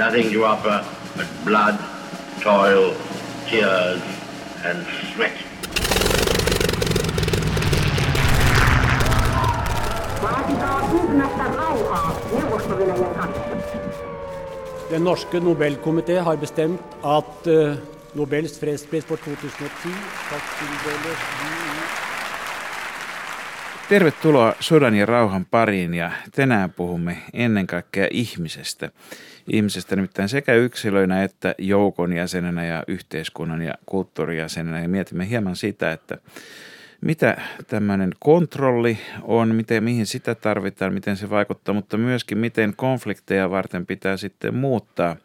nothing 0.00 0.32
to 0.32 0.44
offer 0.46 0.76
but 1.14 1.28
blood, 1.44 1.76
toil, 2.40 2.94
tears, 3.48 4.00
and 4.64 4.78
sweat. 5.12 5.36
Den 14.90 15.02
norske 15.02 15.40
Nobelkomité 15.40 16.18
har 16.20 16.36
bestemt 16.36 16.80
at 17.04 17.46
uh, 17.46 17.76
Nobels 18.14 18.58
fredspris 18.58 19.04
for 19.04 19.16
2010 19.16 19.92
skal 20.24 20.40
tildeles 20.56 21.79
Tervetuloa 23.90 24.54
sodan 24.60 24.94
ja 24.94 25.06
rauhan 25.06 25.46
pariin 25.46 25.94
ja 25.94 26.12
tänään 26.34 26.70
puhumme 26.70 27.16
ennen 27.32 27.66
kaikkea 27.66 28.08
ihmisestä. 28.10 28.90
Ihmisestä 29.52 29.96
nimittäin 29.96 30.28
sekä 30.28 30.54
yksilöinä 30.54 31.22
että 31.22 31.54
joukon 31.58 32.12
jäsenenä 32.12 32.66
ja 32.66 32.84
yhteiskunnan 32.88 33.62
ja 33.62 33.74
kulttuurijäsenenä 33.86 34.80
ja 34.80 34.88
mietimme 34.88 35.28
hieman 35.28 35.56
sitä, 35.56 35.92
että 35.92 36.18
mitä 37.00 37.40
tämmöinen 37.66 38.10
kontrolli 38.18 38.98
on, 39.22 39.54
miten, 39.54 39.84
mihin 39.84 40.06
sitä 40.06 40.34
tarvitaan, 40.34 40.94
miten 40.94 41.16
se 41.16 41.30
vaikuttaa, 41.30 41.74
mutta 41.74 41.96
myöskin 41.96 42.38
miten 42.38 42.72
konflikteja 42.76 43.50
varten 43.50 43.86
pitää 43.86 44.16
sitten 44.16 44.54
muuttaa 44.54 45.16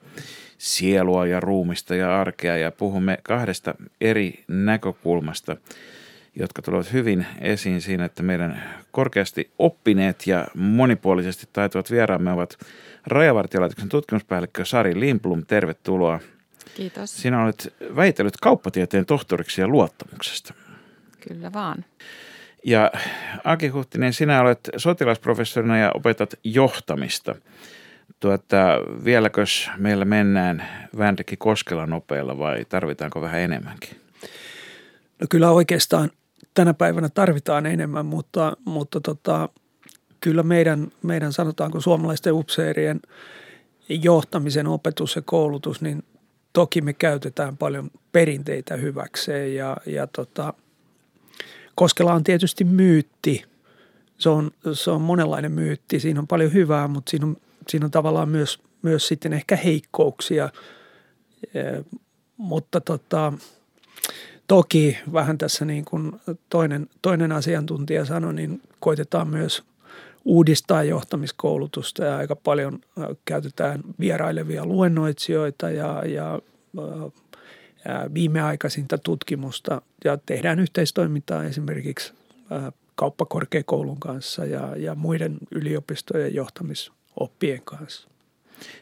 sielua 0.58 1.26
ja 1.26 1.40
ruumista 1.40 1.96
ja 1.96 2.22
arkea. 2.22 2.58
Ja 2.58 2.72
puhumme 2.72 3.18
kahdesta 3.24 3.76
eri 4.02 4.44
näkökulmasta 4.48 5.58
jotka 6.36 6.62
tulevat 6.62 6.94
hyvin 6.94 7.26
esiin 7.42 7.82
siinä, 7.82 8.06
että 8.06 8.24
meidän 8.24 8.64
korkeasti 8.92 9.52
oppineet 9.60 10.28
ja 10.28 10.48
monipuolisesti 10.56 11.48
taituvat 11.54 11.92
vieraamme 11.92 12.32
ovat 12.32 12.58
Rajavartiolaitoksen 13.08 13.90
tutkimuspäällikkö 13.90 14.66
Sari 14.66 15.00
Limplum. 15.00 15.46
Tervetuloa. 15.46 16.20
Kiitos. 16.76 17.22
Sinä 17.22 17.44
olet 17.44 17.74
väitellyt 17.96 18.38
kauppatieteen 18.38 19.06
tohtoriksi 19.06 19.62
ja 19.62 19.68
luottamuksesta. 19.68 20.54
Kyllä 21.28 21.54
vaan. 21.54 21.86
Ja 22.64 22.92
Aki 23.44 23.68
Huhtinen, 23.68 24.14
sinä 24.14 24.42
olet 24.42 24.70
sotilasprofessorina 24.78 25.78
ja 25.78 25.92
opetat 25.94 26.34
johtamista. 26.44 27.36
Tuota, 28.20 28.58
vieläkös 29.04 29.70
meillä 29.78 30.06
mennään 30.06 30.68
Vänrikki 30.98 31.38
Koskela 31.38 31.86
nopeilla 31.86 32.38
vai 32.38 32.66
tarvitaanko 32.70 33.22
vähän 33.22 33.42
enemmänkin? 33.42 33.90
No 35.22 35.28
kyllä 35.30 35.52
oikeastaan 35.52 36.12
tänä 36.54 36.74
päivänä 36.74 37.10
tarvitaan 37.10 37.66
enemmän, 37.66 38.06
mutta, 38.06 38.58
mutta 38.66 39.02
tota, 39.02 39.50
kyllä 40.20 40.44
meidän, 40.44 40.92
meidän 41.04 41.34
sanotaanko 41.34 41.82
suomalaisten 41.82 42.34
upseerien 42.34 43.00
johtamisen 43.90 44.68
opetus 44.68 45.16
ja 45.16 45.22
koulutus, 45.22 45.82
niin 45.82 46.04
toki 46.54 46.82
me 46.82 46.94
käytetään 46.94 47.58
paljon 47.58 47.92
perinteitä 48.12 48.76
hyväkseen 48.76 49.56
ja, 49.56 49.78
ja 49.86 50.08
tota, 50.08 50.54
Koskela 51.76 52.14
on 52.14 52.24
tietysti 52.24 52.64
myytti. 52.64 53.44
Se 54.18 54.30
on, 54.30 54.52
se 54.74 54.92
on 54.92 55.02
monenlainen 55.02 55.52
myytti. 55.52 56.00
Siinä 56.00 56.20
on 56.20 56.28
paljon 56.28 56.54
hyvää, 56.54 56.88
mutta 56.88 57.10
siinä 57.10 57.26
on, 57.26 57.38
siinä 57.70 57.86
on 57.86 57.92
tavallaan 57.92 58.30
myös, 58.30 58.60
myös 58.82 59.08
sitten 59.08 59.34
ehkä 59.34 59.56
heikkouksia. 59.56 60.50
E, 61.54 61.62
mutta 62.38 62.82
tota, 62.82 63.34
Toki 64.48 64.98
vähän 65.14 65.38
tässä 65.38 65.66
niin 65.66 65.86
kuin 65.86 66.12
toinen, 66.50 66.90
toinen 67.02 67.32
asiantuntija 67.32 68.06
sanoi, 68.06 68.34
niin 68.34 68.62
koitetaan 68.80 69.28
myös 69.28 69.64
uudistaa 70.26 70.84
johtamiskoulutusta 70.84 72.04
ja 72.04 72.18
aika 72.18 72.36
paljon 72.36 72.80
käytetään 73.26 73.82
vierailevia 74.00 74.66
luennoitsijoita 74.66 75.70
ja, 75.70 76.04
ja, 76.06 76.40
ja 77.86 78.10
viimeaikaisinta 78.14 78.98
tutkimusta 78.98 79.82
ja 80.04 80.18
tehdään 80.26 80.60
yhteistoimintaa 80.60 81.44
esimerkiksi 81.44 82.14
kauppakorkeakoulun 82.96 84.00
kanssa 84.00 84.46
ja, 84.46 84.76
ja 84.78 84.96
muiden 84.96 85.38
yliopistojen 85.52 86.36
johtamisoppien 86.36 87.62
kanssa. 87.66 88.10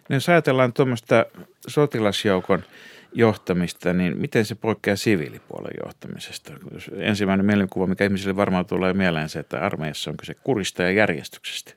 No 0.09 0.15
jos 0.15 0.29
ajatellaan 0.29 0.73
tuommoista 0.73 1.25
sotilasjoukon– 1.67 2.63
johtamista, 3.13 3.93
niin 3.93 4.17
miten 4.17 4.45
se 4.45 4.55
poikkeaa 4.55 4.95
siviilipuolen 4.95 5.73
johtamisesta? 5.85 6.53
Ensimmäinen 6.95 7.45
mielikuva, 7.45 7.87
mikä 7.87 8.03
ihmisille 8.03 8.35
varmaan 8.35 8.65
tulee 8.65 8.93
mieleen 8.93 9.29
se, 9.29 9.39
että 9.39 9.59
armeijassa 9.59 10.11
on 10.11 10.17
kyse 10.17 10.33
kurista 10.33 10.83
ja 10.83 10.91
järjestyksestä. 10.91 11.73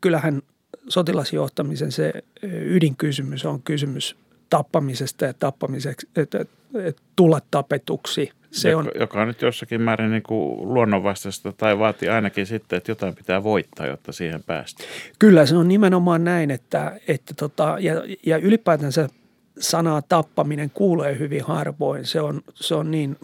Kyllähän 0.00 0.42
sotilasjohtamisen 0.88 1.92
se 1.92 2.12
ydinkysymys 2.42 3.46
on 3.46 3.62
kysymys 3.62 4.16
tappamisesta 4.50 5.24
ja 5.24 5.34
tappamiseksi, 5.34 6.08
että, 6.16 6.44
tulla 7.16 7.40
tapetuksi. 7.50 8.30
Se 8.50 8.76
on, 8.76 8.90
joka 9.00 9.20
on 9.20 9.28
nyt 9.28 9.42
jossakin 9.42 9.80
määrin 9.80 10.10
niin 10.10 10.22
kuin 10.22 10.74
luonnonvastaista 10.74 11.52
tai 11.52 11.78
vaatii 11.78 12.08
ainakin 12.08 12.46
sitten, 12.46 12.76
että 12.76 12.90
jotain 12.90 13.14
pitää 13.14 13.42
voittaa, 13.42 13.86
jotta 13.86 14.12
siihen 14.12 14.42
päästään. 14.42 14.88
Kyllä 15.18 15.46
se 15.46 15.56
on 15.56 15.68
nimenomaan 15.68 16.24
näin, 16.24 16.50
että, 16.50 17.00
että 17.08 17.34
tota, 17.34 17.76
ja, 17.80 17.94
ja 18.26 18.36
ylipäätänsä 18.36 19.08
sanaa 19.58 20.02
tappaminen 20.02 20.70
kuulee 20.70 21.18
hyvin 21.18 21.44
harvoin. 21.44 22.06
Se 22.06 22.20
on, 22.20 22.42
se 22.54 22.74
on 22.74 22.90
niin 22.90 23.16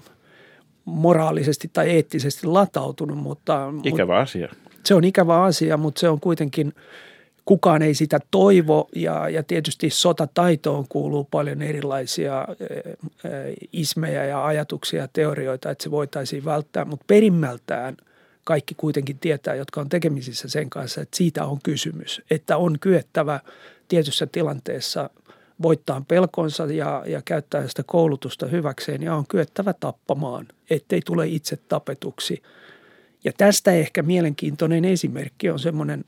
moraalisesti 0.84 1.70
tai 1.72 1.90
eettisesti 1.90 2.46
latautunut, 2.46 3.18
mutta... 3.18 3.72
Ikävä 3.84 4.18
asia. 4.18 4.48
Se 4.84 4.94
on 4.94 5.04
ikävä 5.04 5.42
asia, 5.42 5.76
mutta 5.76 6.00
se 6.00 6.08
on 6.08 6.20
kuitenkin, 6.20 6.72
kukaan 7.44 7.82
ei 7.82 7.94
sitä 7.94 8.20
toivo 8.30 8.88
ja, 8.96 9.28
ja 9.28 9.42
tietysti 9.42 9.90
sotataitoon 9.90 10.84
kuuluu 10.88 11.24
paljon 11.30 11.62
erilaisia 11.62 12.48
ismejä 13.72 14.24
ja 14.24 14.46
ajatuksia 14.46 15.00
ja 15.00 15.08
teorioita, 15.12 15.70
että 15.70 15.84
se 15.84 15.90
voitaisiin 15.90 16.44
välttää, 16.44 16.84
mutta 16.84 17.04
perimmältään 17.06 17.96
kaikki 18.44 18.74
kuitenkin 18.74 19.18
tietää, 19.18 19.54
jotka 19.54 19.80
on 19.80 19.88
tekemisissä 19.88 20.48
sen 20.48 20.70
kanssa, 20.70 21.00
että 21.00 21.16
siitä 21.16 21.46
on 21.46 21.58
kysymys, 21.62 22.22
että 22.30 22.56
on 22.56 22.78
kyettävä 22.80 23.40
tietyssä 23.88 24.26
tilanteessa– 24.26 25.10
voittaa 25.62 26.04
pelkonsa 26.08 26.64
ja, 26.64 27.02
ja 27.06 27.22
käyttää 27.24 27.68
sitä 27.68 27.82
koulutusta 27.86 28.46
hyväkseen 28.46 29.02
ja 29.02 29.14
on 29.14 29.26
kyettävä 29.26 29.72
tappamaan, 29.72 30.48
ettei 30.70 31.00
tule 31.04 31.26
itse 31.26 31.56
tapetuksi. 31.56 32.42
Ja 33.24 33.32
tästä 33.36 33.72
ehkä 33.72 34.02
mielenkiintoinen 34.02 34.84
esimerkki 34.84 35.50
on 35.50 35.58
semmoinen, 35.58 36.04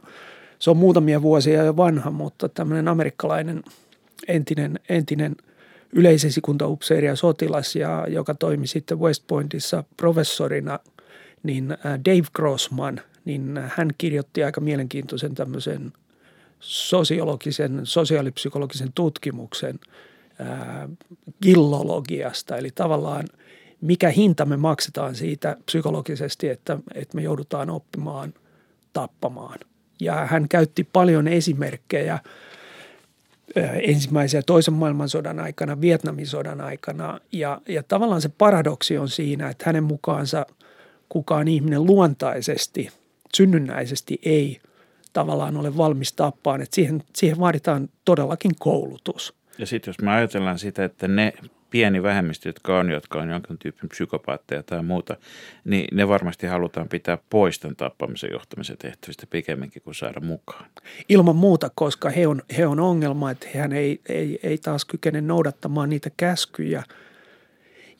se 0.58 0.70
on 0.70 0.76
muutamia 0.76 1.22
vuosia 1.22 1.64
jo 1.64 1.76
vanha, 1.76 2.10
mutta 2.10 2.48
tämmöinen 2.48 2.88
amerikkalainen 2.88 3.62
entinen, 4.28 4.80
entinen 4.88 5.36
yleisesikuntaupseeri 5.92 7.06
ja 7.06 7.16
sotilas, 7.16 7.76
ja, 7.76 8.06
joka 8.08 8.34
toimi 8.34 8.66
sitten 8.66 9.00
West 9.00 9.24
Pointissa 9.26 9.84
professorina, 9.96 10.78
niin 11.42 11.72
äh, 11.72 11.78
Dave 12.04 12.28
Grossman, 12.34 13.00
niin 13.24 13.60
hän 13.76 13.90
kirjoitti 13.98 14.44
aika 14.44 14.60
mielenkiintoisen 14.60 15.34
tämmöisen 15.34 15.92
sosiologisen, 16.60 17.80
sosiaalipsykologisen 17.84 18.92
tutkimuksen 18.94 19.80
ää, 20.38 20.88
gillologiasta, 21.42 22.56
eli 22.56 22.70
tavallaan 22.74 23.28
mikä 23.80 24.10
hinta 24.10 24.44
me 24.44 24.56
maksetaan 24.56 25.14
siitä 25.14 25.56
psykologisesti, 25.66 26.48
että, 26.48 26.78
että 26.94 27.16
me 27.16 27.22
joudutaan 27.22 27.70
oppimaan 27.70 28.34
tappamaan. 28.92 29.58
Ja 30.00 30.14
hän 30.14 30.48
käytti 30.48 30.84
paljon 30.92 31.28
esimerkkejä 31.28 32.18
ensimmäisen 33.82 34.38
ja 34.38 34.42
toisen 34.42 34.74
maailmansodan 34.74 35.40
aikana, 35.40 35.80
Vietnamin 35.80 36.26
sodan 36.26 36.60
aikana. 36.60 37.20
Ja, 37.32 37.60
ja 37.68 37.82
tavallaan 37.82 38.22
se 38.22 38.28
paradoksi 38.28 38.98
on 38.98 39.08
siinä, 39.08 39.48
että 39.48 39.64
hänen 39.66 39.84
mukaansa 39.84 40.46
kukaan 41.08 41.48
ihminen 41.48 41.84
luontaisesti, 41.84 42.88
synnynnäisesti 43.34 44.18
ei 44.22 44.60
tavallaan 45.18 45.56
ole 45.56 45.76
valmis 45.76 46.12
tappaan. 46.12 46.62
Että 46.62 46.74
siihen, 46.74 47.02
siihen 47.14 47.38
vaaditaan 47.38 47.88
todellakin 48.04 48.52
koulutus. 48.58 49.34
Ja 49.58 49.66
sitten 49.66 49.88
jos 49.90 49.98
me 49.98 50.10
ajatellaan 50.10 50.58
sitä, 50.58 50.84
että 50.84 51.08
ne 51.08 51.32
pieni 51.70 52.02
vähemmistö, 52.02 52.48
jotka 52.48 52.78
on, 52.78 52.90
jotka 52.90 53.18
on 53.18 53.30
jonkin 53.30 53.58
tyypin 53.58 53.88
psykopaatteja 53.88 54.62
tai 54.62 54.82
muuta, 54.82 55.16
niin 55.64 55.96
ne 55.96 56.08
varmasti 56.08 56.46
halutaan 56.46 56.88
pitää 56.88 57.18
pois 57.30 57.58
tämän 57.58 57.76
tappamisen 57.76 58.30
johtamisen 58.32 58.78
tehtävistä 58.78 59.26
pikemminkin 59.26 59.82
kuin 59.82 59.94
saada 59.94 60.20
mukaan. 60.20 60.64
Ilman 61.08 61.36
muuta, 61.36 61.70
koska 61.74 62.10
he 62.10 62.26
on, 62.26 62.42
he 62.58 62.66
on 62.66 62.80
ongelma, 62.80 63.30
että 63.30 63.46
hän 63.54 63.72
ei, 63.72 64.00
ei, 64.08 64.40
ei 64.42 64.58
taas 64.58 64.84
kykene 64.84 65.20
noudattamaan 65.20 65.88
niitä 65.88 66.10
käskyjä. 66.16 66.82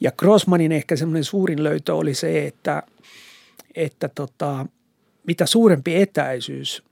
Ja 0.00 0.12
Grossmanin 0.12 0.72
ehkä 0.72 0.96
semmoinen 0.96 1.24
suurin 1.24 1.64
löytö 1.64 1.94
oli 1.94 2.14
se, 2.14 2.46
että, 2.46 2.82
että 3.74 4.08
tota, 4.08 4.66
mitä 5.26 5.46
suurempi 5.46 5.96
etäisyys 5.96 6.87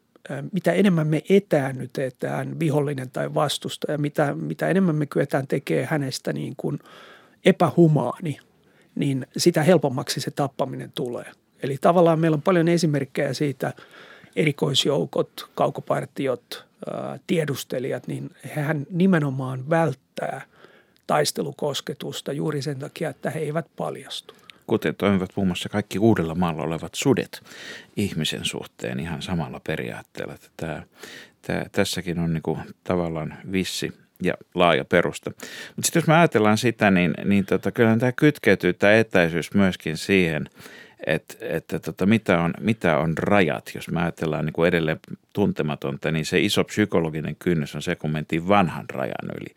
mitä 0.52 0.72
enemmän 0.72 1.06
me 1.06 1.22
etäännytetään 1.28 2.60
vihollinen 2.60 3.10
tai 3.10 3.34
vastustaja, 3.34 3.98
mitä, 3.98 4.34
mitä 4.34 4.68
enemmän 4.68 4.96
me 4.96 5.06
kyetään 5.06 5.46
tekemään 5.46 5.88
hänestä 5.88 6.32
niin 6.32 6.54
kuin 6.56 6.78
epähumaani, 7.44 8.38
niin 8.94 9.26
sitä 9.36 9.62
helpommaksi 9.62 10.20
se 10.20 10.30
tappaminen 10.30 10.92
tulee. 10.94 11.32
Eli 11.62 11.78
tavallaan 11.80 12.20
meillä 12.20 12.34
on 12.34 12.42
paljon 12.42 12.68
esimerkkejä 12.68 13.32
siitä 13.32 13.72
erikoisjoukot, 14.36 15.50
kaukopartiot, 15.54 16.66
tiedustelijat, 17.26 18.06
niin 18.06 18.30
hän 18.52 18.86
nimenomaan 18.90 19.70
välttää 19.70 20.42
taistelukosketusta 21.06 22.32
juuri 22.32 22.62
sen 22.62 22.78
takia, 22.78 23.10
että 23.10 23.30
he 23.30 23.40
eivät 23.40 23.66
paljastu. 23.76 24.34
Kuten 24.66 24.94
toimivat 24.94 25.30
muun 25.36 25.48
muassa 25.48 25.68
kaikki 25.68 25.98
uudella 25.98 26.34
maalla 26.34 26.62
olevat 26.62 26.94
sudet 26.94 27.42
ihmisen 27.96 28.44
suhteen 28.44 29.00
ihan 29.00 29.22
samalla 29.22 29.60
periaatteella. 29.66 30.34
Että 30.34 30.48
tämä, 30.56 30.82
tämä, 31.42 31.64
tässäkin 31.72 32.18
on 32.18 32.32
niin 32.32 32.42
kuin 32.42 32.58
tavallaan 32.84 33.34
vissi 33.52 33.92
ja 34.22 34.34
laaja 34.54 34.84
perusta. 34.84 35.30
Mutta 35.76 35.86
sitten 35.86 36.00
jos 36.00 36.06
me 36.06 36.14
ajatellaan 36.14 36.58
sitä, 36.58 36.90
niin, 36.90 37.14
niin 37.24 37.46
tota, 37.46 37.72
kyllähän 37.72 37.98
tämä 37.98 38.12
kytkeytyy 38.12 38.72
tämä 38.72 38.92
etäisyys 38.92 39.54
myöskin 39.54 39.96
siihen– 39.96 40.48
että, 41.06 41.34
että 41.40 41.78
tota, 41.78 42.06
mitä, 42.06 42.40
on, 42.40 42.54
mitä 42.60 42.98
on 42.98 43.18
rajat, 43.18 43.70
jos 43.74 43.88
me 43.88 44.02
ajatellaan 44.02 44.44
niin 44.46 44.52
kuin 44.52 44.68
edelleen 44.68 45.00
tuntematonta, 45.32 46.10
niin 46.10 46.24
se 46.24 46.40
iso 46.40 46.64
psykologinen 46.64 47.36
kynnys 47.38 47.74
on 47.74 47.82
se, 47.82 47.96
kun 47.96 48.10
mentiin 48.10 48.48
vanhan 48.48 48.84
rajan 48.90 49.30
yli 49.40 49.54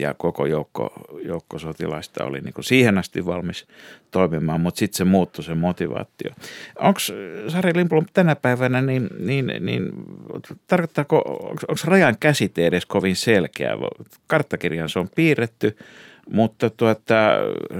ja 0.00 0.14
koko 0.14 0.46
joukko, 0.46 0.92
joukko 1.24 1.58
sotilaista 1.58 2.24
oli 2.24 2.40
niin 2.40 2.54
kuin 2.54 2.64
siihen 2.64 2.98
asti 2.98 3.26
valmis 3.26 3.66
toimimaan, 4.10 4.60
mutta 4.60 4.78
sitten 4.78 4.96
se 4.96 5.04
muuttui 5.04 5.44
se 5.44 5.54
motivaatio. 5.54 6.30
Onko 6.78 7.00
Sari 7.48 7.72
Limpulum 7.74 8.06
tänä 8.12 8.36
päivänä, 8.36 8.82
niin, 8.82 9.08
niin, 9.18 9.52
niin 9.60 9.90
tarkoittaako, 10.66 11.18
onko 11.48 11.74
rajan 11.84 12.16
käsite 12.20 12.66
edes 12.66 12.86
kovin 12.86 13.16
selkeä? 13.16 13.72
Karttakirjan 14.26 14.88
se 14.88 14.98
on 14.98 15.08
piirretty, 15.14 15.76
mutta 16.32 16.70
tuota, 16.70 17.14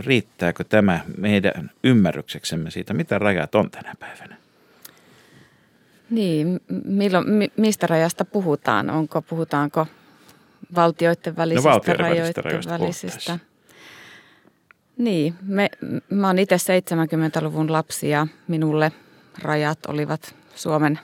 riittääkö 0.00 0.64
tämä 0.64 1.00
meidän 1.18 1.70
ymmärrykseksemme 1.84 2.70
siitä, 2.70 2.94
mitä 2.94 3.18
rajat 3.18 3.54
on 3.54 3.70
tänä 3.70 3.94
päivänä? 3.98 4.36
Niin, 6.10 6.60
milloin, 6.84 7.26
mistä 7.56 7.86
rajasta 7.86 8.24
puhutaan? 8.24 8.90
Onko, 8.90 9.22
puhutaanko 9.22 9.86
valtioiden 10.74 11.36
välisistä 11.36 11.68
no, 11.68 11.72
valtioiden 11.72 12.06
rajoista, 12.06 12.42
rajoista 12.42 12.78
välisistä? 12.78 13.38
Niin, 14.98 15.34
me, 15.42 15.68
mä 16.10 16.26
oon 16.26 16.38
itse 16.38 16.56
70-luvun 16.56 17.72
lapsi 17.72 18.08
ja 18.08 18.26
minulle 18.48 18.92
rajat 19.42 19.86
olivat 19.86 20.34
Suomen 20.54 21.00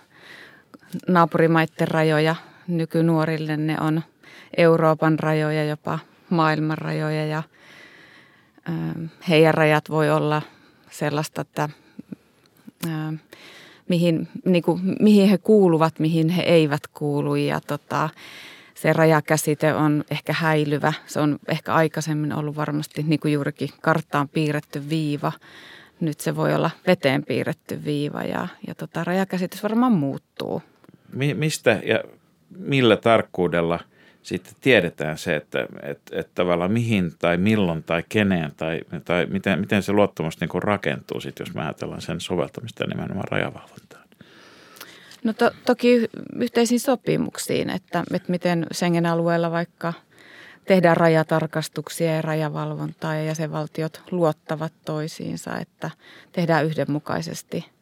naapurimaiden 1.08 1.88
rajoja. 1.88 2.34
Nykynuorille 2.68 3.56
ne 3.56 3.76
on 3.80 4.02
Euroopan 4.56 5.18
rajoja, 5.18 5.64
jopa 5.64 5.98
maailman 6.30 6.78
rajoja 6.78 7.26
ja 7.26 7.42
heidän 9.28 9.54
rajat 9.54 9.90
voi 9.90 10.10
olla 10.10 10.42
sellaista, 10.90 11.40
että 11.40 11.68
mihin, 13.88 14.28
niin 14.44 14.62
kuin, 14.62 14.80
mihin 15.00 15.28
he 15.28 15.38
kuuluvat, 15.38 15.98
mihin 15.98 16.28
he 16.28 16.42
eivät 16.42 16.82
kuulu 16.94 17.34
ja 17.34 17.60
tota, 17.60 18.08
se 18.74 18.92
rajakäsite 18.92 19.74
on 19.74 20.04
ehkä 20.10 20.32
häilyvä. 20.32 20.92
Se 21.06 21.20
on 21.20 21.38
ehkä 21.48 21.74
aikaisemmin 21.74 22.32
ollut 22.32 22.56
varmasti 22.56 23.02
niin 23.02 23.20
kuin 23.20 23.32
juurikin 23.32 23.68
karttaan 23.80 24.28
piirretty 24.28 24.88
viiva. 24.88 25.32
Nyt 26.00 26.20
se 26.20 26.36
voi 26.36 26.54
olla 26.54 26.70
veteen 26.86 27.24
piirretty 27.24 27.84
viiva 27.84 28.22
ja, 28.22 28.48
ja 28.66 28.74
tota, 28.74 29.04
rajakäsitys 29.04 29.62
varmaan 29.62 29.92
muuttuu. 29.92 30.62
Mi- 31.12 31.34
mistä 31.34 31.80
ja 31.84 32.04
millä 32.58 32.96
tarkkuudella– 32.96 33.80
sitten 34.26 34.54
tiedetään 34.60 35.18
se, 35.18 35.36
että, 35.36 35.66
että, 35.82 36.20
että 36.20 36.32
tavallaan 36.34 36.72
mihin 36.72 37.12
tai 37.18 37.36
milloin 37.36 37.82
tai 37.82 38.04
keneen 38.08 38.52
tai, 38.56 38.80
tai 39.04 39.26
miten, 39.26 39.60
miten 39.60 39.82
se 39.82 39.92
luottamus 39.92 40.40
niin 40.40 40.62
rakentuu, 40.62 41.20
sitten, 41.20 41.46
jos 41.46 41.54
me 41.54 41.62
ajatellaan 41.62 42.02
sen 42.02 42.20
soveltamista 42.20 42.86
nimenomaan 42.86 43.28
rajavalvontaan. 43.30 44.04
No 45.24 45.32
to, 45.32 45.50
toki 45.66 46.08
yhteisiin 46.36 46.80
sopimuksiin, 46.80 47.70
että, 47.70 48.04
että 48.14 48.30
miten 48.30 48.66
Schengen-alueella 48.74 49.50
vaikka 49.50 49.92
tehdään 50.64 50.96
rajatarkastuksia 50.96 52.14
ja 52.14 52.22
rajavalvontaa 52.22 53.14
ja 53.14 53.24
jäsenvaltiot 53.24 54.02
luottavat 54.10 54.72
toisiinsa, 54.84 55.58
että 55.58 55.90
tehdään 56.32 56.64
yhdenmukaisesti– 56.64 57.64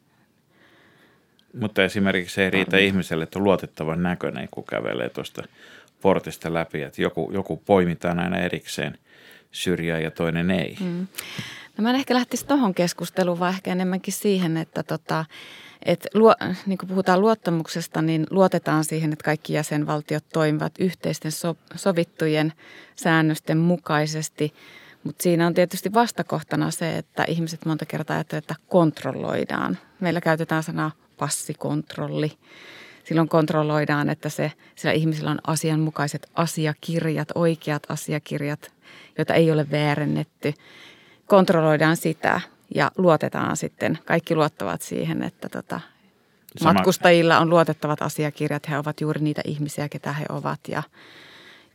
mutta 1.61 1.85
esimerkiksi 1.85 2.35
se 2.35 2.45
ei 2.45 2.51
riitä 2.51 2.79
ihmiselle, 2.79 3.25
että 3.25 3.39
on 3.39 3.45
luotettavan 3.45 4.03
näköinen, 4.03 4.49
kun 4.51 4.65
kävelee 4.65 5.09
tuosta 5.09 5.43
portista 6.05 6.55
läpi, 6.55 6.83
että 6.83 7.03
joku, 7.03 7.31
joku 7.35 7.57
poimitaan 7.57 8.19
aina 8.19 8.39
erikseen 8.39 8.99
syrjään 9.51 10.03
ja 10.03 10.11
toinen 10.11 10.51
ei. 10.51 10.77
Mm. 10.81 11.07
No 11.77 11.83
mä 11.83 11.91
en 11.91 11.97
ehkä 11.97 12.15
lähtisi 12.15 12.47
tuohon 12.47 12.75
keskusteluun, 12.75 13.39
vaan 13.39 13.55
ehkä 13.55 13.73
enemmänkin 13.73 14.13
siihen, 14.13 14.57
että 14.57 14.83
tota, 14.83 15.25
et 15.83 16.07
luo, 16.15 16.35
niin 16.67 16.79
kuin 16.79 16.89
puhutaan 16.89 17.21
luottamuksesta, 17.21 18.03
niin 18.03 18.27
luotetaan 18.31 18.85
siihen, 18.85 19.13
että 19.13 19.25
kaikki 19.25 19.53
jäsenvaltiot 19.53 20.25
toimivat 20.33 20.73
yhteisten 20.79 21.33
so, 21.33 21.57
sovittujen 21.75 22.53
säännösten 22.97 23.59
mukaisesti. 23.59 24.55
Mutta 25.05 25.23
siinä 25.23 25.47
on 25.47 25.55
tietysti 25.55 25.95
vastakohtana 25.95 26.71
se, 26.71 26.99
että 26.99 27.25
ihmiset 27.29 27.67
monta 27.67 27.87
kertaa 27.87 28.17
ajattelevat, 28.17 28.45
että 28.45 28.55
kontrolloidaan. 28.69 29.79
Meillä 30.01 30.21
käytetään 30.21 30.63
sanaa 30.63 30.91
passikontrolli 31.19 32.33
silloin 33.05 33.29
kontrolloidaan, 33.29 34.11
että 34.11 34.29
se, 34.29 34.53
sillä 34.75 34.93
ihmisillä 34.93 35.31
on 35.31 35.39
asianmukaiset 35.47 36.31
asiakirjat, 36.35 37.29
oikeat 37.35 37.83
asiakirjat, 37.89 38.73
joita 39.19 39.35
ei 39.35 39.53
ole 39.53 39.71
väärennetty. 39.71 40.55
Kontrolloidaan 41.27 41.97
sitä 41.97 42.41
ja 42.75 42.91
luotetaan 42.99 43.57
sitten, 43.57 43.99
kaikki 44.05 44.35
luottavat 44.35 44.83
siihen, 44.83 45.23
että 45.23 45.49
tota, 45.49 45.81
matkustajilla 46.65 47.39
on 47.39 47.51
luotettavat 47.51 48.03
asiakirjat, 48.03 48.69
he 48.69 48.79
ovat 48.79 49.01
juuri 49.01 49.21
niitä 49.21 49.43
ihmisiä, 49.45 49.89
ketä 49.89 50.13
he 50.13 50.27
ovat. 50.29 50.61
Ja, 50.69 50.83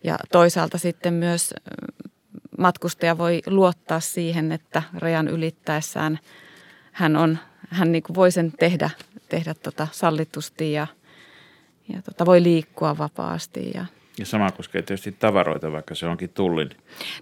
ja 0.03 0.17
toisaalta 0.31 0.77
sitten 0.77 1.13
myös 1.13 1.53
matkustaja 2.57 3.17
voi 3.17 3.41
luottaa 3.47 3.99
siihen, 3.99 4.51
että 4.51 4.83
rajan 4.93 5.27
ylittäessään 5.27 6.19
hän, 6.91 7.15
on, 7.15 7.37
hän 7.69 7.91
niin 7.91 8.03
kuin 8.03 8.15
voi 8.15 8.31
sen 8.31 8.51
tehdä, 8.59 8.89
tehdä 9.29 9.53
tota 9.53 9.87
sallitusti 9.91 10.71
ja– 10.71 10.87
ja 11.93 12.01
tota, 12.01 12.25
voi 12.25 12.43
liikkua 12.43 12.97
vapaasti. 12.97 13.71
Ja, 13.73 13.85
ja 14.17 14.25
sama 14.25 14.51
koskee 14.51 14.81
tietysti 14.81 15.11
tavaroita, 15.11 15.71
vaikka 15.71 15.95
se 15.95 16.07
onkin 16.07 16.29
tullin, 16.29 16.69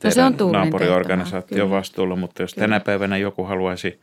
no 0.03 0.11
se 0.11 0.23
on 0.23 0.37
tullin 0.37 0.53
naapuriorganisaation 0.53 1.69
vastuulla, 1.69 2.15
mutta 2.15 2.41
jos 2.41 2.53
kyllä. 2.53 2.67
tänä 2.67 2.79
päivänä 2.79 3.17
joku 3.17 3.43
haluaisi 3.43 3.99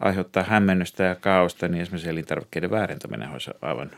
aiheuttaa 0.00 0.42
hämmennystä 0.42 1.04
ja 1.04 1.14
kaaosta, 1.14 1.68
niin 1.68 1.82
esimerkiksi 1.82 2.08
elintarvikkeiden 2.08 2.70
väärentäminen 2.70 3.30
olisi 3.30 3.50
aivan 3.62 3.90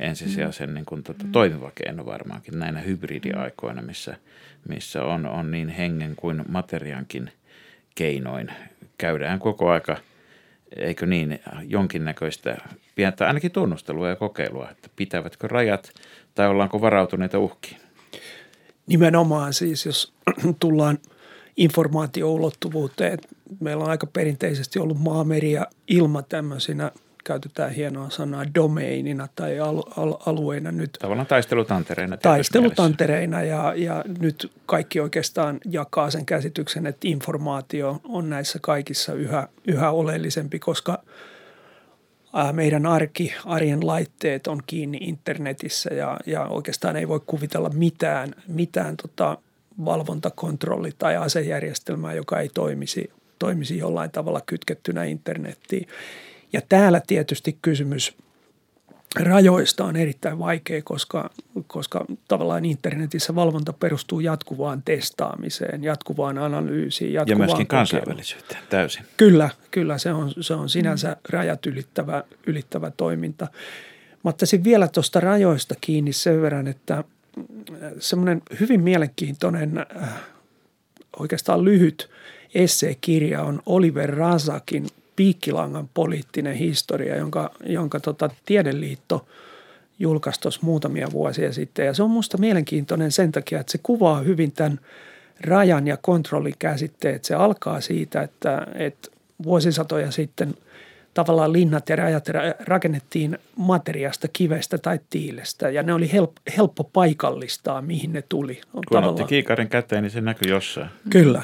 ensisijaisen 0.00 0.70
mm. 0.70 0.74
niin 0.74 0.86
kuin, 0.86 1.02
tuota, 1.02 1.24
toimiva 1.32 1.72
keino 1.74 2.06
varmaankin 2.06 2.58
näinä 2.58 2.80
hybridiaikoina, 2.80 3.82
missä, 3.82 4.16
missä 4.68 5.04
on, 5.04 5.26
on 5.26 5.50
niin 5.50 5.68
hengen 5.68 6.16
kuin 6.16 6.42
materiankin 6.48 7.30
keinoin. 7.94 8.48
Käydään 8.98 9.38
koko 9.38 9.70
aika– 9.70 9.96
eikö 10.76 11.06
niin, 11.06 11.40
jonkinnäköistä 11.62 12.56
pientä 12.94 13.26
ainakin 13.26 13.50
tunnustelua 13.50 14.08
ja 14.08 14.16
kokeilua, 14.16 14.70
että 14.70 14.88
pitävätkö 14.96 15.48
rajat 15.48 15.92
tai 16.34 16.48
ollaanko 16.48 16.80
varautuneita 16.80 17.38
uhkiin? 17.38 17.80
Nimenomaan 18.86 19.54
siis, 19.54 19.86
jos 19.86 20.12
tullaan 20.60 20.98
informaatioulottuvuuteen, 21.56 23.18
meillä 23.60 23.84
on 23.84 23.90
aika 23.90 24.06
perinteisesti 24.06 24.78
ollut 24.78 25.00
maameri 25.00 25.52
ja 25.52 25.66
ilma 25.88 26.22
tämmöisinä– 26.22 26.90
käytetään 27.26 27.70
hienoa 27.70 28.10
sanaa 28.10 28.44
domeinina 28.54 29.28
tai 29.34 29.60
al, 29.60 29.82
al, 29.96 30.14
alueina 30.26 30.72
nyt. 30.72 30.90
Tavallaan 31.00 31.26
taistelutantereina. 31.26 32.16
Taistelutantereina 32.16 33.42
ja, 33.42 33.72
ja 33.76 34.04
nyt 34.20 34.52
kaikki 34.66 35.00
oikeastaan 35.00 35.60
jakaa 35.70 36.10
sen 36.10 36.26
käsityksen, 36.26 36.86
että 36.86 37.08
informaatio 37.08 38.00
on 38.04 38.30
näissä 38.30 38.58
kaikissa 38.62 39.12
yhä, 39.14 39.48
yhä 39.66 39.90
oleellisempi, 39.90 40.58
koska 40.58 41.02
meidän 42.52 42.86
arki, 42.86 43.34
arjen 43.44 43.86
laitteet 43.86 44.46
on 44.46 44.62
kiinni 44.66 44.98
internetissä 45.00 45.94
ja, 45.94 46.20
ja 46.26 46.44
oikeastaan 46.44 46.96
ei 46.96 47.08
voi 47.08 47.20
kuvitella 47.26 47.68
mitään, 47.68 48.34
mitään 48.48 48.96
tota 48.96 49.38
valvontakontrolli- 49.84 50.94
tai 50.98 51.16
asejärjestelmää, 51.16 52.14
joka 52.14 52.40
ei 52.40 52.48
toimisi, 52.48 53.10
toimisi 53.38 53.78
jollain 53.78 54.10
tavalla 54.10 54.40
kytkettynä 54.46 55.04
internettiin. 55.04 55.88
Ja 56.52 56.60
täällä 56.68 57.00
tietysti 57.06 57.58
kysymys 57.62 58.16
rajoista 59.20 59.84
on 59.84 59.96
erittäin 59.96 60.38
vaikea, 60.38 60.82
koska, 60.82 61.30
koska 61.66 62.04
tavallaan 62.28 62.64
internetissä 62.64 63.34
valvonta 63.34 63.72
perustuu 63.72 64.20
jatkuvaan 64.20 64.82
testaamiseen, 64.82 65.84
jatkuvaan 65.84 66.38
analyysiin. 66.38 67.12
Jatkuvaan 67.12 67.40
ja 67.40 67.46
myöskin 67.46 67.66
kansainvälisyyteen 67.66 68.62
täysin. 68.70 69.04
Kyllä, 69.16 69.50
kyllä 69.70 69.98
se 69.98 70.12
on, 70.12 70.32
se 70.40 70.54
on 70.54 70.68
sinänsä 70.68 71.08
mm. 71.08 71.16
rajat 71.28 71.66
ylittävä, 71.66 72.24
ylittävä 72.46 72.90
toiminta. 72.96 73.46
Mutta 74.22 74.46
sitten 74.46 74.64
vielä 74.64 74.88
tuosta 74.88 75.20
rajoista 75.20 75.74
kiinni 75.80 76.12
sen 76.12 76.42
verran, 76.42 76.66
että 76.66 77.04
semmoinen 77.98 78.42
hyvin 78.60 78.80
mielenkiintoinen, 78.80 79.86
äh, 80.02 80.08
oikeastaan 81.18 81.64
lyhyt 81.64 82.10
esseekirja 82.54 83.42
on 83.42 83.62
Oliver 83.66 84.10
Rasakin 84.10 84.86
piikkilangan 85.16 85.88
poliittinen 85.94 86.54
historia, 86.54 87.16
jonka, 87.16 87.50
jonka 87.66 88.00
tota 88.00 88.30
Tiedeliitto 88.44 89.26
julkaisi 89.98 90.58
muutamia 90.62 91.08
vuosia 91.12 91.52
sitten. 91.52 91.86
Ja 91.86 91.94
se 91.94 92.02
on 92.02 92.10
musta 92.10 92.38
mielenkiintoinen 92.38 93.12
sen 93.12 93.32
takia, 93.32 93.60
että 93.60 93.72
se 93.72 93.78
kuvaa 93.82 94.20
hyvin 94.20 94.52
tämän 94.52 94.80
rajan 95.40 95.86
ja 95.86 95.96
kontrollin 95.96 96.54
käsitteet. 96.58 97.24
Se 97.24 97.34
alkaa 97.34 97.80
siitä, 97.80 98.22
että, 98.22 98.66
että 98.74 99.08
vuosisatoja 99.44 100.10
sitten 100.10 100.54
tavallaan 101.14 101.52
linnat 101.52 101.88
ja 101.88 101.96
rajat 101.96 102.28
rakennettiin 102.60 103.38
materiasta, 103.56 104.28
kivestä 104.32 104.78
tai 104.78 105.00
tiilestä 105.10 105.70
ja 105.70 105.82
ne 105.82 105.94
oli 105.94 106.12
helppo, 106.12 106.40
helppo 106.56 106.84
paikallistaa, 106.84 107.82
mihin 107.82 108.12
ne 108.12 108.22
tuli. 108.22 108.60
On 108.66 108.72
Kun 108.72 108.82
tavallaan... 108.90 109.10
otti 109.10 109.24
kiikarin 109.24 109.68
käteen, 109.68 110.02
niin 110.02 110.10
se 110.10 110.20
näkyy 110.20 110.52
jossain. 110.52 110.88
Kyllä. 111.10 111.42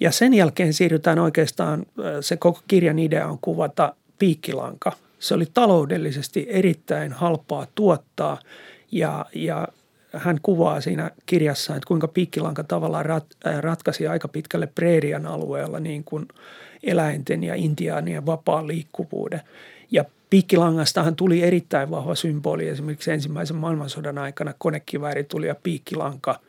Ja 0.00 0.12
sen 0.12 0.34
jälkeen 0.34 0.72
siirrytään 0.72 1.18
oikeastaan, 1.18 1.86
se 2.20 2.36
koko 2.36 2.60
kirjan 2.68 2.98
idea 2.98 3.28
on 3.28 3.38
kuvata 3.40 3.94
piikkilanka. 4.18 4.92
Se 5.18 5.34
oli 5.34 5.46
taloudellisesti 5.54 6.46
erittäin 6.48 7.12
halpaa 7.12 7.66
tuottaa 7.74 8.38
ja, 8.92 9.26
ja 9.34 9.68
hän 10.12 10.38
kuvaa 10.42 10.80
siinä 10.80 11.10
kirjassa, 11.26 11.76
että 11.76 11.86
kuinka 11.86 12.08
piikkilanka 12.08 12.64
tavallaan 12.64 13.06
rat, 13.06 13.26
ratkaisi 13.60 14.06
aika 14.06 14.28
pitkälle 14.28 14.66
preerian 14.66 15.26
alueella 15.26 15.80
niin 15.80 16.04
kuin 16.04 16.28
eläinten 16.82 17.44
ja 17.44 17.54
intiaanien 17.54 18.26
vapaan 18.26 18.66
liikkuvuuden. 18.66 19.40
Ja 19.90 20.04
piikkilangastahan 20.30 21.16
tuli 21.16 21.42
erittäin 21.42 21.90
vahva 21.90 22.14
symboli. 22.14 22.68
Esimerkiksi 22.68 23.10
ensimmäisen 23.10 23.56
maailmansodan 23.56 24.18
aikana 24.18 24.54
konekivääri 24.58 25.24
tuli 25.24 25.46
ja 25.46 25.54
piikkilanka 25.54 26.40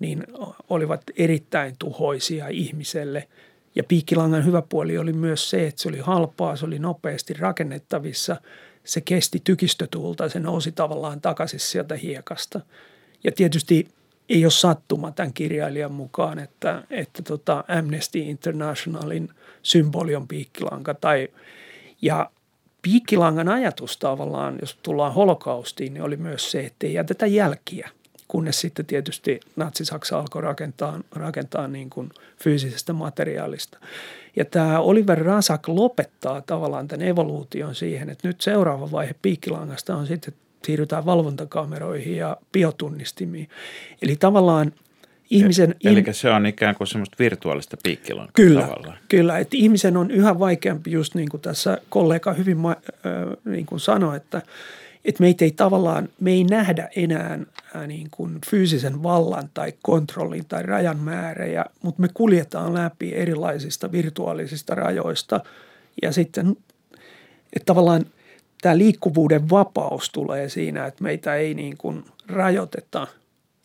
niin 0.00 0.26
olivat 0.68 1.02
erittäin 1.16 1.74
tuhoisia 1.78 2.48
ihmiselle. 2.48 3.28
Ja 3.74 3.84
piikkilangan 3.84 4.44
hyvä 4.44 4.62
puoli 4.62 4.98
oli 4.98 5.12
myös 5.12 5.50
se, 5.50 5.66
että 5.66 5.82
se 5.82 5.88
oli 5.88 5.98
halpaa, 5.98 6.56
se 6.56 6.66
oli 6.66 6.78
nopeasti 6.78 7.34
rakennettavissa. 7.34 8.36
Se 8.84 9.00
kesti 9.00 9.40
tykistötuulta, 9.44 10.28
se 10.28 10.40
nousi 10.40 10.72
tavallaan 10.72 11.20
takaisin 11.20 11.60
sieltä 11.60 11.96
hiekasta. 11.96 12.60
Ja 13.24 13.32
tietysti 13.32 13.88
ei 14.28 14.44
ole 14.44 14.50
sattuma 14.50 15.12
tämän 15.12 15.32
kirjailijan 15.32 15.92
mukaan, 15.92 16.38
että, 16.38 16.82
että 16.90 17.22
tota 17.22 17.64
Amnesty 17.68 18.18
Internationalin 18.18 19.28
symboli 19.62 20.16
on 20.16 20.28
piikkilanka. 20.28 20.94
Tai, 20.94 21.28
ja 22.02 22.30
piikkilangan 22.82 23.48
ajatus 23.48 23.96
tavallaan, 23.96 24.58
jos 24.60 24.78
tullaan 24.82 25.14
holokaustiin, 25.14 25.94
niin 25.94 26.02
oli 26.02 26.16
myös 26.16 26.50
se, 26.50 26.60
että 26.60 26.86
ei 26.86 26.94
jätetä 26.94 27.26
jälkiä, 27.26 27.90
kunnes 28.30 28.60
sitten 28.60 28.86
tietysti 28.86 29.40
Natsi-Saksa 29.56 30.18
alkoi 30.18 30.42
rakentaa, 30.42 31.00
rakentaa 31.12 31.68
niin 31.68 31.90
kuin 31.90 32.08
fyysisestä 32.42 32.92
materiaalista. 32.92 33.78
Ja 34.36 34.44
tämä 34.44 34.80
Oliver 34.80 35.18
Rasak 35.18 35.68
lopettaa 35.68 36.40
tavallaan 36.40 36.88
tämän 36.88 37.06
evoluution 37.06 37.74
siihen, 37.74 38.10
että 38.10 38.28
nyt 38.28 38.40
seuraava 38.40 38.90
vaihe 38.90 39.14
piikkilangasta 39.22 39.96
on 39.96 40.06
sitten 40.06 40.34
siirrytään 40.64 41.06
valvontakameroihin 41.06 42.16
ja 42.16 42.36
biotunnistimiin. 42.52 43.48
Eli 44.02 44.16
tavallaan 44.16 44.72
ihmisen... 45.30 45.74
Eli 45.84 46.04
se 46.12 46.30
on 46.30 46.46
ikään 46.46 46.74
kuin 46.74 46.86
semmoista 46.86 47.16
virtuaalista 47.18 47.76
piikkilankaa 47.82 48.32
kyllä, 48.34 48.62
tavallaan. 48.62 48.98
Kyllä, 49.08 49.38
että 49.38 49.56
ihmisen 49.56 49.96
on 49.96 50.10
yhä 50.10 50.38
vaikeampi 50.38 50.90
just 50.90 51.14
niin 51.14 51.28
kuin 51.28 51.40
tässä 51.40 51.78
kollega 51.88 52.32
hyvin 52.32 52.58
äh, 52.66 52.74
niin 53.44 53.66
kuin 53.66 53.80
sanoi, 53.80 54.16
että, 54.16 54.42
että 55.04 55.22
meitä 55.22 55.44
ei 55.44 55.50
tavallaan, 55.50 56.08
me 56.20 56.30
ei 56.30 56.44
nähdä 56.44 56.88
enää 56.96 57.38
äh, 57.76 57.86
niin 57.86 58.08
kuin 58.10 58.38
fyysisen 58.50 59.02
vallan 59.02 59.50
tai 59.54 59.72
kontrollin 59.82 60.46
tai 60.46 60.62
rajan 60.62 60.98
määrejä, 60.98 61.64
mutta 61.82 62.02
me 62.02 62.08
kuljetaan 62.14 62.74
läpi 62.74 63.14
erilaisista 63.14 63.92
virtuaalisista 63.92 64.74
rajoista 64.74 65.40
ja 66.02 66.12
sitten, 66.12 66.56
että 67.52 67.66
tavallaan– 67.66 68.04
tämä 68.62 68.78
liikkuvuuden 68.78 69.50
vapaus 69.50 70.10
tulee 70.10 70.48
siinä, 70.48 70.86
että 70.86 71.04
meitä 71.04 71.34
ei 71.34 71.54
niin 71.54 71.76
kuin 71.76 72.04
rajoiteta 72.28 73.06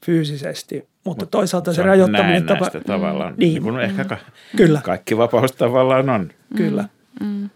fyysisesti, 0.05 0.87
mutta 1.03 1.23
Mut 1.25 1.31
toisaalta 1.31 1.73
se, 1.73 1.75
se 1.75 1.81
rajoittaminen 1.81 2.45
tapa- 2.45 2.83
tavallaan, 2.87 3.33
mm. 3.33 3.39
niin, 3.39 3.63
niin 3.63 3.79
ehkä 3.79 4.05
ka- 4.05 4.17
Kyllä. 4.55 4.81
kaikki 4.83 5.17
vapaus 5.17 5.51
tavallaan 5.51 6.09
on. 6.09 6.29
Kyllä. 6.57 6.85
Mm. 7.19 7.49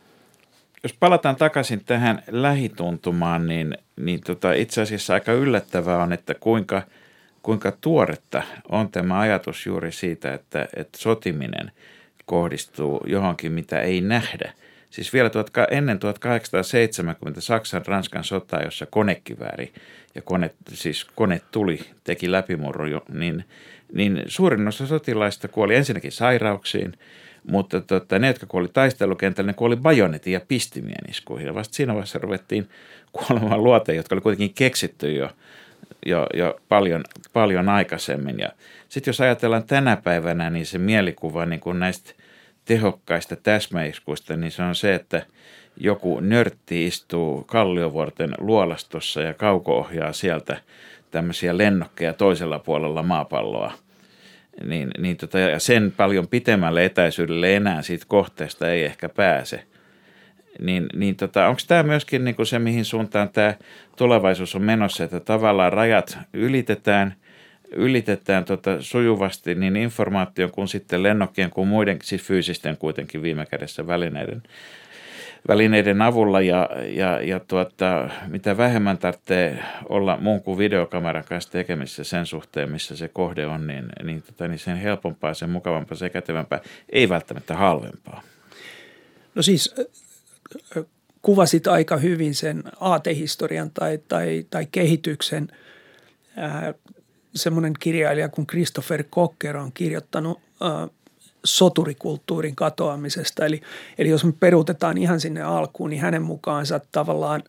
Jos 0.83 0.93
palataan 0.93 1.35
takaisin 1.35 1.85
tähän 1.85 2.23
lähituntumaan, 2.31 3.47
niin, 3.47 3.77
niin 3.95 4.21
tota, 4.21 4.53
itse 4.53 4.81
asiassa 4.81 5.13
aika 5.13 5.31
yllättävää 5.33 5.97
on, 5.97 6.13
että 6.13 6.33
kuinka, 6.33 6.81
kuinka 7.43 7.71
tuoretta 7.81 8.43
on 8.69 8.89
tämä 8.89 9.19
ajatus 9.19 9.65
juuri 9.65 9.91
siitä, 9.91 10.33
että, 10.33 10.67
että 10.75 10.97
sotiminen 10.97 11.71
kohdistuu 12.25 13.01
johonkin, 13.07 13.51
mitä 13.51 13.81
ei 13.81 14.01
nähdä– 14.01 14.53
Siis 14.89 15.13
vielä 15.13 15.29
tuotka, 15.29 15.67
ennen 15.71 15.99
1870 15.99 17.41
Saksan 17.41 17.85
Ranskan 17.85 18.23
sota, 18.23 18.63
jossa 18.63 18.85
konekivääri 18.85 19.73
ja 20.15 20.21
kone, 20.21 20.51
siis 20.73 21.05
kone 21.15 21.41
tuli, 21.51 21.79
teki 22.03 22.31
läpimurro, 22.31 22.85
niin, 23.13 23.45
niin 23.93 24.23
suurin 24.27 24.67
osa 24.67 24.87
sotilaista 24.87 25.47
kuoli 25.47 25.75
ensinnäkin 25.75 26.11
sairauksiin, 26.11 26.93
mutta 27.47 27.81
tota, 27.81 28.19
ne, 28.19 28.27
jotka 28.27 28.45
kuoli 28.45 28.67
taistelukentällä, 28.67 29.49
ne 29.49 29.53
kuoli 29.53 29.75
bajonetin 29.75 30.33
ja 30.33 30.41
pistimien 30.47 31.09
iskuihin. 31.09 31.47
Ja 31.47 31.55
vasta 31.55 31.75
siinä 31.75 31.93
vaiheessa 31.93 32.19
ruvettiin 32.19 32.69
kuolemaan 33.11 33.63
luoteja, 33.63 33.95
jotka 33.95 34.15
oli 34.15 34.21
kuitenkin 34.21 34.53
keksitty 34.53 35.13
jo, 35.13 35.29
jo, 36.05 36.27
jo 36.33 36.59
paljon, 36.69 37.03
paljon 37.33 37.69
aikaisemmin. 37.69 38.39
Ja 38.39 38.49
sitten 38.89 39.11
jos 39.11 39.21
ajatellaan 39.21 39.63
tänä 39.63 39.97
päivänä, 39.97 40.49
niin 40.49 40.65
se 40.65 40.77
mielikuva 40.77 41.45
niin 41.45 41.59
kuin 41.59 41.79
näistä 41.79 42.13
tehokkaista 42.65 43.35
täsmäiskuista, 43.35 44.35
niin 44.35 44.51
se 44.51 44.63
on 44.63 44.75
se, 44.75 44.95
että 44.95 45.25
joku 45.77 46.19
nörtti 46.19 46.87
istuu 46.87 47.43
Kalliovuorten 47.43 48.33
luolastossa 48.37 49.21
ja 49.21 49.33
kauko-ohjaa 49.33 50.13
sieltä 50.13 50.57
tämmöisiä 51.11 51.57
lennokkeja 51.57 52.13
toisella 52.13 52.59
puolella 52.59 53.03
maapalloa. 53.03 53.73
Niin, 54.65 54.89
niin 54.97 55.17
tota, 55.17 55.39
ja 55.39 55.59
sen 55.59 55.93
paljon 55.97 56.27
pitemmälle 56.27 56.85
etäisyydelle 56.85 57.55
enää 57.55 57.81
siitä 57.81 58.05
kohteesta 58.07 58.71
ei 58.71 58.85
ehkä 58.85 59.09
pääse. 59.09 59.63
Niin, 60.59 60.85
niin 60.95 61.15
tota, 61.15 61.47
onko 61.47 61.61
tämä 61.67 61.83
myöskin 61.83 62.25
niinku 62.25 62.45
se, 62.45 62.59
mihin 62.59 62.85
suuntaan 62.85 63.29
tämä 63.29 63.53
tulevaisuus 63.95 64.55
on 64.55 64.61
menossa, 64.61 65.03
että 65.03 65.19
tavallaan 65.19 65.73
rajat 65.73 66.17
ylitetään– 66.33 67.15
ylitetään 67.71 68.45
tota 68.45 68.81
sujuvasti 68.81 69.55
niin 69.55 69.75
informaation 69.75 70.51
kuin 70.51 70.67
sitten 70.67 71.03
lennokkien 71.03 71.49
kuin 71.49 71.67
muiden, 71.67 71.99
siis 72.03 72.21
fyysisten 72.21 72.77
kuitenkin 72.77 73.21
viime 73.21 73.45
kädessä 73.45 73.87
välineiden, 73.87 74.43
välineiden 75.47 76.01
avulla 76.01 76.41
ja, 76.41 76.69
ja, 76.87 77.21
ja 77.21 77.39
tuota, 77.39 78.09
mitä 78.27 78.57
vähemmän 78.57 78.97
tarvitsee 78.97 79.63
olla 79.89 80.17
muun 80.17 80.41
kuin 80.41 80.57
videokameran 80.57 81.23
kanssa 81.23 81.51
tekemisissä 81.51 82.03
sen 82.03 82.25
suhteen, 82.25 82.71
missä 82.71 82.95
se 82.95 83.07
kohde 83.07 83.47
on, 83.47 83.67
niin, 83.67 83.85
niin, 84.03 84.21
tota, 84.21 84.47
niin 84.47 84.59
sen 84.59 84.77
helpompaa, 84.77 85.33
sen 85.33 85.49
mukavampaa, 85.49 85.97
sen 85.97 86.11
kätevämpää, 86.11 86.61
ei 86.89 87.09
välttämättä 87.09 87.55
halvempaa. 87.55 88.21
No 89.35 89.41
siis 89.41 89.75
kuvasit 91.21 91.67
aika 91.67 91.97
hyvin 91.97 92.35
sen 92.35 92.63
aatehistorian 92.79 93.71
tai, 93.71 93.99
tai, 94.07 94.45
tai 94.49 94.67
kehityksen 94.71 95.47
semmoinen 97.35 97.73
kirjailija 97.79 98.29
kuin 98.29 98.47
Christopher 98.47 99.03
Cocker 99.03 99.57
on 99.57 99.71
kirjoittanut 99.73 100.41
äh, 100.61 100.89
soturikulttuurin 101.45 102.55
katoamisesta. 102.55 103.45
Eli, 103.45 103.61
eli 103.97 104.09
jos 104.09 104.25
me 104.25 104.33
peruutetaan 104.39 104.97
ihan 104.97 105.19
sinne 105.19 105.41
alkuun, 105.41 105.89
niin 105.89 106.01
hänen 106.01 106.21
mukaansa 106.21 106.79
tavallaan 106.91 107.43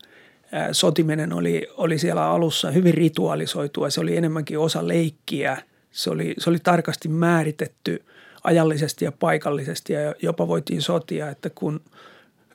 äh, 0.55 0.69
sotiminen 0.73 1.33
oli, 1.33 1.67
oli 1.77 1.99
siellä 1.99 2.27
alussa 2.27 2.71
hyvin 2.71 2.95
ritualisoitua. 2.95 3.91
Se 3.91 4.01
oli 4.01 4.17
enemmänkin 4.17 4.59
osa 4.59 4.89
leikkiä. 4.89 5.63
Se 5.91 6.11
oli, 6.11 6.35
se 6.39 6.51
oli 6.51 6.59
tarkasti 6.59 7.09
määritetty 7.09 8.05
ajallisesti 8.45 9.05
ja 9.05 9.13
paikallisesti 9.13 9.93
ja 9.93 10.15
jopa 10.23 10.49
voitiin 10.49 10.83
sotia, 10.83 11.31
että 11.31 11.51
kun– 11.51 11.81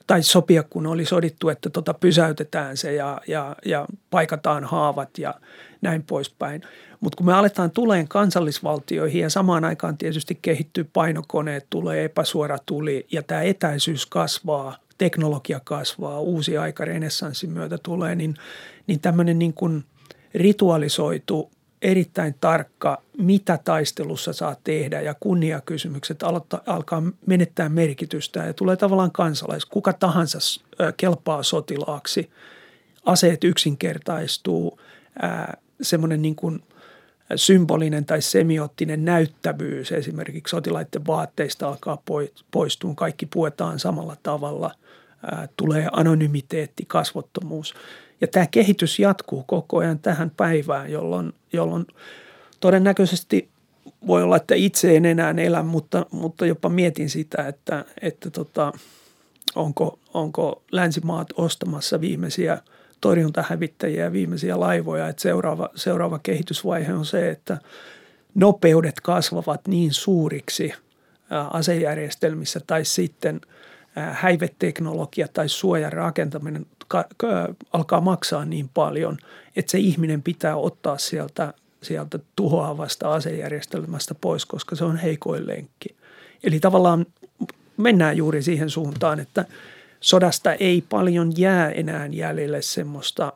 tai 0.07 0.23
sopia, 0.23 0.63
kun 0.63 0.87
oli 0.87 1.05
sodittu, 1.05 1.49
että 1.49 1.69
tota 1.69 1.93
pysäytetään 1.93 2.77
se 2.77 2.93
ja, 2.93 3.21
ja, 3.27 3.55
ja 3.65 3.85
paikataan 4.09 4.63
haavat 4.63 5.17
ja 5.17 5.33
näin 5.81 6.03
poispäin. 6.03 6.61
Mutta 7.05 7.17
kun 7.17 7.25
me 7.25 7.33
aletaan 7.33 7.71
tuleen 7.71 8.07
kansallisvaltioihin 8.07 9.21
ja 9.21 9.29
samaan 9.29 9.65
aikaan 9.65 9.97
tietysti 9.97 10.39
kehittyy 10.41 10.83
painokoneet, 10.83 11.67
tulee 11.69 12.05
epäsuora 12.05 12.57
tuli 12.65 13.07
ja 13.12 13.24
tämä 13.24 13.41
etäisyys 13.41 14.05
kasvaa, 14.05 14.77
teknologia 14.97 15.59
kasvaa, 15.63 16.19
uusi 16.19 16.57
aika 16.57 16.85
renessanssin 16.85 17.50
myötä 17.50 17.77
tulee, 17.77 18.15
niin, 18.15 18.35
niin 18.88 19.00
tämmöinen 19.00 19.39
niin 19.39 19.53
kuin 19.53 19.83
ritualisoitu 20.33 21.51
erittäin 21.81 22.35
tarkka, 22.41 23.01
mitä 23.17 23.59
taistelussa 23.63 24.33
saa 24.33 24.55
tehdä 24.63 25.01
ja 25.01 25.15
kunniakysymykset 25.19 26.24
alkaa, 26.24 26.62
alkaa 26.65 27.03
menettää 27.25 27.69
merkitystä 27.69 28.39
ja 28.39 28.53
tulee 28.53 28.75
tavallaan 28.75 29.12
kansalais. 29.12 29.65
Kuka 29.65 29.93
tahansa 29.93 30.39
kelpaa 30.97 31.43
sotilaaksi, 31.43 32.29
aseet 33.05 33.43
yksinkertaistuu, 33.43 34.79
semmoinen 35.81 36.21
niin 36.21 36.35
kuin 36.35 36.63
symbolinen 37.36 38.05
tai 38.05 38.22
semiottinen 38.22 39.05
näyttävyys. 39.05 39.91
Esimerkiksi 39.91 40.51
sotilaiden 40.51 41.08
vaatteista 41.08 41.67
alkaa 41.67 42.03
poistua, 42.51 42.94
kaikki 42.96 43.25
puetaan 43.25 43.79
samalla 43.79 44.17
tavalla, 44.24 44.72
tulee 45.58 45.89
anonymiteetti, 45.91 46.84
kasvottomuus– 46.88 47.74
Ja 48.22 48.27
tämä 48.27 48.48
kehitys 48.48 49.00
jatkuu 49.00 49.44
koko 49.44 49.77
ajan 49.77 50.00
tähän 50.00 50.32
päivään, 50.38 50.91
jolloin, 50.91 51.34
jolloin 51.53 51.88
todennäköisesti 52.60 53.50
voi 54.08 54.24
olla, 54.24 54.36
että 54.38 54.55
itse 54.55 54.96
en 54.96 55.05
enää 55.05 55.34
elä, 55.38 55.63
mutta, 55.63 56.05
mutta 56.12 56.46
jopa 56.46 56.70
mietin 56.70 57.10
sitä, 57.10 57.48
että, 57.48 57.86
että 58.01 58.29
tota, 58.29 58.74
onko, 59.55 60.00
onko 60.13 60.62
länsimaat 60.72 61.27
ostamassa 61.38 62.01
viimeisiä 62.01 62.62
torjuntahävittäjiä 63.05 64.03
ja 64.03 64.12
viimeisiä 64.12 64.59
laivoja. 64.59 65.07
Että 65.07 65.21
seuraava, 65.21 65.69
seuraava 65.75 66.19
kehitysvaihe 66.24 66.93
on 66.93 67.05
se, 67.05 67.29
että 67.29 67.57
nopeudet 68.35 69.01
kasvavat 69.01 69.67
niin 69.67 69.93
suuriksi 69.93 70.74
asejärjestelmissä 71.51 72.59
tai 72.67 72.85
sitten 72.85 73.41
häiveteknologia 73.95 75.27
tai 75.27 75.50
suojan 75.50 75.93
rakentaminen 75.93 76.65
alkaa 77.74 78.01
maksaa 78.01 78.45
niin 78.45 78.69
paljon, 78.74 79.17
että 79.55 79.71
se 79.71 79.77
ihminen 79.77 80.21
pitää 80.21 80.55
ottaa 80.55 80.97
sieltä, 80.97 81.53
sieltä 81.83 82.19
tuhoavasta 82.35 83.13
asejärjestelmästä 83.13 84.15
pois, 84.15 84.45
koska 84.45 84.75
se 84.75 84.85
on 84.85 84.97
heikoin 84.97 85.47
lenkki. 85.47 85.95
Eli 86.43 86.59
tavallaan 86.59 87.05
mennään 87.77 88.17
juuri 88.17 88.43
siihen 88.43 88.69
suuntaan, 88.69 89.19
että 89.19 89.45
sodasta 90.05 90.53
ei 90.53 90.83
paljon 90.89 91.31
jää 91.38 91.69
enää 91.69 92.05
jäljelle 92.05 92.62
semmoista 92.62 93.33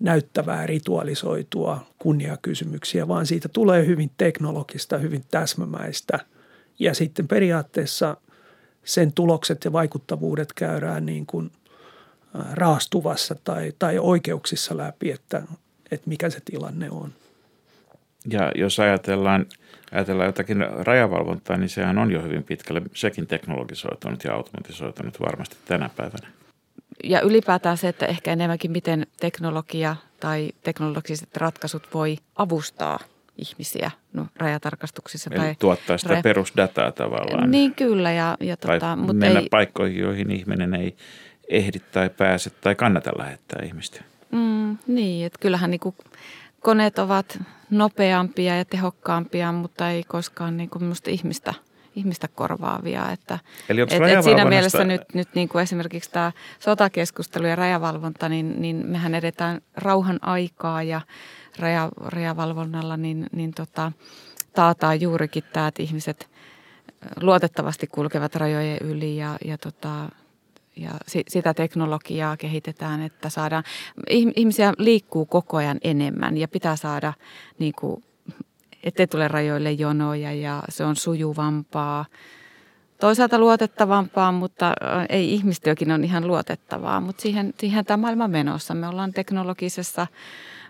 näyttävää, 0.00 0.66
ritualisoitua 0.66 1.86
kunniakysymyksiä, 1.98 3.08
vaan 3.08 3.26
siitä 3.26 3.48
tulee 3.48 3.86
hyvin 3.86 4.10
teknologista, 4.18 4.98
hyvin 4.98 5.24
täsmämäistä. 5.30 6.18
Ja 6.78 6.94
sitten 6.94 7.28
periaatteessa 7.28 8.16
sen 8.84 9.12
tulokset 9.12 9.64
ja 9.64 9.72
vaikuttavuudet 9.72 10.52
käydään 10.52 11.06
niin 11.06 11.26
kuin 11.26 11.50
raastuvassa 12.52 13.36
tai, 13.44 13.72
tai 13.78 13.98
oikeuksissa 13.98 14.76
läpi, 14.76 15.10
että, 15.10 15.42
että 15.90 16.08
mikä 16.08 16.30
se 16.30 16.38
tilanne 16.44 16.90
on. 16.90 17.12
Ja 18.30 18.52
jos 18.54 18.80
ajatellaan, 18.80 19.46
ajatellaan 19.92 20.26
jotakin 20.26 20.66
rajavalvontaa, 20.78 21.56
niin 21.56 21.68
sehän 21.68 21.98
on 21.98 22.12
jo 22.12 22.22
hyvin 22.22 22.44
pitkälle 22.44 22.82
sekin 22.94 23.26
teknologisoitunut 23.26 24.24
ja 24.24 24.34
automatisoitunut 24.34 25.20
varmasti 25.20 25.56
tänä 25.64 25.90
päivänä. 25.96 26.28
Ja 27.04 27.20
ylipäätään 27.20 27.76
se, 27.76 27.88
että 27.88 28.06
ehkä 28.06 28.32
enemmänkin 28.32 28.70
miten 28.70 29.06
teknologia 29.20 29.96
tai 30.20 30.52
teknologiset 30.62 31.36
ratkaisut 31.36 31.88
voi 31.94 32.16
avustaa 32.36 32.98
ihmisiä 33.38 33.90
no, 34.12 34.26
rajatarkastuksissa. 34.36 35.30
Eli 35.32 35.40
tai 35.40 35.56
tuottaa 35.58 35.98
sitä 35.98 36.10
raja... 36.10 36.22
perusdataa 36.22 36.92
tavallaan. 36.92 37.50
Niin 37.50 37.74
kyllä. 37.74 38.12
Ja, 38.12 38.36
ja 38.40 38.56
tai 38.56 38.80
tota, 38.80 38.96
mutta 38.96 39.12
mennä 39.12 39.40
ei... 39.40 39.48
paikkoihin, 39.50 39.98
joihin 39.98 40.30
ihminen 40.30 40.74
ei 40.74 40.96
ehdi 41.48 41.78
tai 41.92 42.10
pääse 42.10 42.50
tai 42.50 42.74
kannata 42.74 43.10
lähettää 43.18 43.64
ihmistä. 43.64 44.00
Mm, 44.30 44.78
niin, 44.86 45.26
että 45.26 45.38
kyllähän 45.38 45.70
niin 45.70 45.80
kuin 45.80 45.94
koneet 46.60 46.98
ovat 46.98 47.38
nopeampia 47.72 48.56
ja 48.56 48.64
tehokkaampia, 48.64 49.52
mutta 49.52 49.90
ei 49.90 50.02
koskaan 50.02 50.56
niin 50.56 50.70
kuin 50.70 50.92
ihmistä, 51.08 51.54
ihmistä 51.96 52.28
korvaavia. 52.28 53.10
Että, 53.10 53.38
Eli 53.68 53.80
et, 53.80 53.92
et 53.92 54.24
siinä 54.24 54.44
mielessä 54.44 54.84
nyt, 54.84 55.02
nyt 55.14 55.28
niin 55.34 55.48
kuin 55.48 55.62
esimerkiksi 55.62 56.10
tämä 56.10 56.32
sotakeskustelu 56.58 57.46
ja 57.46 57.56
rajavalvonta, 57.56 58.28
niin, 58.28 58.62
niin 58.62 58.86
mehän 58.86 59.14
edetään 59.14 59.60
rauhan 59.76 60.18
aikaa 60.22 60.82
ja 60.82 61.00
raja, 61.58 61.88
rajavalvonnalla 61.96 62.96
niin, 62.96 63.26
niin 63.32 63.54
tota, 63.54 63.92
taataan 64.54 65.00
juurikin 65.00 65.44
tämä, 65.52 65.66
että 65.66 65.82
ihmiset 65.82 66.28
luotettavasti 67.20 67.86
kulkevat 67.86 68.34
rajojen 68.34 68.78
yli 68.80 69.16
ja, 69.16 69.36
ja 69.44 69.58
tota, 69.58 70.08
ja 70.76 70.90
sitä 71.28 71.54
teknologiaa 71.54 72.36
kehitetään, 72.36 73.02
että 73.02 73.28
saadaan, 73.28 73.64
ihmisiä 74.36 74.72
liikkuu 74.78 75.26
koko 75.26 75.56
ajan 75.56 75.78
enemmän 75.84 76.36
ja 76.36 76.48
pitää 76.48 76.76
saada 76.76 77.12
niin 77.58 77.72
kuin, 77.78 78.04
ettei 78.82 79.06
tule 79.06 79.28
rajoille 79.28 79.72
jonoja 79.72 80.32
ja 80.32 80.62
se 80.68 80.84
on 80.84 80.96
sujuvampaa. 80.96 82.04
Toisaalta 83.00 83.38
luotettavampaa, 83.38 84.32
mutta 84.32 84.72
ei 85.08 85.34
ihmistyökin 85.34 85.92
on 85.92 86.04
ihan 86.04 86.26
luotettavaa, 86.26 87.00
mutta 87.00 87.22
siihen, 87.22 87.54
siihen 87.60 87.84
tämä 87.84 87.96
maailma 87.96 88.28
menossa. 88.28 88.74
Me 88.74 88.88
ollaan 88.88 89.12
teknologisessa 89.12 90.06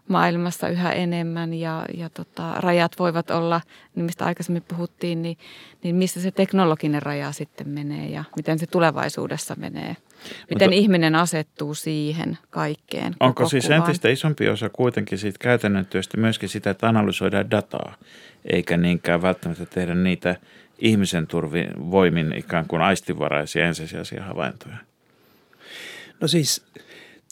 maailmassa 0.09 0.69
yhä 0.69 0.93
enemmän 0.93 1.55
ja, 1.55 1.87
ja 1.95 2.11
tota, 2.11 2.55
rajat 2.57 2.93
voivat 2.99 3.31
olla, 3.31 3.61
niin 3.95 4.05
mistä 4.05 4.25
aikaisemmin 4.25 4.63
puhuttiin, 4.69 5.23
niin, 5.23 5.39
niin 5.83 5.97
missä 5.97 6.21
se 6.21 6.31
teknologinen 6.31 7.03
raja 7.03 7.33
sitten 7.33 7.69
menee 7.69 8.09
ja 8.09 8.25
miten 8.37 8.59
se 8.59 8.67
tulevaisuudessa 8.67 9.55
menee. 9.59 9.97
Miten 10.51 10.69
Mutta, 10.69 10.75
ihminen 10.75 11.15
asettuu 11.15 11.75
siihen 11.75 12.39
kaikkeen. 12.51 13.15
Onko 13.21 13.49
siis 13.49 13.65
kuvaan. 13.65 13.81
entistä 13.81 14.09
isompi 14.09 14.49
osa 14.49 14.69
kuitenkin 14.69 15.19
siitä 15.19 15.39
käytännön 15.41 15.87
työstä 15.87 16.17
myöskin 16.17 16.49
sitä, 16.49 16.71
että 16.71 16.89
analysoidaan 16.89 17.51
dataa, 17.51 17.95
eikä 18.45 18.77
niinkään 18.77 19.23
välttämättä 19.23 19.67
tehdä 19.67 19.95
niitä 19.95 20.37
ihmisen 20.79 21.27
turvin 21.27 21.91
voimin 21.91 22.33
ikään 22.37 22.67
kuin 22.69 22.83
aistivaraisia 22.83 23.67
ensisijaisia 23.67 24.25
havaintoja? 24.25 24.77
No 26.21 26.29
siis 26.29 26.65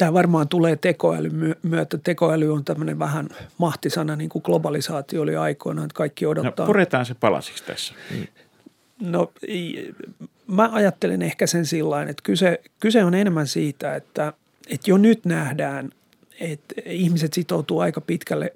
Tämä 0.01 0.13
varmaan 0.13 0.49
tulee 0.49 0.77
tekoälyn 0.77 1.57
myötä. 1.63 1.99
Tekoäly 1.99 2.53
on 2.53 2.65
tämmöinen 2.65 2.99
vähän 2.99 3.29
mahtisana, 3.59 4.17
niin 4.17 4.29
kuin 4.29 4.43
globalisaatio 4.45 5.23
oli 5.23 5.37
aikoinaan, 5.37 5.85
että 5.85 5.95
kaikki 5.95 6.27
odottaa. 6.27 6.67
No 6.67 6.67
puretaan 6.67 7.07
se 7.07 7.15
palasiksi 7.15 7.65
tässä. 7.65 7.95
No 9.01 9.33
mä 10.47 10.69
ajattelen 10.73 11.23
ehkä 11.23 11.47
sen 11.47 11.67
sillä 11.67 12.03
että 12.03 12.23
kyse, 12.23 12.61
kyse 12.81 13.05
on 13.05 13.15
enemmän 13.15 13.47
siitä, 13.47 13.95
että, 13.95 14.33
että 14.71 14.91
jo 14.91 14.99
nyt 14.99 15.25
nähdään, 15.25 15.91
että 16.41 16.75
ihmiset 16.85 17.33
sitoutuu 17.33 17.81
aika 17.81 18.01
pitkälle 18.01 18.53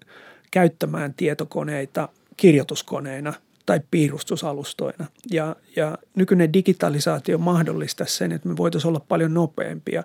käyttämään 0.50 1.14
tietokoneita 1.14 2.08
kirjoituskoneina– 2.36 3.32
tai 3.66 3.80
piirustusalustoina. 3.90 5.06
Ja, 5.30 5.56
ja 5.76 5.98
nykyinen 6.14 6.52
digitalisaatio 6.52 7.38
mahdollistaa 7.38 8.06
sen, 8.06 8.32
että 8.32 8.48
me 8.48 8.56
voitaisiin 8.56 8.88
olla 8.88 9.00
paljon 9.08 9.34
nopeampia. 9.34 10.04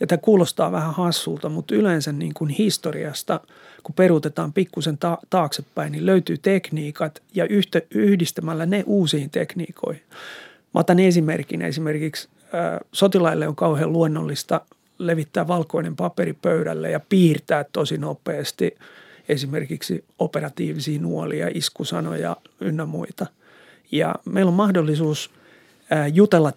Ja 0.00 0.06
tämä 0.06 0.18
kuulostaa 0.18 0.72
vähän 0.72 0.94
hassulta, 0.94 1.48
mutta 1.48 1.74
yleensä 1.74 2.12
niin 2.12 2.34
kuin 2.34 2.50
historiasta, 2.50 3.40
kun 3.82 3.94
peruutetaan 3.94 4.52
pikkusen 4.52 4.98
ta- 4.98 5.18
taaksepäin, 5.30 5.92
niin 5.92 6.06
löytyy 6.06 6.38
tekniikat 6.38 7.22
ja 7.34 7.44
yhtä, 7.44 7.80
yhdistämällä 7.94 8.66
ne 8.66 8.84
uusiin 8.86 9.30
tekniikoihin. 9.30 10.02
Mä 10.74 10.80
otan 10.80 10.98
esimerkin. 10.98 11.62
Esimerkiksi 11.62 12.28
ää, 12.52 12.80
sotilaille 12.92 13.48
on 13.48 13.56
kauhean 13.56 13.92
luonnollista 13.92 14.60
levittää 14.98 15.48
valkoinen 15.48 15.96
paperi 15.96 16.32
pöydälle 16.32 16.90
ja 16.90 17.00
piirtää 17.00 17.64
tosi 17.72 17.98
nopeasti– 17.98 18.74
esimerkiksi 19.30 20.04
operatiivisia 20.18 21.00
nuolia, 21.00 21.50
iskusanoja 21.54 22.36
ynnä 22.60 22.86
muita. 22.86 23.26
Ja 23.92 24.14
meillä 24.24 24.48
on 24.48 24.54
mahdollisuus 24.54 25.30
jutella 26.12 26.52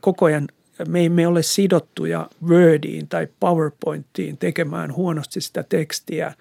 koko 0.00 0.24
ajan, 0.26 0.48
me 0.88 1.04
emme 1.04 1.26
ole 1.26 1.42
sidottuja 1.42 2.28
Wordiin 2.46 3.08
tai 3.08 3.28
PowerPointiin 3.40 4.38
tekemään 4.38 4.94
huonosti 4.94 5.40
sitä 5.40 5.62
tekstiä 5.62 6.34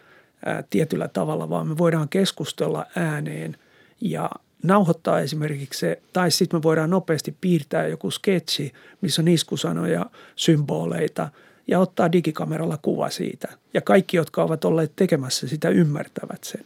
tietyllä 0.69 1.07
tavalla, 1.07 1.49
vaan 1.49 1.67
me 1.67 1.77
voidaan 1.77 2.09
keskustella 2.09 2.85
ääneen 2.95 3.57
ja 4.01 4.29
nauhoittaa 4.63 5.19
esimerkiksi 5.19 5.79
se, 5.79 6.01
tai 6.13 6.31
sitten 6.31 6.59
me 6.59 6.63
voidaan 6.63 6.89
nopeasti 6.89 7.35
piirtää 7.41 7.87
joku 7.87 8.11
sketsi, 8.11 8.73
missä 9.01 9.21
on 9.21 9.27
iskusanoja, 9.27 10.05
symboleita– 10.35 11.29
ja 11.69 11.79
ottaa 11.79 12.11
digikameralla 12.11 12.77
kuva 12.81 13.09
siitä. 13.09 13.47
Ja 13.73 13.81
kaikki, 13.81 14.17
jotka 14.17 14.43
ovat 14.43 14.65
olleet 14.65 14.91
tekemässä 14.95 15.47
sitä, 15.47 15.69
ymmärtävät 15.69 16.43
sen. 16.43 16.63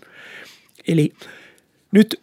Eli 0.88 1.14
nyt 1.92 2.20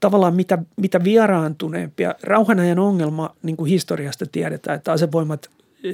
tavallaan 0.00 0.34
mitä, 0.34 0.58
mitä 0.76 1.04
vieraantuneempia, 1.04 2.14
rauhanajan 2.22 2.78
ongelma, 2.78 3.34
niin 3.42 3.56
kuin 3.56 3.70
historiasta 3.70 4.26
tiedetään, 4.32 4.76
että 4.76 4.92
asevoimat, 4.92 5.50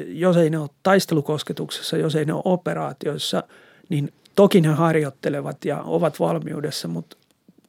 jos 0.08 0.36
ei 0.36 0.50
ne 0.50 0.58
ole 0.58 0.70
taistelukosketuksessa, 0.82 1.96
jos 1.96 2.16
ei 2.16 2.24
ne 2.24 2.32
ole 2.32 2.42
operaatioissa, 2.44 3.42
niin 3.88 4.12
toki 4.36 4.60
ne 4.60 4.68
harjoittelevat 4.68 5.64
ja 5.64 5.82
ovat 5.82 6.20
valmiudessa, 6.20 6.88
mutta 6.88 7.16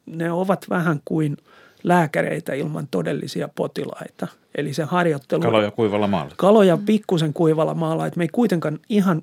ne 0.06 0.32
ovat 0.32 0.66
vähän 0.70 1.00
kuin– 1.04 1.36
lääkäreitä 1.84 2.54
ilman 2.54 2.88
todellisia 2.90 3.48
potilaita. 3.54 4.26
Eli 4.54 4.74
se 4.74 4.84
harjoittelu... 4.84 5.42
Kaloja 5.42 5.70
kuivalla 5.70 6.06
maalla. 6.06 6.34
Kaloja 6.36 6.78
pikkusen 6.86 7.32
kuivalla 7.32 7.74
maalla, 7.74 8.06
että 8.06 8.18
me 8.18 8.24
ei 8.24 8.28
kuitenkaan 8.32 8.78
ihan, 8.88 9.22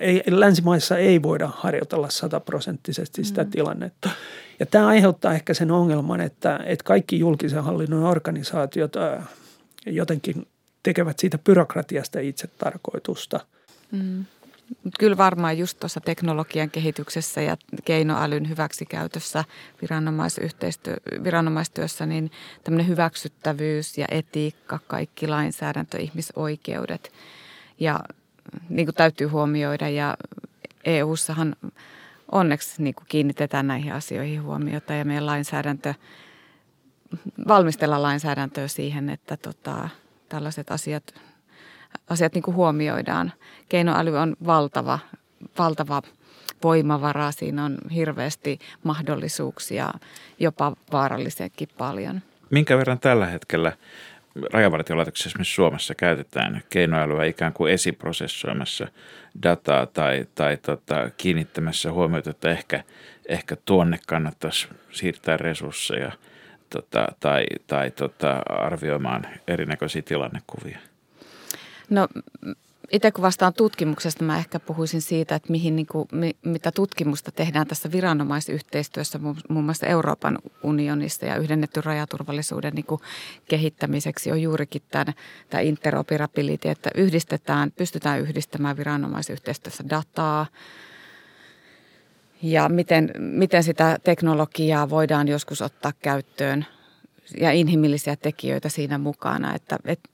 ei, 0.00 0.22
länsimaissa 0.30 0.98
ei 0.98 1.22
voida 1.22 1.50
harjoitella 1.56 2.10
sataprosenttisesti 2.10 3.24
sitä 3.24 3.44
mm. 3.44 3.50
tilannetta. 3.50 4.10
Ja 4.60 4.66
tämä 4.66 4.86
aiheuttaa 4.86 5.34
ehkä 5.34 5.54
sen 5.54 5.70
ongelman, 5.70 6.20
että, 6.20 6.60
että 6.64 6.84
kaikki 6.84 7.18
julkisen 7.18 7.64
hallinnon 7.64 8.04
organisaatiot 8.04 8.92
jotenkin 9.86 10.46
tekevät 10.82 11.18
siitä 11.18 11.38
byrokratiasta 11.38 12.20
itse 12.20 12.48
tarkoitusta. 12.58 13.40
Mm. 13.92 14.24
Kyllä 14.98 15.16
varmaan 15.16 15.58
just 15.58 15.80
tuossa 15.80 16.00
teknologian 16.00 16.70
kehityksessä 16.70 17.40
ja 17.40 17.56
keinoälyn 17.84 18.48
hyväksikäytössä 18.48 19.44
viranomaisyhteistyö, 19.82 20.96
viranomaistyössä, 21.24 22.06
niin 22.06 22.30
tämmöinen 22.64 22.88
hyväksyttävyys 22.88 23.98
ja 23.98 24.06
etiikka, 24.10 24.78
kaikki 24.86 25.28
lainsäädäntö, 25.28 25.98
ihmisoikeudet. 25.98 27.12
Ja 27.80 28.00
niin 28.68 28.86
kuin 28.86 28.94
täytyy 28.94 29.26
huomioida 29.26 29.88
ja 29.88 30.16
EU-ssahan 30.84 31.56
onneksi 32.32 32.82
niin 32.82 32.94
kuin 32.94 33.06
kiinnitetään 33.08 33.66
näihin 33.66 33.92
asioihin 33.92 34.42
huomiota 34.42 34.94
ja 34.94 35.04
meidän 35.04 35.26
lainsäädäntö, 35.26 35.94
valmistella 37.48 38.02
lainsäädäntöä 38.02 38.68
siihen, 38.68 39.10
että 39.10 39.36
tota, 39.36 39.88
tällaiset 40.28 40.70
asiat, 40.70 41.14
asiat 42.08 42.34
niin 42.34 42.42
kuin 42.42 42.54
huomioidaan. 42.54 43.32
Keinoäly 43.68 44.16
on 44.16 44.36
valtava, 44.46 44.98
valtava 45.58 46.02
voimavara, 46.62 47.32
siinä 47.32 47.64
on 47.64 47.78
hirveästi 47.94 48.58
mahdollisuuksia, 48.84 49.90
jopa 50.38 50.72
vaarallisenkin 50.92 51.68
paljon. 51.78 52.22
Minkä 52.50 52.78
verran 52.78 52.98
tällä 52.98 53.26
hetkellä 53.26 53.72
rajavartiolaitoksessa 54.52 55.28
esimerkiksi 55.28 55.54
Suomessa 55.54 55.94
käytetään 55.94 56.62
keinoälyä 56.68 57.24
ikään 57.24 57.52
kuin 57.52 57.72
esiprosessoimassa 57.72 58.88
dataa 59.42 59.86
tai, 59.86 60.26
tai 60.34 60.56
tota, 60.56 61.10
kiinnittämässä 61.16 61.92
huomiota, 61.92 62.30
että 62.30 62.50
ehkä, 62.50 62.84
ehkä 63.28 63.56
tuonne 63.64 63.98
kannattaisi 64.06 64.68
siirtää 64.90 65.36
resursseja 65.36 66.12
tota, 66.70 67.08
tai, 67.20 67.46
tai 67.66 67.90
tota, 67.90 68.42
arvioimaan 68.48 69.26
erinäköisiä 69.48 70.02
tilannekuvia? 70.02 70.78
No 71.90 72.08
itse 72.92 73.10
kun 73.10 73.22
vastaan 73.22 73.54
tutkimuksesta, 73.54 74.24
mä 74.24 74.38
ehkä 74.38 74.60
puhuisin 74.60 75.02
siitä, 75.02 75.34
että 75.34 75.52
mihin, 75.52 75.76
niin 75.76 75.86
kuin, 75.86 76.08
mitä 76.44 76.72
tutkimusta 76.72 77.32
tehdään 77.32 77.66
tässä 77.66 77.92
viranomaisyhteistyössä 77.92 79.18
muun 79.48 79.64
muassa 79.64 79.86
Euroopan 79.86 80.38
unionissa 80.62 81.26
ja 81.26 81.36
yhdennetty 81.36 81.80
rajaturvallisuuden 81.80 82.74
niin 82.74 82.86
kuin 82.86 83.00
kehittämiseksi 83.48 84.32
on 84.32 84.42
juurikin 84.42 84.82
tämä, 84.90 85.12
tämä 85.50 85.60
interoperability, 85.60 86.68
että 86.68 86.90
yhdistetään, 86.94 87.72
pystytään 87.72 88.20
yhdistämään 88.20 88.76
viranomaisyhteistyössä 88.76 89.84
dataa, 89.90 90.46
ja 92.42 92.68
miten, 92.68 93.10
miten 93.18 93.64
sitä 93.64 93.98
teknologiaa 94.04 94.90
voidaan 94.90 95.28
joskus 95.28 95.62
ottaa 95.62 95.92
käyttöön 96.02 96.66
ja 97.40 97.52
inhimillisiä 97.52 98.16
tekijöitä 98.16 98.68
siinä 98.68 98.98
mukana, 98.98 99.54
että, 99.54 99.78
että 99.84 100.10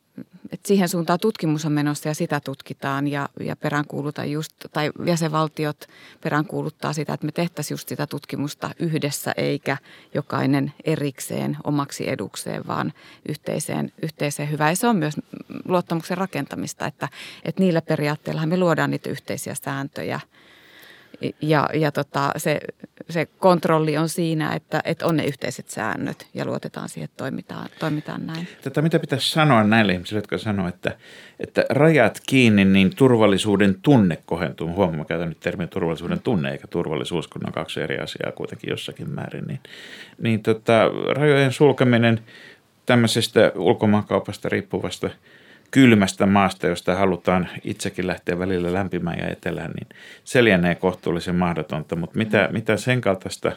et 0.53 0.67
siihen 0.67 0.89
suuntaan 0.89 1.21
tutkimus 1.21 1.65
on 1.65 1.73
menossa 1.73 2.09
ja 2.09 2.15
sitä 2.15 2.41
tutkitaan 2.41 3.09
ja, 3.09 3.29
ja 3.41 3.57
peräänkuulutaan 3.57 4.31
just, 4.31 4.53
tai 4.73 4.91
jäsenvaltiot 5.07 5.89
peräänkuuluttaa 6.21 6.93
sitä, 6.93 7.15
että 7.15 7.27
me 7.27 7.33
tehtäisiin 7.33 7.75
just 7.75 7.89
sitä 7.89 8.07
tutkimusta 8.07 8.71
yhdessä 8.79 9.35
eikä 9.37 9.77
jokainen 10.15 10.73
erikseen 10.85 11.57
omaksi 11.65 12.09
edukseen, 12.09 12.67
vaan 12.67 12.93
yhteiseen, 13.29 13.93
yhteiseen 14.03 14.51
hyvään. 14.51 14.73
Ja 14.73 14.77
se 14.77 14.87
on 14.87 14.97
myös 14.97 15.15
luottamuksen 15.65 16.19
rakentamista, 16.19 16.87
että, 16.87 17.09
että 17.45 17.63
niillä 17.63 17.83
periaatteilla 17.83 18.47
me 18.47 18.57
luodaan 18.57 18.91
niitä 18.91 19.11
yhteisiä 19.11 19.55
sääntöjä– 19.55 20.21
ja, 21.43 21.69
ja 21.75 21.93
tota, 21.93 22.33
se, 22.37 22.61
se 23.11 23.27
kontrolli 23.27 23.97
on 23.97 24.09
siinä, 24.09 24.55
että, 24.55 24.81
että 24.85 25.07
on 25.07 25.17
ne 25.17 25.25
yhteiset 25.25 25.69
säännöt 25.69 26.27
ja 26.35 26.45
luotetaan 26.45 26.89
siihen, 26.89 27.05
että 27.05 27.17
toimitaan, 27.17 27.69
toimitaan 27.79 28.27
näin. 28.27 28.49
Tätä 28.63 28.83
mitä 28.83 28.99
pitäisi 28.99 29.31
sanoa 29.31 29.65
näille 29.65 29.93
ihmisille, 29.93 30.19
jotka 30.19 30.39
sanoo, 30.39 30.69
että, 30.69 30.97
että 31.41 31.65
rajat 31.71 32.21
kiinni, 32.27 32.65
niin 32.65 32.97
turvallisuuden 32.97 33.77
tunne 33.83 34.19
kohentuu. 34.27 34.75
Huomaa, 34.75 35.05
käytän 35.05 35.29
nyt 35.29 35.41
termin 35.41 35.69
turvallisuuden 35.69 36.21
tunne 36.21 36.53
eikä 36.53 36.67
turvallisuus, 36.67 37.29
kun 37.29 37.47
on 37.47 37.53
kaksi 37.53 37.81
eri 37.81 37.99
asiaa 37.99 38.33
kuitenkin 38.33 38.71
jossakin 38.71 39.11
määrin. 39.11 39.45
Niin, 39.45 39.61
niin 40.21 40.43
tota, 40.43 40.91
rajojen 41.09 41.53
sulkeminen 41.53 42.21
tämmöisestä 42.87 43.53
ulkomaankaupasta 43.55 44.49
riippuvasta– 44.49 45.11
kylmästä 45.75 46.27
maasta, 46.27 46.67
josta 46.67 46.95
halutaan 46.95 47.49
itsekin 47.65 48.07
lähteä 48.07 48.39
välillä 48.39 48.73
lämpimään 48.73 49.19
ja 49.19 49.29
etelään, 49.29 49.71
niin 49.71 49.87
se 50.25 50.45
lienee 50.45 50.75
kohtuullisen 50.75 51.35
mahdotonta. 51.35 51.97
Mutta 51.97 52.19
mitä, 52.19 52.49
mitä 52.53 52.77
sen 52.77 53.01
kaltaista, 53.01 53.53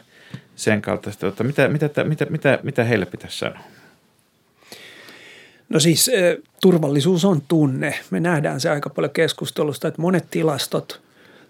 sen 0.56 0.82
kaltaista 0.82 1.28
että 1.28 1.44
mitä, 1.44 1.68
mitä, 1.68 2.04
mitä, 2.04 2.26
mitä, 2.30 2.58
mitä 2.62 2.84
heille 2.84 3.06
pitäisi 3.06 3.38
sanoa? 3.38 3.58
No 5.68 5.80
siis 5.80 6.10
turvallisuus 6.62 7.24
on 7.24 7.42
tunne. 7.48 7.94
Me 8.10 8.20
nähdään 8.20 8.60
se 8.60 8.70
aika 8.70 8.90
paljon 8.90 9.12
keskustelusta, 9.12 9.88
että 9.88 10.02
monet 10.02 10.26
tilastot, 10.30 11.00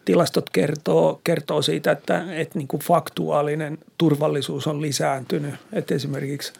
tilastot 0.04 0.50
kertoo, 0.50 1.20
kertoo 1.24 1.62
siitä, 1.62 1.90
että, 1.90 2.24
että 2.31 2.59
niin 2.59 2.68
kuin 2.68 2.81
faktuaalinen 2.81 3.78
turvallisuus 3.98 4.66
on 4.66 4.83
lisääntynyt. 4.83 5.54
Että 5.72 5.94
esimerkiksi 5.94 6.52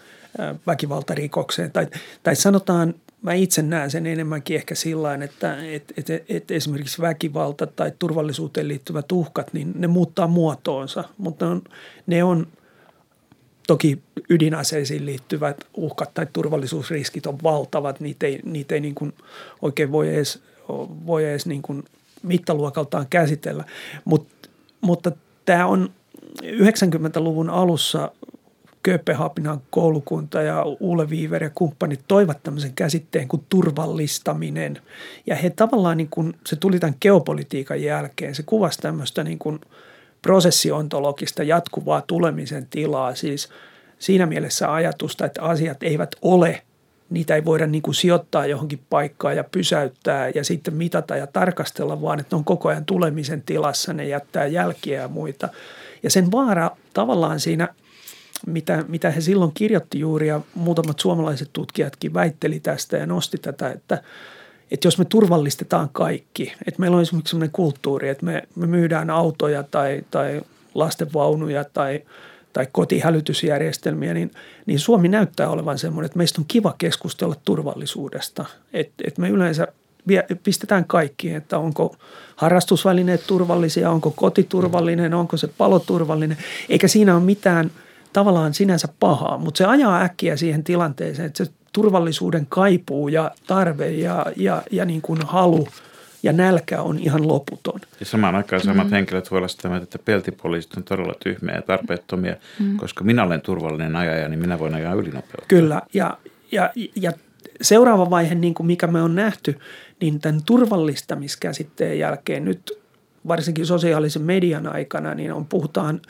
väkivaltarikokseen 0.67 1.73
tai, 1.73 1.87
tai 2.23 2.37
sanotaan– 2.37 2.95
mä 3.23 3.33
itse 3.33 3.63
näen 3.63 3.91
sen 3.91 4.07
enemmänkin 4.07 4.57
ehkä 4.57 4.75
sillä 4.75 5.15
että 5.15 5.65
et, 5.65 5.93
et, 5.97 6.25
et, 6.29 6.51
esimerkiksi 6.51 7.03
väkivalta 7.03 7.67
tai 7.67 7.93
turvallisuuteen 7.99 8.69
liittyvät 8.69 9.13
uhkat, 9.13 9.53
niin 9.53 9.73
ne 9.75 9.87
muuttaa 9.87 10.27
muotoonsa, 10.27 11.05
mutta 11.19 11.45
ne 11.47 11.53
on, 11.53 11.63
ne 12.07 12.25
on 12.25 12.47
toki 13.67 14.03
ydinaseisiin 14.31 15.07
liittyvät 15.07 15.57
uhkat 15.75 16.15
tai 16.15 16.27
turvallisuusriskit 16.33 17.27
on 17.27 17.39
valtavat, 17.43 18.01
niitä 18.01 18.27
ei, 18.27 18.41
niitä 18.45 18.75
ei 18.75 18.81
niin 18.81 18.95
kuin 18.95 19.13
oikein 19.63 19.93
voi 19.93 20.15
edes, 20.15 20.43
voi 21.07 21.25
edes 21.25 21.47
niin 21.47 21.63
kuin 21.63 21.85
mittaluokaltaan 22.23 23.07
käsitellä, 23.11 23.65
Mut, 24.05 24.27
mutta 24.81 25.13
tämä 25.45 25.67
on 25.67 25.91
90-luvun 26.43 27.51
alussa 27.51 28.11
Kööpenhaminan 28.89 29.61
koulukunta 29.71 30.43
ja 30.43 30.65
Uule 30.81 31.11
Viiver 31.11 31.43
ja 31.43 31.51
kumppanit 31.55 32.01
toivat 32.09 32.43
tämmöisen 32.43 32.73
käsitteen 32.73 33.29
kuin 33.29 33.45
turvallistaminen. 33.49 34.79
Ja 35.27 35.37
he 35.37 35.51
tavallaan, 35.51 35.97
niin 35.97 36.09
kuin, 36.11 36.35
se 36.47 36.57
tuli 36.57 36.79
tämän 36.79 36.95
geopolitiikan 37.01 37.83
jälkeen, 37.83 38.35
se 38.35 38.43
kuvasi 38.43 38.79
tämmöistä 38.79 39.25
niin 39.25 39.39
kuin 39.39 39.61
prosessiontologista 40.23 41.43
jatkuvaa 41.43 42.03
tulemisen 42.07 42.67
tilaa, 42.71 43.15
siis 43.15 43.49
siinä 43.99 44.27
mielessä 44.27 44.75
ajatusta, 44.75 45.27
että 45.27 45.43
asiat 45.43 45.83
eivät 45.83 46.11
ole 46.23 46.63
niitä 47.11 47.35
ei 47.35 47.45
voida 47.45 47.67
niin 47.67 47.83
kuin 47.83 47.95
sijoittaa 47.95 48.47
johonkin 48.47 48.81
paikkaan 48.91 49.37
ja 49.37 49.45
pysäyttää 49.45 50.29
ja 50.29 50.45
sitten 50.45 50.75
mitata 50.75 51.17
ja 51.17 51.27
tarkastella, 51.27 52.03
vaan 52.03 52.21
että 52.21 52.37
ne 52.37 52.39
on 52.39 52.45
koko 52.45 52.69
ajan 52.69 52.85
tulemisen 52.85 53.43
tilassa, 53.43 53.93
ne 53.93 54.09
jättää 54.09 54.47
jälkiä 54.47 55.01
ja 55.01 55.09
muita. 55.09 55.49
Ja 56.03 56.11
sen 56.11 56.33
vaara 56.33 56.71
tavallaan 56.95 57.41
siinä– 57.41 57.69
mitä, 58.47 58.85
mitä 58.89 59.11
he 59.11 59.21
silloin 59.21 59.53
kirjoitti 59.55 59.99
juuri 59.99 60.29
ja 60.29 60.41
muutamat 60.55 60.99
suomalaiset 60.99 61.51
tutkijatkin 61.53 62.15
väitteli 62.15 62.61
tästä 62.61 62.97
ja 62.97 63.07
nosti 63.07 63.39
tätä, 63.39 63.71
että, 63.71 64.03
että 64.71 64.87
jos 64.87 64.99
me 64.99 65.05
turvallistetaan 65.05 65.89
kaikki, 65.93 66.53
että 66.67 66.81
meillä 66.81 66.97
on 66.97 67.03
esimerkiksi 67.03 67.31
sellainen 67.31 67.53
kulttuuri, 67.53 68.09
että 68.09 68.25
me, 68.25 68.43
me 68.57 68.67
myydään 68.67 69.11
autoja 69.11 69.63
tai, 69.63 70.03
tai 70.11 70.43
lastenvaunuja 70.75 71.65
tai, 71.65 72.03
tai 72.53 72.67
kotihälytysjärjestelmiä, 72.73 74.15
niin, 74.15 74.31
niin 74.67 74.79
Suomi 74.79 75.09
näyttää 75.09 75.49
olevan 75.49 75.79
semmoinen, 75.79 76.07
että 76.07 76.19
meistä 76.19 76.41
on 76.41 76.45
kiva 76.49 76.75
keskustella 76.79 77.37
turvallisuudesta. 77.45 78.45
Että, 78.73 79.05
että 79.07 79.21
me 79.21 79.29
yleensä 79.29 79.69
pistetään 80.43 80.85
kaikki, 80.85 81.35
että 81.35 81.59
onko 81.59 81.97
harrastusvälineet 82.37 83.27
turvallisia, 83.27 83.91
onko 83.91 84.11
kotiturvallinen, 84.11 85.15
onko 85.15 85.37
se 85.37 85.49
paloturvallinen, 85.59 86.39
eikä 86.69 86.89
siinä 86.89 87.17
ole 87.17 87.25
mitään– 87.25 87.71
tavallaan 88.13 88.55
sinänsä 88.55 88.89
pahaa, 89.01 89.39
mutta 89.39 89.59
se 89.59 89.65
ajaa 89.65 90.03
äkkiä 90.03 90.37
siihen 90.37 90.65
tilanteeseen, 90.65 91.27
että 91.27 91.45
se 91.45 91.51
turvallisuuden 91.73 92.47
kaipuu 92.47 93.09
ja 93.09 93.31
tarve 93.47 93.91
ja, 93.91 94.27
ja, 94.37 94.63
ja 94.71 94.85
niin 94.85 95.03
kuin 95.03 95.19
halu 95.27 95.69
ja 96.23 96.33
nälkä 96.33 96.83
on 96.83 96.99
ihan 96.99 97.29
loputon. 97.29 97.81
Ja 98.01 98.07
samaan 98.07 98.35
aikaan 98.35 98.63
samat 98.63 98.87
mm. 98.87 98.91
henkilöt 98.91 99.31
voivat 99.31 99.41
olla 99.41 99.49
sitä 99.49 99.69
mieltä, 99.69 99.85
että 99.85 99.99
peltipoliisit 99.99 100.75
on 100.77 100.83
todella 100.83 101.15
tyhmiä 101.23 101.55
ja 101.55 101.63
tarpeettomia, 101.63 102.37
mm. 102.61 102.77
koska 102.77 103.05
minä 103.05 103.25
olen 103.25 103.41
turvallinen 103.41 103.97
ajaja, 103.97 104.29
niin 104.29 104.41
minä 104.41 104.59
voin 104.59 104.75
ajaa 104.75 104.95
ylinopeutta. 104.95 105.47
Kyllä, 105.49 105.83
ja, 105.95 106.19
ja, 106.53 106.71
ja 106.97 107.13
seuraava 107.61 108.11
vaihe, 108.11 108.35
niin 108.35 108.55
kuin 108.55 108.67
mikä 108.67 108.87
me 108.87 109.03
on 109.03 109.15
nähty, 109.15 109.59
niin 110.01 110.21
tämän 110.21 110.41
turvallistamiskäsitteen 110.47 111.99
jälkeen 111.99 112.45
nyt 112.45 112.79
varsinkin 113.29 113.67
sosiaalisen 113.67 114.23
median 114.23 114.67
aikana, 114.67 115.15
niin 115.15 115.33
on, 115.33 115.47
puhutaan 115.47 116.01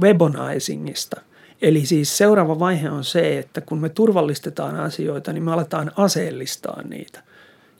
webonizingista. 0.00 1.20
Eli 1.62 1.86
siis 1.86 2.18
seuraava 2.18 2.58
vaihe 2.58 2.90
on 2.90 3.04
se, 3.04 3.38
että 3.38 3.60
kun 3.60 3.78
me 3.78 3.88
turvallistetaan 3.88 4.76
asioita, 4.76 5.32
niin 5.32 5.42
me 5.42 5.52
aletaan 5.52 5.92
aseellistaa 5.96 6.82
niitä. 6.82 7.22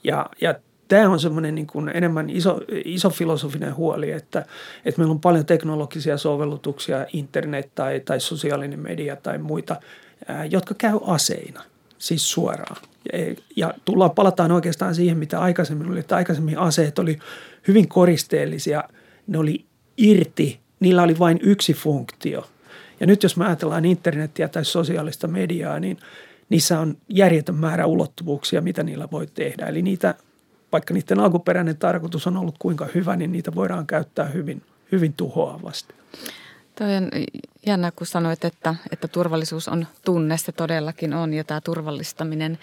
Ja, 0.03 0.29
ja 0.41 0.55
tämä 0.87 1.09
on 1.09 1.19
semmoinen 1.19 1.55
niin 1.55 1.67
kuin 1.67 1.89
enemmän 1.89 2.29
iso, 2.29 2.59
iso 2.85 3.09
filosofinen 3.09 3.75
huoli, 3.75 4.11
että, 4.11 4.45
että 4.85 5.01
meillä 5.01 5.11
on 5.11 5.19
paljon 5.19 5.45
teknologisia 5.45 6.17
sovellutuksia, 6.17 7.05
internet 7.13 7.69
tai, 7.75 7.99
tai 7.99 8.19
sosiaalinen 8.19 8.79
media 8.79 9.15
tai 9.15 9.37
muita, 9.37 9.75
ää, 10.27 10.45
jotka 10.45 10.73
käy 10.77 10.99
aseina, 11.07 11.63
siis 11.97 12.31
suoraan. 12.31 12.81
Ja, 13.13 13.35
ja 13.55 13.73
tullaan, 13.85 14.11
palataan 14.11 14.51
oikeastaan 14.51 14.95
siihen, 14.95 15.17
mitä 15.17 15.39
aikaisemmin 15.39 15.91
oli, 15.91 15.99
että 15.99 16.15
aikaisemmin 16.15 16.59
aseet 16.59 16.99
oli 16.99 17.19
hyvin 17.67 17.87
koristeellisia, 17.87 18.83
ne 19.27 19.37
oli 19.37 19.65
irti, 19.97 20.59
niillä 20.79 21.03
oli 21.03 21.19
vain 21.19 21.39
yksi 21.43 21.73
funktio. 21.73 22.45
Ja 22.99 23.07
nyt 23.07 23.23
jos 23.23 23.37
me 23.37 23.45
ajatellaan 23.45 23.85
internetiä 23.85 24.47
tai 24.47 24.65
sosiaalista 24.65 25.27
mediaa, 25.27 25.79
niin 25.79 25.97
niissä 26.49 26.79
on 26.79 26.97
järjetön 27.09 27.55
määrä 27.55 27.85
ulottuvuuksia, 27.85 28.61
mitä 28.61 28.83
niillä 28.83 29.07
voi 29.11 29.27
tehdä. 29.27 29.65
Eli 29.65 29.81
niitä 29.81 30.15
vaikka 30.71 30.93
niiden 30.93 31.19
alkuperäinen 31.19 31.77
tarkoitus 31.77 32.27
on 32.27 32.37
ollut 32.37 32.55
kuinka 32.59 32.87
hyvä, 32.95 33.15
niin 33.15 33.31
niitä 33.31 33.55
voidaan 33.55 33.87
käyttää 33.87 34.25
hyvin, 34.25 34.61
hyvin 34.91 35.13
tuhoavasti. 35.13 35.93
Toi 36.75 36.95
on 36.95 37.09
jännä, 37.65 37.91
kun 37.91 38.07
sanoit, 38.07 38.45
että, 38.45 38.75
että 38.91 39.07
turvallisuus 39.07 39.67
on 39.67 39.87
tunne, 40.05 40.37
se 40.37 40.51
todellakin 40.51 41.13
on, 41.13 41.33
ja 41.33 41.43
tämä 41.43 41.61
turvallistaminen, 41.61 42.59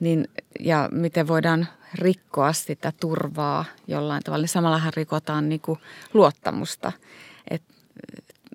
niin, 0.00 0.28
ja 0.60 0.88
miten 0.92 1.28
voidaan 1.28 1.68
rikkoa 1.94 2.52
sitä 2.52 2.92
turvaa 3.00 3.64
jollain 3.86 4.22
tavalla, 4.22 4.42
niin 4.42 4.48
samallahan 4.48 4.92
rikotaan 4.96 5.48
niin 5.48 5.60
kuin 5.60 5.78
luottamusta. 6.14 6.92
Et 7.50 7.62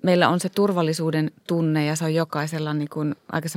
meillä 0.02 0.28
on 0.28 0.40
se 0.40 0.48
turvallisuuden 0.48 1.30
tunne 1.46 1.84
ja 1.84 1.96
se 1.96 2.04
on 2.04 2.14
jokaisella 2.14 2.74
niin 2.74 2.88
kuin 2.88 3.16
aika 3.32 3.48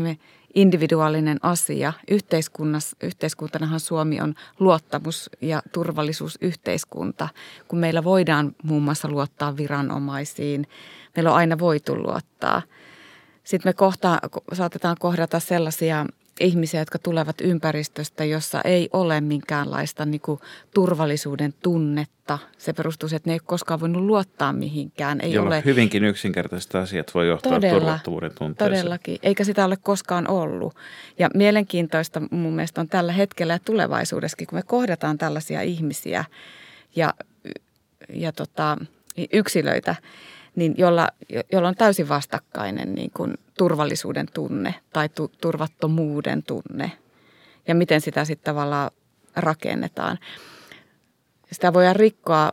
individuaalinen 0.54 1.38
asia. 1.42 1.94
Yhteiskunnassa, 2.12 2.98
yhteiskuntanahan 3.04 3.80
Suomi 3.80 4.22
on 4.22 4.36
luottamus- 4.60 5.30
ja 5.42 5.62
turvallisuusyhteiskunta, 5.72 7.30
kun 7.68 7.80
meillä 7.80 8.04
voidaan 8.04 8.56
muun 8.64 8.84
muassa 8.84 9.10
luottaa 9.10 9.58
viranomaisiin. 9.58 10.68
Meillä 11.16 11.32
on 11.32 11.38
aina 11.38 11.60
voitu 11.60 11.96
luottaa. 11.96 12.62
Sitten 13.44 13.70
me 13.70 13.74
kohta, 13.74 14.20
saatetaan 14.54 14.98
kohdata 15.00 15.40
sellaisia 15.40 16.06
ihmisiä, 16.44 16.82
jotka 16.82 17.00
tulevat 17.00 17.42
ympäristöstä, 17.42 18.26
jossa 18.26 18.62
ei 18.62 18.90
ole 18.94 19.22
minkäänlaista 19.22 20.06
niin 20.06 20.22
kuin, 20.22 20.40
turvallisuuden 20.74 21.54
tunnetta. 21.64 22.40
Se 22.58 22.74
perustuu 22.74 23.10
siihen, 23.10 23.18
että 23.18 23.30
ne 23.30 23.34
ei 23.34 23.40
koskaan 23.40 23.80
voinut 23.80 24.04
luottaa 24.04 24.54
mihinkään. 24.54 25.22
Ei 25.22 25.34
Jolla 25.34 25.48
ole... 25.50 25.62
hyvinkin 25.66 26.04
yksinkertaiset 26.04 26.76
asiat 26.76 27.14
voi 27.14 27.28
johtaa 27.28 27.52
Todella, 27.52 27.80
turvattomuuden 27.80 28.32
tunteeseen. 28.38 28.80
Todellakin, 28.80 29.18
eikä 29.24 29.44
sitä 29.44 29.66
ole 29.66 29.78
koskaan 29.78 30.28
ollut. 30.28 30.76
Ja 31.20 31.30
mielenkiintoista 31.34 32.22
mun 32.32 32.54
mielestä 32.54 32.82
on 32.82 32.90
tällä 32.90 33.12
hetkellä 33.12 33.54
ja 33.54 33.60
tulevaisuudessakin, 33.66 34.48
kun 34.48 34.58
me 34.58 34.64
kohdataan 34.64 35.18
tällaisia 35.18 35.62
ihmisiä 35.62 36.26
ja, 36.96 37.14
ja 38.14 38.32
tota, 38.32 38.78
yksilöitä, 39.34 39.96
niin 40.56 40.76
jolla, 40.78 41.08
jolla 41.52 41.68
on 41.68 41.76
täysin 41.76 42.10
vastakkainen 42.10 42.96
niin 42.96 43.12
kuin 43.12 43.34
turvallisuuden 43.58 44.28
tunne 44.34 44.76
tai 44.94 45.10
tu, 45.10 45.32
turvattomuuden 45.42 46.44
tunne 46.44 46.92
ja 47.68 47.76
miten 47.76 48.02
sitä 48.02 48.26
sitten 48.26 48.54
tavallaan 48.54 48.92
rakennetaan. 49.36 50.20
Sitä 51.52 51.74
voidaan 51.74 51.96
rikkoa 51.96 52.52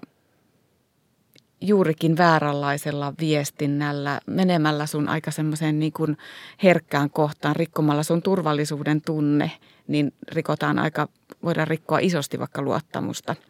juurikin 1.61 2.17
vääränlaisella 2.17 3.15
viestinnällä, 3.21 4.21
menemällä 4.27 4.87
sun 4.87 5.09
aika 5.09 5.31
semmoiseen 5.31 5.79
niin 5.79 5.93
kuin 5.93 6.17
herkkään 6.63 7.11
kohtaan, 7.11 7.57
rikkomalla 7.57 8.03
sun 8.03 8.23
turvallisuuden 8.23 9.01
tunne, 9.01 9.51
niin 9.89 10.13
rikotaan 10.33 10.79
aika, 10.79 11.09
voidaan 11.45 11.69
rikkoa 11.69 11.99
isosti 11.99 12.39
vaikka 12.39 12.63
luottamusta– 12.63 13.37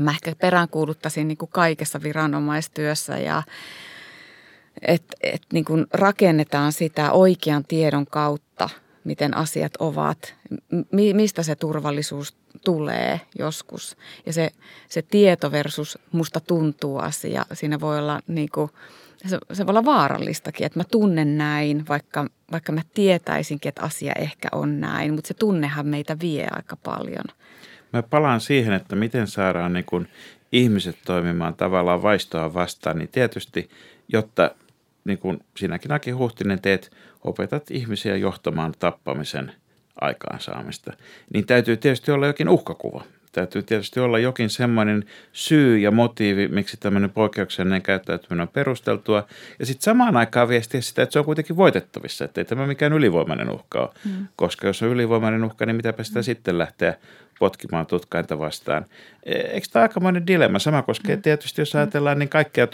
mä 0.00 0.10
ehkä 0.10 0.34
peräänkuuluttaisin 0.34 1.28
niin 1.28 1.38
kuin 1.38 1.50
kaikessa 1.52 2.02
viranomaistyössä 2.02 3.18
ja 3.18 3.42
että 4.82 5.16
et 5.22 5.42
niin 5.52 5.64
kuin 5.64 5.86
rakennetaan 5.92 6.72
sitä 6.72 7.12
oikean 7.12 7.64
tiedon 7.64 8.06
kautta, 8.06 8.68
miten 9.04 9.36
asiat 9.36 9.72
ovat, 9.78 10.34
mi, 10.92 11.14
mistä 11.14 11.42
se 11.42 11.54
turvallisuus 11.56 12.36
tulee 12.64 13.20
joskus. 13.38 13.96
Ja 14.26 14.32
se, 14.32 14.50
se 14.88 15.02
tieto 15.02 15.52
versus 15.52 15.98
musta 16.12 16.40
tuntuu 16.40 16.98
asia, 16.98 17.46
siinä 17.52 17.80
voi 17.80 17.98
olla 17.98 18.20
niin 18.26 18.48
kuin, 18.54 18.70
se, 19.26 19.38
se 19.52 19.66
voi 19.66 19.72
olla 19.72 19.84
vaarallistakin, 19.84 20.66
että 20.66 20.78
mä 20.78 20.84
tunnen 20.84 21.38
näin, 21.38 21.84
vaikka, 21.88 22.26
vaikka 22.52 22.72
mä 22.72 22.82
tietäisinkin, 22.94 23.68
että 23.68 23.82
asia 23.82 24.12
ehkä 24.18 24.48
on 24.52 24.80
näin, 24.80 25.14
mutta 25.14 25.28
se 25.28 25.34
tunnehan 25.34 25.86
meitä 25.86 26.16
vie 26.20 26.48
aika 26.50 26.76
paljon– 26.76 27.24
Mä 27.92 28.02
palaan 28.02 28.40
siihen, 28.40 28.72
että 28.72 28.96
miten 28.96 29.26
saadaan 29.26 29.72
niin 29.72 29.84
kuin 29.84 30.08
ihmiset 30.52 30.96
toimimaan 31.06 31.54
tavallaan 31.54 32.02
vaistoa 32.02 32.54
vastaan, 32.54 32.98
niin 32.98 33.08
tietysti, 33.08 33.70
jotta 34.08 34.50
niin 35.04 35.18
kuin 35.18 35.38
sinäkin 35.56 35.92
Aki 35.92 36.10
Huhtinen 36.10 36.62
teet, 36.62 36.90
opetat 37.24 37.70
ihmisiä 37.70 38.16
johtamaan 38.16 38.74
tappamisen 38.78 39.52
aikaansaamista, 40.00 40.92
niin 41.32 41.46
täytyy 41.46 41.76
tietysti 41.76 42.10
olla 42.10 42.26
jokin 42.26 42.48
uhkakuva. 42.48 43.04
Täytyy 43.32 43.62
tietysti 43.62 44.00
olla 44.00 44.18
jokin 44.18 44.50
semmoinen 44.50 45.04
syy 45.32 45.78
ja 45.78 45.90
motiivi, 45.90 46.48
miksi 46.48 46.76
tämmöinen 46.76 47.10
poikkeuksellinen 47.10 47.82
käyttäytyminen 47.82 48.42
on 48.42 48.48
perusteltua. 48.48 49.26
Ja 49.58 49.66
sitten 49.66 49.82
samaan 49.82 50.16
aikaan 50.16 50.48
viestiä 50.48 50.80
sitä, 50.80 51.02
että 51.02 51.12
se 51.12 51.18
on 51.18 51.24
kuitenkin 51.24 51.56
voitettavissa, 51.56 52.24
että 52.24 52.40
ei 52.40 52.44
tämä 52.44 52.66
mikään 52.66 52.92
ylivoimainen 52.92 53.50
uhka 53.50 53.80
ole. 53.80 53.90
Mm. 54.04 54.26
Koska 54.36 54.66
jos 54.66 54.82
on 54.82 54.88
ylivoimainen 54.88 55.44
uhka, 55.44 55.66
niin 55.66 55.76
mitäpä 55.76 56.04
sitä 56.04 56.18
mm. 56.18 56.22
sitten 56.22 56.58
lähteä 56.58 56.94
potkimaan 57.38 57.86
tutkainta 57.86 58.38
vastaan. 58.38 58.86
E, 59.22 59.34
eikö 59.34 59.66
tämä 59.72 59.82
aikamoinen 59.82 60.26
dilemma? 60.26 60.58
Sama 60.58 60.82
koskee 60.82 61.16
mm. 61.16 61.22
tietysti, 61.22 61.60
jos 61.60 61.74
ajatellaan 61.74 62.18
niin 62.18 62.28
kaikkea 62.28 62.66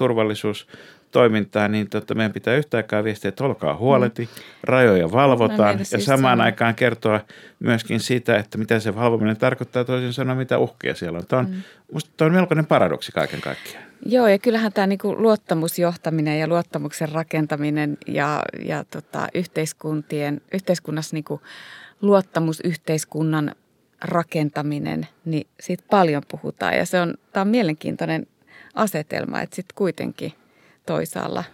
turvallisuustoimintaa, 1.16 1.68
niin 1.68 1.90
totta, 1.90 2.14
meidän 2.14 2.32
pitää 2.32 2.56
yhtä 2.56 2.76
aikaa 2.76 3.04
viestiä, 3.04 3.28
että 3.28 3.44
olkaa 3.44 3.76
huoleti, 3.76 4.22
mm. 4.22 4.42
rajoja 4.64 5.12
valvotaan 5.12 5.78
ja 5.78 5.84
siis 5.84 6.04
samaan 6.04 6.40
aikaan 6.40 6.74
kertoa 6.74 7.20
myöskin 7.58 8.00
sitä, 8.00 8.36
että 8.36 8.58
mitä 8.58 8.80
se 8.80 8.94
valvominen 8.94 9.36
tarkoittaa, 9.36 9.84
toisin 9.84 10.12
sanoen 10.12 10.38
mitä 10.38 10.58
uhkia 10.58 10.94
siellä 10.94 11.18
on. 11.18 11.26
Tämä 11.26 11.40
on, 11.40 11.50
mm. 11.50 11.62
musta 11.92 12.24
on 12.24 12.32
melkoinen 12.32 12.66
paradoksi 12.66 13.12
kaiken 13.12 13.40
kaikkiaan. 13.40 13.84
Joo, 14.06 14.26
ja 14.26 14.38
kyllähän 14.38 14.72
tämä 14.72 14.86
niinku 14.86 15.22
luottamusjohtaminen 15.22 16.40
ja 16.40 16.48
luottamuksen 16.48 17.08
rakentaminen 17.08 17.98
ja, 18.06 18.42
ja 18.64 18.84
tota, 18.84 19.26
yhteiskuntien, 19.34 20.40
yhteiskunnassa 20.52 21.16
niinku 21.16 21.40
luottamusyhteiskunnan 22.02 23.54
rakentaminen, 24.04 25.06
niin 25.24 25.46
siitä 25.60 25.84
paljon 25.90 26.22
puhutaan 26.28 26.76
ja 26.76 26.86
se 26.86 27.00
on, 27.00 27.14
tämä 27.32 27.42
on 27.42 27.48
mielenkiintoinen 27.48 28.26
asetelma, 28.74 29.40
että 29.40 29.56
sitten 29.56 29.74
kuitenkin 29.74 30.32
toisaalla 30.86 31.44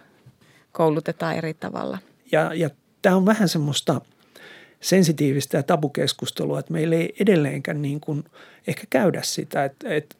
koulutetaan 0.71 1.35
eri 1.35 1.53
tavalla. 1.53 1.97
Ja, 2.31 2.53
ja 2.53 2.69
tämä 3.01 3.15
on 3.15 3.25
vähän 3.25 3.49
semmoista 3.49 4.01
sensitiivistä 4.81 5.57
ja 5.57 5.63
tabukeskustelua, 5.63 6.59
että 6.59 6.73
meillä 6.73 6.95
ei 6.95 7.13
edelleenkään 7.19 7.81
niin 7.81 7.99
kuin 7.99 8.23
ehkä 8.67 8.83
käydä 8.89 9.21
sitä, 9.23 9.65
että, 9.65 9.95
että, 9.95 10.15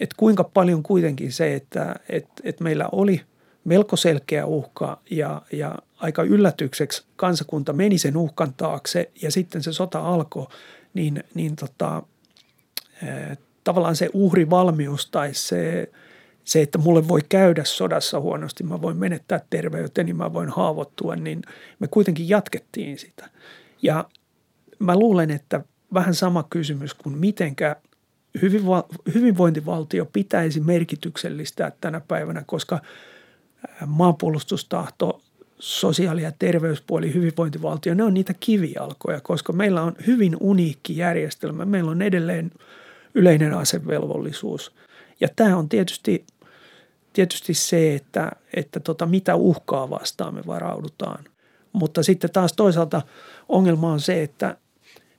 että 0.00 0.14
kuinka 0.18 0.44
paljon 0.44 0.82
kuitenkin 0.82 1.32
se, 1.32 1.54
että, 1.54 1.94
että, 2.08 2.32
että 2.42 2.64
meillä 2.64 2.88
oli 2.92 3.20
melko 3.64 3.96
selkeä 3.96 4.46
uhka 4.46 5.00
ja, 5.10 5.42
ja 5.52 5.74
aika 5.96 6.22
yllätykseksi 6.22 7.04
kansakunta 7.16 7.72
meni 7.72 7.98
sen 7.98 8.16
uhkan 8.16 8.54
taakse 8.56 9.10
ja 9.22 9.30
sitten 9.30 9.62
se 9.62 9.72
sota 9.72 10.00
alkoi 10.00 10.46
niin, 10.94 11.24
niin 11.34 11.56
tota, 11.56 12.02
tavallaan 13.64 13.96
se 13.96 14.10
uhrivalmius 14.12 15.10
tai 15.10 15.34
se, 15.34 15.90
se, 16.44 16.62
että 16.62 16.78
mulle 16.78 17.08
voi 17.08 17.20
käydä 17.28 17.64
sodassa 17.64 18.20
huonosti, 18.20 18.64
mä 18.64 18.82
voin 18.82 18.96
menettää 18.96 19.40
terveyteni, 19.50 20.12
mä 20.12 20.32
voin 20.32 20.48
haavoittua, 20.48 21.16
niin 21.16 21.42
me 21.78 21.88
kuitenkin 21.88 22.28
jatkettiin 22.28 22.98
sitä. 22.98 23.30
Ja 23.82 24.04
mä 24.78 24.96
luulen, 24.96 25.30
että 25.30 25.60
vähän 25.94 26.14
sama 26.14 26.42
kysymys 26.50 26.94
kuin 26.94 27.18
mitenkä 27.18 27.76
hyvinvointivaltio 29.14 30.04
pitäisi 30.04 30.60
merkityksellistää 30.60 31.72
tänä 31.80 32.00
päivänä, 32.00 32.42
koska 32.46 32.80
maanpuolustustahto 33.86 35.22
sosiaali- 35.58 36.22
ja 36.22 36.32
terveyspuoli, 36.38 37.14
hyvinvointivaltio, 37.14 37.94
ne 37.94 38.02
on 38.02 38.14
niitä 38.14 38.34
kivijalkoja, 38.40 39.20
koska 39.20 39.52
meillä 39.52 39.82
on 39.82 39.94
hyvin 40.06 40.36
uniikki 40.40 40.96
järjestelmä. 40.96 41.64
Meillä 41.64 41.90
on 41.90 42.02
edelleen 42.02 42.50
yleinen 43.14 43.54
asevelvollisuus. 43.54 44.72
Ja 45.20 45.28
tämä 45.36 45.56
on 45.56 45.68
tietysti, 45.68 46.24
tietysti 47.14 47.54
se, 47.54 47.94
että, 47.94 48.32
että 48.54 48.80
tota, 48.80 49.06
mitä 49.06 49.34
uhkaa 49.36 49.90
vastaan 49.90 50.34
me 50.34 50.42
varaudutaan. 50.46 51.24
Mutta 51.72 52.02
sitten 52.02 52.30
taas 52.30 52.52
toisaalta 52.52 53.02
ongelma 53.48 53.92
on 53.92 54.00
se, 54.00 54.22
että 54.22 54.56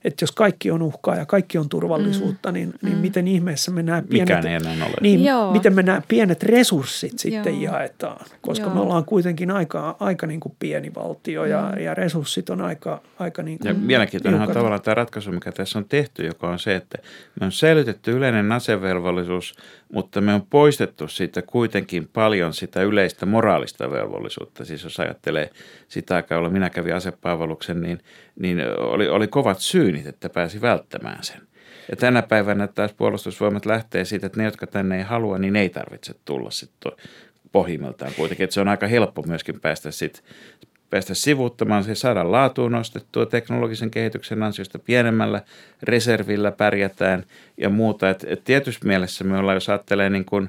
että 0.04 0.22
jos 0.22 0.32
kaikki 0.32 0.70
on 0.70 0.82
uhkaa 0.82 1.16
ja 1.16 1.26
kaikki 1.26 1.58
on 1.58 1.68
turvallisuutta, 1.68 2.48
mm. 2.48 2.54
niin, 2.54 2.74
niin 2.82 2.94
mm. 2.94 3.00
miten 3.00 3.28
ihmeessä 3.28 3.70
me 3.70 3.82
nämä 3.82 4.02
pienet, 4.10 4.44
niin, 5.00 5.20
miten 5.52 5.74
me 5.74 5.82
nämä 5.82 6.02
pienet 6.08 6.42
resurssit 6.42 7.18
sitten 7.18 7.62
Joo. 7.62 7.74
jaetaan, 7.74 8.26
koska 8.40 8.66
Joo. 8.66 8.74
me 8.74 8.80
ollaan 8.80 9.04
kuitenkin 9.04 9.50
aika, 9.50 9.96
aika 10.00 10.26
niin 10.26 10.40
kuin 10.40 10.54
pieni 10.58 10.94
valtio 10.94 11.44
ja, 11.44 11.72
mm. 11.76 11.82
ja 11.82 11.94
resurssit 11.94 12.50
on 12.50 12.60
aika, 12.60 13.00
aika 13.18 13.42
niin 13.42 13.58
kuin 13.58 13.68
Ja 13.68 13.74
mielenkiintoinen 13.74 14.40
on 14.40 14.48
tavallaan 14.48 14.82
tämä 14.82 14.94
ratkaisu, 14.94 15.32
mikä 15.32 15.52
tässä 15.52 15.78
on 15.78 15.84
tehty, 15.88 16.26
joka 16.26 16.48
on 16.48 16.58
se, 16.58 16.74
että 16.74 16.98
me 17.40 17.46
on 17.46 17.52
säilytetty 17.52 18.10
yleinen 18.10 18.52
asevelvollisuus, 18.52 19.54
mutta 19.92 20.20
me 20.20 20.34
on 20.34 20.46
poistettu 20.50 21.08
siitä 21.08 21.42
kuitenkin 21.42 22.08
paljon 22.12 22.54
sitä 22.54 22.82
yleistä 22.82 23.26
moraalista 23.26 23.90
velvollisuutta. 23.90 24.64
Siis 24.64 24.84
jos 24.84 25.00
ajattelee 25.00 25.50
sitä 25.88 26.16
aikaa, 26.16 26.36
jolloin 26.36 26.52
minä 26.52 26.70
kävin 26.70 26.94
asepalveluksen, 26.94 27.80
niin, 27.80 28.00
niin 28.40 28.58
oli, 28.78 29.08
oli 29.08 29.28
kovat 29.28 29.58
syynit, 29.58 30.06
että 30.06 30.28
pääsi 30.28 30.60
välttämään 30.60 31.24
sen. 31.24 31.40
Ja 31.90 31.96
tänä 31.96 32.22
päivänä 32.22 32.66
taas 32.66 32.92
puolustusvoimat 32.92 33.66
lähtee 33.66 34.04
siitä, 34.04 34.26
että 34.26 34.38
ne, 34.38 34.44
jotka 34.44 34.66
tänne 34.66 34.96
ei 34.96 35.02
halua, 35.02 35.38
niin 35.38 35.56
ei 35.56 35.68
tarvitse 35.68 36.14
tulla 36.24 36.50
sitten 36.50 36.92
pohjimmiltaan 37.52 38.12
kuitenkin. 38.16 38.44
Että 38.44 38.54
se 38.54 38.60
on 38.60 38.68
aika 38.68 38.86
helppo 38.86 39.22
myöskin 39.26 39.60
päästä 39.60 39.90
sitten 39.90 40.24
päästä 40.90 41.14
sivuuttamaan, 41.14 41.84
se 41.84 41.94
saada 41.94 42.32
laatuun 42.32 42.72
nostettua 42.72 43.26
teknologisen 43.26 43.90
kehityksen 43.90 44.42
ansiosta 44.42 44.78
pienemmällä 44.78 45.42
reservillä 45.82 46.52
pärjätään 46.52 47.24
ja 47.56 47.68
muuta. 47.68 48.10
Et, 48.10 48.24
et 48.28 48.44
tietysti 48.44 48.86
mielessä 48.86 49.24
me 49.24 49.38
ollaan, 49.38 49.56
jos 49.56 49.68
ajattelee 49.68 50.10
niin 50.10 50.24
kuin 50.24 50.48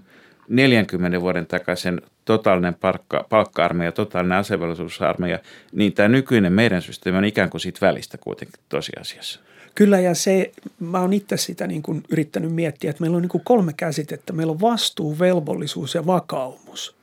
40 0.50 1.21
vuoden 1.21 1.45
takaisin 1.45 2.02
totaalinen 2.27 2.73
palkka, 2.73 3.25
palkka-armeija, 3.29 3.91
totaalinen 3.91 4.37
asevelvollisuusarmeija, 4.37 5.39
niin 5.71 5.93
tämä 5.93 6.07
nykyinen 6.07 6.53
meidän 6.53 6.81
systeemi 6.81 7.17
on 7.17 7.25
ikään 7.25 7.49
kuin 7.49 7.61
siitä 7.61 7.85
välistä 7.85 8.17
kuitenkin 8.17 8.59
tosiasiassa. 8.69 9.39
Kyllä 9.75 9.99
ja 9.99 10.15
se, 10.15 10.51
mä 10.79 11.01
oon 11.01 11.13
itse 11.13 11.37
sitä 11.37 11.67
niin 11.67 11.83
kuin 11.83 12.03
yrittänyt 12.09 12.51
miettiä, 12.51 12.89
että 12.89 13.01
meillä 13.01 13.15
on 13.15 13.21
niin 13.21 13.29
kuin 13.29 13.43
kolme 13.43 13.73
käsitettä. 13.77 14.33
Meillä 14.33 14.51
on 14.51 14.61
vastuu, 14.61 15.19
velvollisuus 15.19 15.95
ja 15.95 16.05
vakaumus. 16.05 16.95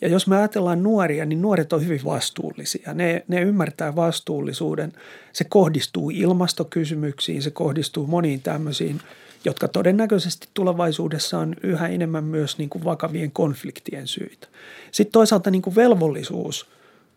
Ja 0.00 0.08
jos 0.08 0.26
me 0.26 0.36
ajatellaan 0.36 0.82
nuoria, 0.82 1.24
niin 1.24 1.42
nuoret 1.42 1.72
on 1.72 1.84
hyvin 1.84 2.00
vastuullisia. 2.04 2.94
Ne, 2.94 3.24
ne 3.28 3.40
ymmärtää 3.40 3.96
vastuullisuuden. 3.96 4.92
Se 5.32 5.44
kohdistuu 5.44 6.10
ilmastokysymyksiin, 6.10 7.42
se 7.42 7.50
kohdistuu 7.50 8.06
moniin 8.06 8.42
tämmöisiin, 8.42 9.00
jotka 9.44 9.68
todennäköisesti 9.68 10.48
tulevaisuudessa 10.54 11.38
on 11.38 11.54
yhä 11.62 11.88
enemmän 11.88 12.24
myös 12.24 12.58
niin 12.58 12.70
kuin 12.70 12.84
vakavien 12.84 13.30
konfliktien 13.30 14.06
syitä. 14.06 14.48
Sitten 14.92 15.12
toisaalta 15.12 15.50
niin 15.50 15.62
kuin 15.62 15.76
velvollisuus, 15.76 16.66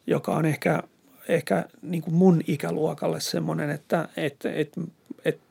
joka 0.08 0.36
on 0.36 0.46
ehkä, 0.46 0.84
ehkä 1.28 1.66
niin 1.82 2.02
kuin 2.02 2.14
mun 2.14 2.42
ikäluokalle 2.48 3.20
semmoinen, 3.20 3.70
että, 3.70 4.10
että, 4.18 4.52
että, 4.52 4.82
että 5.26 5.46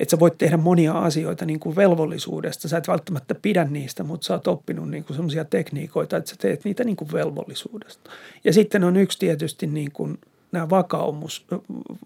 että 0.00 0.10
sä 0.10 0.20
voit 0.20 0.38
tehdä 0.38 0.56
monia 0.56 0.92
asioita 0.92 1.44
niin 1.44 1.60
kuin 1.60 1.76
velvollisuudesta. 1.76 2.68
Sä 2.68 2.76
et 2.76 2.88
välttämättä 2.88 3.34
pidä 3.34 3.64
niistä, 3.64 4.04
mutta 4.04 4.24
sä 4.24 4.34
oot 4.34 4.48
oppinut 4.48 4.90
niin 4.90 5.04
kuin 5.04 5.16
sellaisia 5.16 5.44
tekniikoita, 5.44 6.16
että 6.16 6.30
sä 6.30 6.36
teet 6.38 6.64
niitä 6.64 6.84
niin 6.84 6.96
kuin 6.96 7.12
velvollisuudesta. 7.12 8.10
Ja 8.44 8.52
sitten 8.52 8.84
on 8.84 8.96
yksi 8.96 9.18
tietysti 9.18 9.66
niin 9.66 9.92
kuin 9.92 10.18
nämä 10.52 10.70
vakaumus, 10.70 11.46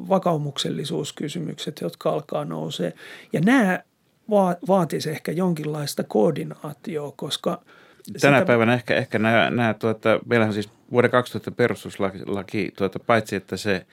vakaumuksellisuuskysymykset, 0.09 1.81
jotka 1.81 2.11
alkaa 2.11 2.45
nousee. 2.45 2.93
Ja 3.33 3.41
nämä 3.41 3.83
vaatisi 4.69 5.11
ehkä 5.11 5.33
jonkinlaista 5.33 6.05
koordinaatioa, 6.05 7.13
koska 7.17 7.63
Tänä 8.21 8.39
sitä... 8.39 8.47
päivänä 8.47 8.75
ehkä, 8.75 8.95
ehkä 8.95 9.19
nämä, 9.19 9.51
nämä 9.51 9.75
tuota, 9.75 10.21
meillähän 10.27 10.55
siis 10.55 10.71
vuoden 10.93 11.11
2000 11.11 11.51
perustuslaki, 11.51 12.73
tuota, 12.79 12.99
paitsi 12.99 13.37
että 13.37 13.57
se 13.57 13.87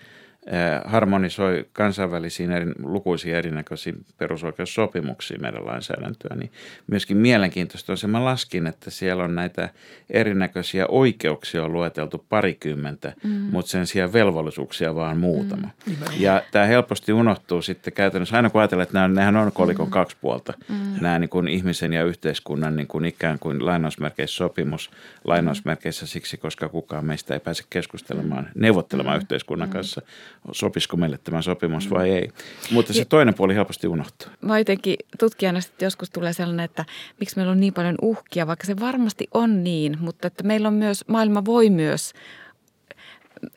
harmonisoi 0.86 1.66
kansainvälisiin 1.74 2.52
eri, 2.52 2.72
lukuisiin 2.84 3.36
erinäköisiin 3.36 4.06
perusoikeussopimuksiin 4.18 5.42
meidän 5.42 5.66
lainsäädäntöä, 5.66 6.36
niin 6.36 6.52
myöskin 6.88 7.18
mielenkiintoista 7.18 7.94
on 7.94 7.98
se, 7.98 8.08
mä 8.08 8.26
laskin, 8.26 8.68
että 8.68 8.92
siellä 8.92 9.24
on 9.24 9.36
näitä 9.36 9.70
erinäköisiä 10.10 10.86
oikeuksia 10.88 11.64
on 11.64 11.74
lueteltu 11.74 12.26
parikymmentä, 12.30 13.14
mm. 13.24 13.30
mutta 13.32 13.72
sen 13.72 13.88
sijaan 13.88 14.14
velvollisuuksia 14.14 14.96
vaan 14.96 15.18
muutama. 15.18 15.70
Mm. 15.86 15.96
Ja 16.20 16.42
tämä 16.52 16.66
helposti 16.66 17.14
unohtuu 17.14 17.62
sitten 17.62 17.94
käytännössä, 17.94 18.36
aina 18.36 18.50
kun 18.50 18.62
ajatellaan, 18.62 18.84
että 18.84 19.00
nämä, 19.00 19.08
nehän 19.08 19.36
on 19.36 19.52
kolikon 19.52 19.88
mm. 19.88 19.92
kaksi 19.92 20.18
puolta, 20.22 20.54
mm. 20.70 20.76
nämä 21.02 21.20
niin 21.20 21.30
kuin 21.30 21.48
ihmisen 21.48 21.94
ja 21.94 22.04
yhteiskunnan 22.04 22.76
niin 22.76 22.88
kuin 22.88 23.06
ikään 23.06 23.40
kuin 23.40 23.66
lainausmerkeissä 23.66 24.36
sopimus, 24.36 24.92
lainausmerkeissä 25.24 26.08
siksi, 26.08 26.38
koska 26.38 26.70
kukaan 26.70 27.06
meistä 27.06 27.34
ei 27.34 27.40
pääse 27.40 27.64
keskustelemaan, 27.70 28.50
neuvottelemaan 28.56 29.18
mm. 29.18 29.22
yhteiskunnan 29.22 29.70
kanssa– 29.70 30.02
sopisiko 30.52 30.98
meille 30.98 31.18
tämä 31.18 31.42
sopimus 31.42 31.90
vai 31.90 32.10
ei. 32.10 32.30
Mutta 32.72 32.94
se 32.94 33.06
toinen 33.06 33.34
puoli 33.34 33.56
helposti 33.56 33.88
unohtuu. 33.88 34.28
Mä 34.42 34.58
jotenkin 34.58 34.96
tutkijana 35.20 35.62
sitten 35.62 35.86
joskus 35.86 36.10
tulee 36.10 36.34
sellainen, 36.34 36.64
että 36.64 36.86
miksi 37.20 37.36
meillä 37.36 37.52
on 37.52 37.60
niin 37.60 37.74
paljon 37.74 37.96
uhkia, 38.02 38.48
vaikka 38.48 38.66
se 38.66 38.80
varmasti 38.80 39.28
on 39.34 39.64
niin, 39.64 39.98
mutta 40.00 40.28
että 40.28 40.44
meillä 40.44 40.68
on 40.68 40.74
myös, 40.74 41.04
maailma 41.08 41.46
voi 41.46 41.70
myös 41.70 42.14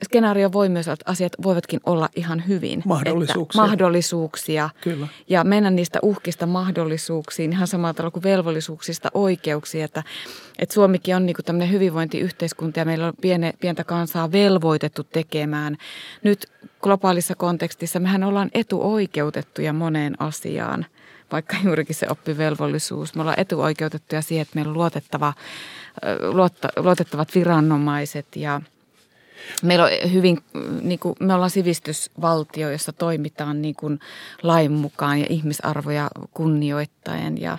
skenaario 0.05 0.53
voi 0.53 0.69
myös, 0.69 0.89
että 0.89 1.11
asiat 1.11 1.33
voivatkin 1.43 1.81
olla 1.87 2.09
ihan 2.17 2.49
hyvin. 2.49 2.83
Mahdollisuuksia. 2.85 3.63
Että 3.63 3.71
mahdollisuuksia. 3.71 4.71
Kyllä. 4.81 5.09
Ja 5.29 5.45
mennä 5.45 5.71
niistä 5.71 5.99
uhkista 6.03 6.47
mahdollisuuksiin 6.47 7.53
ihan 7.53 7.67
samalla 7.67 7.95
tavalla 7.95 8.11
kuin 8.11 8.23
velvollisuuksista 8.23 9.11
oikeuksiin. 9.15 9.85
Että, 9.85 10.03
että 10.59 10.75
Suomikin 10.75 11.17
on 11.17 11.27
niin 11.27 11.37
tämmöinen 11.45 11.73
hyvinvointiyhteiskunta 11.73 12.79
ja 12.79 12.85
meillä 12.85 13.07
on 13.07 13.13
piene, 13.21 13.53
pientä 13.61 13.85
kansaa 13.85 14.33
velvoitettu 14.33 15.05
tekemään. 15.05 15.77
Nyt 16.23 16.47
globaalissa 16.83 17.35
kontekstissa 17.35 18.01
mehän 18.01 18.25
ollaan 18.25 18.51
etuoikeutettuja 18.55 19.73
moneen 19.73 20.23
asiaan 20.23 20.87
vaikka 21.33 21.57
juurikin 21.65 21.95
se 21.95 22.07
oppivelvollisuus. 22.11 23.15
Me 23.15 23.21
ollaan 23.21 23.41
etuoikeutettuja 23.41 24.23
siihen, 24.23 24.43
että 24.43 24.55
meillä 24.55 24.71
on 24.71 24.77
luotettava, 24.77 25.33
luotettavat 26.77 27.35
viranomaiset 27.35 28.27
ja– 28.37 28.61
Meillä 29.63 29.85
on 29.85 30.13
hyvin, 30.13 30.39
niin 30.83 30.99
kuin, 30.99 31.15
me 31.21 31.35
ollaan 31.35 31.51
sivistysvaltio, 31.51 32.71
jossa 32.71 32.93
toimitaan 32.93 33.63
niin 33.63 33.75
kuin 33.75 34.01
lain 34.43 34.73
mukaan 34.73 35.21
ja 35.21 35.27
ihmisarvoja 35.29 36.11
kunnioittaen. 36.31 37.41
Ja, 37.41 37.59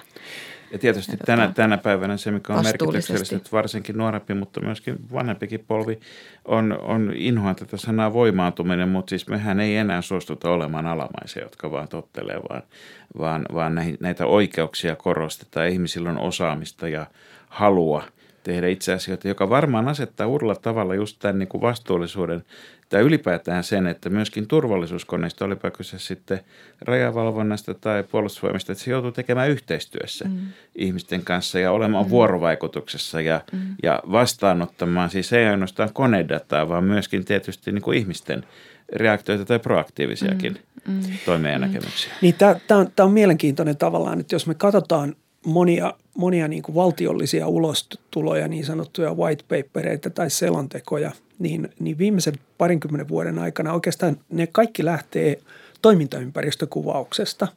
ja 0.71 0.79
tietysti 0.79 1.11
ja 1.11 1.17
tänä, 1.25 1.41
tota, 1.41 1.53
tänä 1.53 1.77
päivänä 1.77 2.17
se, 2.17 2.31
mikä 2.31 2.53
on 2.53 2.63
merkityksellistä, 2.63 3.35
että 3.35 3.49
varsinkin 3.51 3.97
nuorempi, 3.97 4.33
mutta 4.33 4.61
myöskin 4.61 4.95
vanhempikin 5.13 5.65
polvi 5.67 5.99
on, 6.45 6.79
on 6.81 7.13
inhoa 7.15 7.53
tätä 7.53 7.77
sanaa 7.77 8.13
voimaantuminen, 8.13 8.89
mutta 8.89 9.09
siis 9.09 9.27
mehän 9.27 9.59
ei 9.59 9.77
enää 9.77 10.01
suostuta 10.01 10.49
olemaan 10.49 10.85
alamaisia, 10.85 11.43
jotka 11.43 11.71
vaan 11.71 11.87
tottelee, 11.87 12.39
vaan, 12.49 12.63
vaan, 13.17 13.45
vaan 13.53 13.81
näitä 13.99 14.25
oikeuksia 14.25 14.95
korostetaan. 14.95 15.69
Ihmisillä 15.69 16.09
on 16.09 16.19
osaamista 16.19 16.87
ja 16.87 17.05
halua– 17.47 18.03
tehdä 18.47 18.67
itse 18.67 18.93
asioita, 18.93 19.27
joka 19.27 19.49
varmaan 19.49 19.87
asettaa 19.87 20.27
uudella 20.27 20.55
tavalla 20.55 20.95
just 20.95 21.19
tämän 21.19 21.39
niin 21.39 21.49
kuin 21.49 21.61
vastuullisuuden 21.61 22.43
tai 22.89 23.01
ylipäätään 23.01 23.63
sen, 23.63 23.87
että 23.87 24.09
myöskin 24.09 24.47
turvallisuuskoneista, 24.47 25.45
olipa 25.45 25.71
kyse 25.71 25.99
sitten 25.99 26.39
rajavalvonnasta 26.81 27.73
tai 27.73 28.03
puolustusvoimista, 28.03 28.71
että 28.71 28.83
se 28.83 28.91
joutuu 28.91 29.11
tekemään 29.11 29.49
yhteistyössä 29.49 30.25
mm. 30.25 30.37
ihmisten 30.75 31.23
kanssa 31.23 31.59
ja 31.59 31.71
olemaan 31.71 32.05
mm. 32.05 32.09
vuorovaikutuksessa 32.09 33.21
ja, 33.21 33.41
mm. 33.51 33.59
ja 33.83 33.99
vastaanottamaan, 34.11 35.09
siis 35.09 35.33
ei 35.33 35.45
ainoastaan 35.45 35.89
konedataa, 35.93 36.69
vaan 36.69 36.83
myöskin 36.83 37.25
tietysti 37.25 37.71
niin 37.71 37.81
kuin 37.81 37.97
ihmisten 37.97 38.43
reaktioita 38.93 39.45
tai 39.45 39.59
proaktiivisiakin 39.59 40.59
mm. 40.87 40.93
Mm. 40.93 41.01
toimia 41.25 41.51
ja 41.51 41.57
mm. 41.57 41.61
näkemyksiä. 41.61 42.13
Niin 42.21 42.35
tämä 42.35 42.55
on, 42.71 42.87
on 42.99 43.11
mielenkiintoinen 43.11 43.77
tavallaan, 43.77 44.19
että 44.19 44.35
jos 44.35 44.47
me 44.47 44.53
katsotaan– 44.53 45.15
monia, 45.45 45.93
monia 46.15 46.47
niin 46.47 46.63
kuin 46.63 46.75
valtiollisia 46.75 47.47
ulostuloja, 47.47 48.47
niin 48.47 48.65
sanottuja 48.65 49.13
white 49.13 49.43
papereita 49.43 50.09
tai 50.09 50.29
selontekoja, 50.29 51.11
niin, 51.39 51.69
niin 51.79 51.97
viimeisen 51.97 52.33
parinkymmenen 52.57 53.07
vuoden 53.07 53.39
aikana 53.39 53.73
oikeastaan 53.73 54.17
ne 54.29 54.47
kaikki 54.47 54.85
lähtee 54.85 55.41
toimintaympäristökuvauksesta. 55.81 57.47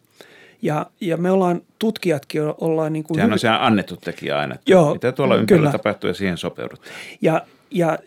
Ja, 0.62 0.86
ja 1.00 1.16
me 1.16 1.30
ollaan, 1.30 1.62
tutkijatkin 1.78 2.42
ollaan 2.42 2.92
niin 2.92 3.04
kuin... 3.04 3.14
Sehän 3.14 3.32
on 3.32 3.38
se 3.38 3.48
annettu 3.48 3.96
tekijä 3.96 4.38
aina, 4.38 4.54
että 4.54 4.72
Joo, 4.72 4.92
mitä 4.92 5.12
tuolla 5.12 5.36
ympärillä 5.36 5.66
kyllä. 5.66 5.78
tapahtuu 5.78 6.08
ja 6.08 6.14
siihen 6.14 6.38
sopeudut. 6.38 6.80
Ja, 7.20 7.46
ja 7.70 7.98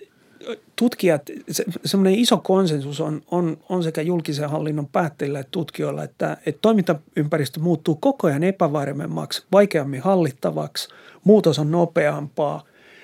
tutkijat, 0.76 1.22
se, 1.52 1.64
semmoinen 1.86 2.20
iso 2.20 2.38
konsensus 2.38 3.02
on, 3.02 3.22
on, 3.32 3.58
on 3.70 3.84
sekä 3.84 4.02
julkisen 4.02 4.50
hallinnon 4.50 4.88
päättäjillä 4.88 5.40
että 5.40 5.52
tutkijoilla, 5.52 6.04
että, 6.04 6.38
että 6.46 6.60
toimintaympäristö 6.62 7.60
muuttuu 7.60 7.96
koko 7.96 8.28
ajan 8.28 8.44
epävarmemmaksi, 8.44 9.44
vaikeammin 9.52 10.02
hallittavaksi, 10.02 10.88
muutos 11.24 11.60
on 11.60 11.72
nopeampaa. 11.72 12.64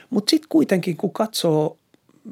Mutta 0.09 0.29
sitten 0.29 0.49
kuitenkin, 0.49 0.97
kun 0.97 1.13
katsoo 1.13 1.77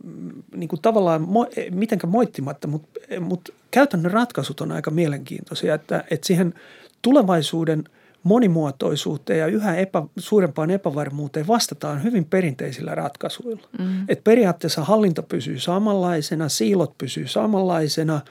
mm, 0.04 0.44
niin 0.56 0.68
kuin 0.68 0.82
tavallaan, 0.82 1.28
mitenkä 1.72 2.08
moittimatta, 2.08 2.68
mutta, 2.68 3.00
mutta 3.20 3.54
käytännön 3.72 4.12
ratkaisut 4.12 4.62
on 4.62 4.72
aika 4.72 4.92
mielenkiintoisia, 4.92 5.76
että, 5.76 6.04
että 6.12 6.28
siihen 6.28 6.54
tulevaisuuden– 7.02 7.84
monimuotoisuuteen 8.28 9.40
ja 9.40 9.48
yhä 9.48 9.76
epä, 9.76 10.04
suurempaan 10.18 10.72
epävarmuuteen 10.72 11.48
vastataan 11.48 12.04
hyvin 12.04 12.26
perinteisillä 12.26 12.96
ratkaisuilla. 12.96 13.68
Mm. 13.80 14.06
Et 14.10 14.24
periaatteessa 14.24 14.84
hallinto 14.84 15.24
pysyy 15.24 15.60
samanlaisena, 15.60 16.50
siilot 16.50 16.98
pysyy 16.98 17.28
samanlaisena, 17.28 18.22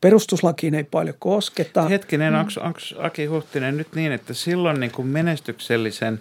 perustuslakiin 0.00 0.74
ei 0.74 0.84
paljon 0.84 1.16
kosketa. 1.18 1.82
Hetkinen, 1.82 2.32
mm. 2.32 2.38
onko 2.38 2.80
Aki 2.98 3.26
Huhtinen 3.26 3.76
nyt 3.76 3.88
niin, 3.94 4.12
että 4.12 4.34
silloin 4.34 4.80
niin 4.80 4.92
kuin 4.92 5.08
menestyksellisen 5.08 6.20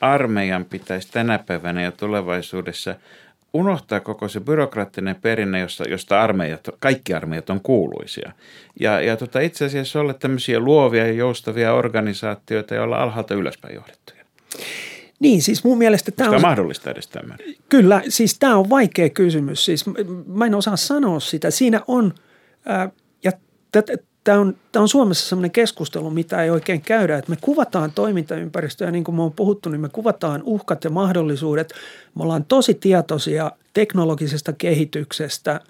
armeijan 0.00 0.64
pitäisi 0.64 1.08
tänä 1.12 1.38
päivänä 1.38 1.82
ja 1.82 1.92
tulevaisuudessa– 1.92 2.94
unohtaa 3.54 4.00
koko 4.00 4.28
se 4.28 4.40
byrokraattinen 4.40 5.16
perinne, 5.16 5.60
josta, 5.60 5.84
josta 5.88 6.22
armeijat, 6.22 6.68
kaikki 6.78 7.14
armeijat 7.14 7.50
on 7.50 7.60
kuuluisia. 7.60 8.32
Ja, 8.80 9.00
ja 9.00 9.16
tota, 9.16 9.40
itse 9.40 9.64
asiassa 9.64 10.00
olla 10.00 10.14
tämmöisiä 10.14 10.60
luovia 10.60 11.06
ja 11.06 11.12
joustavia 11.12 11.74
organisaatioita, 11.74 12.74
joilla 12.74 12.96
alhaalta 12.96 13.34
ylöspäin 13.34 13.74
johdettuja. 13.74 14.24
Niin, 15.20 15.42
siis 15.42 15.64
mun 15.64 15.78
mielestä 15.78 16.10
tämä 16.10 16.30
on... 16.30 16.40
mahdollista 16.40 16.90
edes 16.90 17.08
tämmöinen? 17.08 17.54
Kyllä, 17.68 18.02
siis 18.08 18.38
tämä 18.38 18.56
on 18.56 18.70
vaikea 18.70 19.10
kysymys. 19.10 19.64
Siis 19.64 19.84
mä 20.26 20.46
en 20.46 20.54
osaa 20.54 20.76
sanoa 20.76 21.20
sitä. 21.20 21.50
Siinä 21.50 21.80
on, 21.86 22.14
ää, 22.66 22.90
ja 23.24 23.32
tämä 24.24 24.40
on, 24.40 24.56
tämä 24.72 24.82
on 24.82 24.88
Suomessa 24.88 25.28
sellainen 25.28 25.50
keskustelu, 25.50 26.10
mitä 26.10 26.42
ei 26.42 26.50
oikein 26.50 26.80
käydä, 26.80 27.18
että 27.18 27.30
me 27.30 27.36
kuvataan 27.40 27.92
toimintaympäristöä, 27.92 28.90
niin 28.90 29.04
kuin 29.04 29.14
me 29.14 29.22
on 29.22 29.32
puhuttu, 29.32 29.68
niin 29.68 29.80
me 29.80 29.88
kuvataan 29.88 30.42
uhkat 30.44 30.84
ja 30.84 30.90
mahdollisuudet. 30.90 31.72
Me 32.14 32.22
ollaan 32.22 32.44
tosi 32.44 32.74
tietoisia 32.74 33.52
teknologisesta 33.74 34.52
kehityksestä, 34.52 35.60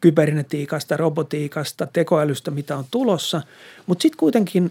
kybernetiikasta, 0.00 0.96
robotiikasta, 0.96 1.86
tekoälystä, 1.86 2.50
mitä 2.50 2.76
on 2.76 2.84
tulossa, 2.90 3.42
mutta 3.86 4.02
sitten 4.02 4.18
kuitenkin 4.18 4.70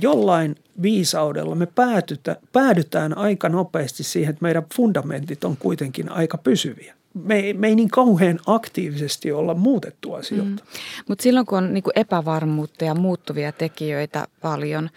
jollain 0.00 0.56
viisaudella 0.82 1.54
me 1.54 1.68
päädytään 2.52 3.18
aika 3.18 3.48
nopeasti 3.48 4.02
siihen, 4.02 4.30
että 4.30 4.42
meidän 4.42 4.66
fundamentit 4.74 5.44
on 5.44 5.56
kuitenkin 5.56 6.12
aika 6.12 6.38
pysyviä 6.38 6.94
me 7.14 7.36
ei, 7.36 7.54
me 7.54 7.68
ei 7.68 7.74
niin 7.74 7.90
kauhean 7.90 8.40
aktiivisesti 8.46 9.32
olla 9.32 9.54
muutettu 9.54 10.14
asioita. 10.14 10.64
Mm. 10.64 10.80
Mutta 11.08 11.22
silloin 11.22 11.46
kun 11.46 11.58
on 11.58 11.74
niin 11.74 11.84
kuin 11.84 11.98
epävarmuutta 11.98 12.84
ja 12.84 12.94
muuttuvia 12.94 13.52
tekijöitä 13.52 14.26
paljon, 14.40 14.90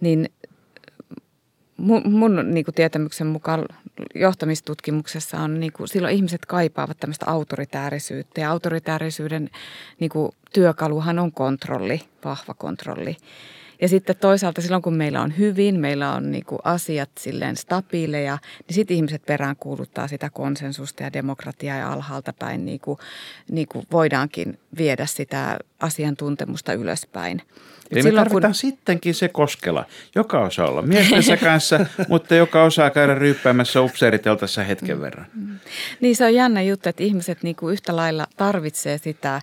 niin 0.00 0.30
mun, 1.76 2.02
mun 2.04 2.42
niin 2.50 2.64
kuin 2.64 2.74
tietämyksen 2.74 3.26
mukaan 3.26 3.64
johtamistutkimuksessa 4.14 5.40
on, 5.40 5.60
niin 5.60 5.72
kuin, 5.72 5.88
silloin 5.88 6.14
ihmiset 6.14 6.46
kaipaavat 6.46 6.96
tämmöistä 7.00 7.26
autoritäärisyyttä 7.30 8.40
ja 8.40 8.50
autoritäärisyyden 8.50 9.50
niin 10.00 10.10
kuin, 10.10 10.32
työkaluhan 10.52 11.18
on 11.18 11.32
kontrolli, 11.32 12.00
vahva 12.24 12.54
kontrolli. 12.54 13.16
Ja 13.80 13.88
sitten 13.88 14.16
toisaalta 14.16 14.60
silloin, 14.60 14.82
kun 14.82 14.94
meillä 14.94 15.20
on 15.20 15.38
hyvin, 15.38 15.80
meillä 15.80 16.12
on 16.12 16.32
niin 16.32 16.44
kuin 16.44 16.58
asiat 16.64 17.10
silleen 17.18 17.56
stabiileja, 17.56 18.38
niin 18.68 18.74
sitten 18.74 18.96
ihmiset 18.96 19.26
perään 19.26 19.56
kuuluttaa 19.56 20.08
sitä 20.08 20.30
konsensusta 20.30 21.02
ja 21.02 21.12
demokratiaa 21.12 21.76
ja 21.76 21.92
alhaalta 21.92 22.32
päin 22.32 22.64
niin 22.64 22.80
kuin, 22.80 22.98
niin 23.50 23.68
kuin 23.68 23.86
voidaankin 23.92 24.58
viedä 24.78 25.06
sitä 25.06 25.58
asiantuntemusta 25.80 26.72
ylöspäin. 26.72 27.42
Eli 27.90 28.02
Silloin, 28.02 28.14
me 28.14 28.28
tarvitaan 28.28 28.50
kun... 28.50 28.54
sittenkin 28.54 29.14
se 29.14 29.28
koskela, 29.28 29.84
joka 30.14 30.40
osaa 30.40 30.68
olla 30.68 30.82
miestensä 30.82 31.36
kanssa, 31.36 31.86
mutta 32.08 32.34
joka 32.34 32.62
osaa 32.62 32.90
käydä 32.90 33.14
ryyppäämässä 33.14 33.80
upseeriteltassa 33.80 34.62
hetken 34.62 34.96
mm. 34.96 35.02
verran. 35.02 35.26
Niin 36.00 36.16
se 36.16 36.24
on 36.24 36.34
jännä 36.34 36.62
juttu, 36.62 36.88
että 36.88 37.02
ihmiset 37.02 37.42
niin 37.42 37.56
kuin 37.56 37.72
yhtä 37.72 37.96
lailla 37.96 38.26
tarvitsee 38.36 38.98
sitä 38.98 39.40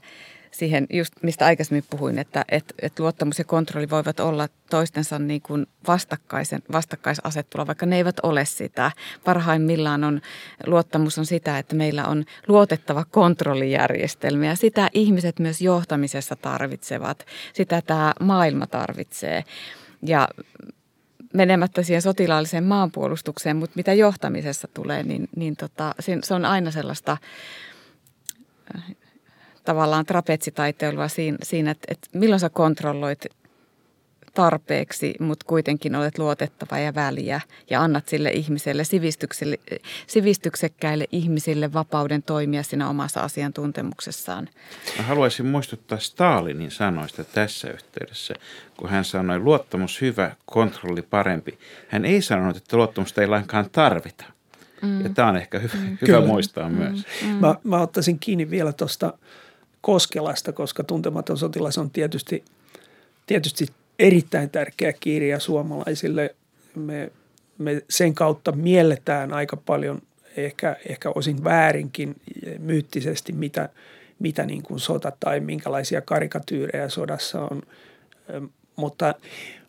siihen, 0.58 0.88
just 0.90 1.14
mistä 1.22 1.46
aikaisemmin 1.46 1.84
puhuin, 1.90 2.20
että, 2.20 2.46
että, 2.50 2.74
että 2.82 3.04
luottamus 3.04 3.40
ja 3.40 3.46
kontrolli 3.46 3.90
voivat 3.90 4.20
olla 4.20 4.48
toistensa 4.70 5.20
niin 5.20 5.42
kuin 5.42 5.68
vastakkaisen, 5.88 6.64
vastakkaisasettelua, 6.72 7.68
vaikka 7.68 7.86
ne 7.86 7.96
eivät 7.96 8.20
ole 8.24 8.46
sitä. 8.46 8.92
Parhaimmillaan 9.26 10.04
on, 10.04 10.22
luottamus 10.66 11.18
on 11.18 11.26
sitä, 11.26 11.58
että 11.58 11.76
meillä 11.76 12.06
on 12.06 12.26
luotettava 12.48 13.06
kontrollijärjestelmä 13.06 14.46
ja 14.46 14.56
sitä 14.56 14.90
ihmiset 14.94 15.40
myös 15.40 15.62
johtamisessa 15.62 16.36
tarvitsevat. 16.36 17.26
Sitä 17.54 17.82
tämä 17.82 18.14
maailma 18.20 18.68
tarvitsee. 18.68 19.44
Ja 20.02 20.28
menemättä 21.34 21.84
siihen 21.84 22.02
sotilaalliseen 22.02 22.64
maanpuolustukseen, 22.64 23.58
mutta 23.58 23.76
mitä 23.76 23.94
johtamisessa 23.94 24.68
tulee, 24.74 25.04
niin, 25.04 25.30
niin 25.36 25.56
tota, 25.56 25.96
se 26.24 26.34
on 26.34 26.46
aina 26.46 26.72
sellaista 26.72 27.18
tavallaan 29.66 30.06
trapetsitaiteilua 30.06 31.08
siinä, 31.08 31.38
siinä 31.44 31.72
että, 31.72 31.88
että 31.92 32.08
milloin 32.14 32.40
sä 32.40 32.50
kontrolloit 32.50 33.26
tarpeeksi, 34.36 35.14
mutta 35.20 35.46
kuitenkin 35.46 35.96
olet 35.96 36.18
luotettava 36.18 36.80
ja 36.80 36.96
väliä 36.96 37.42
ja 37.70 37.82
annat 37.82 38.08
sille 38.08 38.30
ihmiselle, 38.30 38.84
sivistykselle, 38.84 39.60
sivistyksekkäille 40.08 41.06
ihmisille 41.12 41.74
vapauden 41.74 42.24
toimia 42.24 42.64
siinä 42.64 42.90
omassa 42.90 43.22
asiantuntemuksessaan. 43.22 44.50
Mä 44.98 45.04
haluaisin 45.04 45.46
muistuttaa 45.46 45.98
Stalinin 45.98 46.72
sanoista 46.72 47.24
tässä 47.24 47.70
yhteydessä, 47.70 48.34
kun 48.78 48.90
hän 48.90 49.06
sanoi 49.06 49.40
luottamus 49.40 50.02
hyvä, 50.02 50.36
kontrolli 50.46 51.02
parempi. 51.02 51.60
Hän 51.88 52.06
ei 52.06 52.22
sanonut, 52.22 52.58
että 52.58 52.78
luottamusta 52.78 53.22
ei 53.22 53.28
lainkaan 53.28 53.70
tarvita. 53.72 54.26
Mm. 54.82 55.04
Ja 55.04 55.10
tämä 55.10 55.28
on 55.28 55.38
ehkä 55.38 55.60
hyvä, 55.60 55.74
mm. 55.74 55.98
hyvä 56.08 56.22
muistaa 56.22 56.70
mm. 56.70 56.76
myös. 56.76 57.06
Mm. 57.22 57.28
Mä, 57.28 57.56
mä 57.64 57.82
ottaisin 57.82 58.20
kiinni 58.20 58.50
vielä 58.50 58.74
tuosta– 58.74 59.14
Koskelasta, 59.86 60.54
koska 60.54 60.84
tuntematon 60.84 61.38
sotilas 61.38 61.78
on 61.78 61.90
tietysti, 61.90 62.44
tietysti 63.28 63.68
erittäin 64.00 64.50
tärkeä 64.50 64.94
kirja 64.94 65.40
suomalaisille. 65.40 66.36
Me, 66.76 67.12
me 67.58 67.82
sen 67.90 68.14
kautta 68.14 68.52
mielletään 68.52 69.34
aika 69.34 69.58
paljon, 69.58 70.02
ehkä, 70.38 70.76
ehkä 70.90 71.12
osin 71.16 71.44
väärinkin 71.44 72.16
myyttisesti, 72.60 73.34
mitä, 73.34 73.70
mitä 74.20 74.46
niin 74.46 74.64
kuin 74.64 74.80
sota 74.80 75.12
tai 75.20 75.40
minkälaisia 75.40 76.02
karikatyyrejä 76.02 76.90
sodassa 76.90 77.42
on. 77.42 77.62
Mutta, 78.76 79.16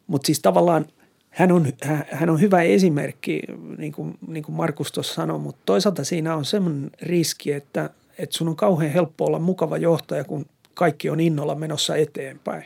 mutta 0.06 0.26
siis 0.26 0.40
tavallaan 0.40 0.86
hän 1.30 1.52
on, 1.52 1.66
hän 2.10 2.30
on 2.30 2.40
hyvä 2.40 2.62
esimerkki, 2.62 3.42
niin 3.78 3.92
kuin, 3.92 4.18
niin 4.28 4.42
kuin 4.42 4.56
Markus 4.56 4.92
tuossa 4.92 5.14
sanoi, 5.14 5.38
mutta 5.38 5.62
toisaalta 5.66 6.04
siinä 6.04 6.36
on 6.36 6.44
semmoinen 6.44 6.90
riski, 7.02 7.52
että– 7.52 7.90
että 8.18 8.36
sun 8.36 8.48
on 8.48 8.56
kauhean 8.56 8.92
helppo 8.92 9.24
olla 9.24 9.38
mukava 9.38 9.76
johtaja, 9.76 10.24
kun 10.24 10.46
kaikki 10.74 11.10
on 11.10 11.20
innolla 11.20 11.54
menossa 11.54 11.96
eteenpäin. 11.96 12.64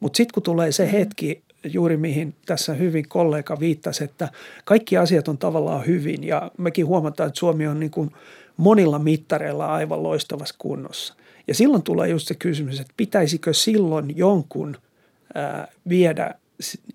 Mutta 0.00 0.16
sitten 0.16 0.34
kun 0.34 0.42
tulee 0.42 0.72
se 0.72 0.92
hetki, 0.92 1.42
juuri 1.64 1.96
mihin 1.96 2.34
tässä 2.46 2.74
hyvin 2.74 3.08
kollega 3.08 3.60
viittasi, 3.60 4.04
että 4.04 4.28
kaikki 4.64 4.96
asiat 4.96 5.28
on 5.28 5.38
tavallaan 5.38 5.86
hyvin 5.86 6.24
ja 6.24 6.50
mekin 6.58 6.86
huomataan, 6.86 7.28
että 7.28 7.38
Suomi 7.38 7.66
on 7.66 7.80
niin 7.80 7.90
kuin 7.90 8.10
monilla 8.56 8.98
mittareilla 8.98 9.66
aivan 9.66 10.02
loistavassa 10.02 10.54
kunnossa. 10.58 11.14
Ja 11.48 11.54
silloin 11.54 11.82
tulee 11.82 12.08
just 12.08 12.28
se 12.28 12.34
kysymys, 12.34 12.80
että 12.80 12.94
pitäisikö 12.96 13.54
silloin 13.54 14.16
jonkun 14.16 14.76
ää, 15.34 15.68
viedä 15.88 16.34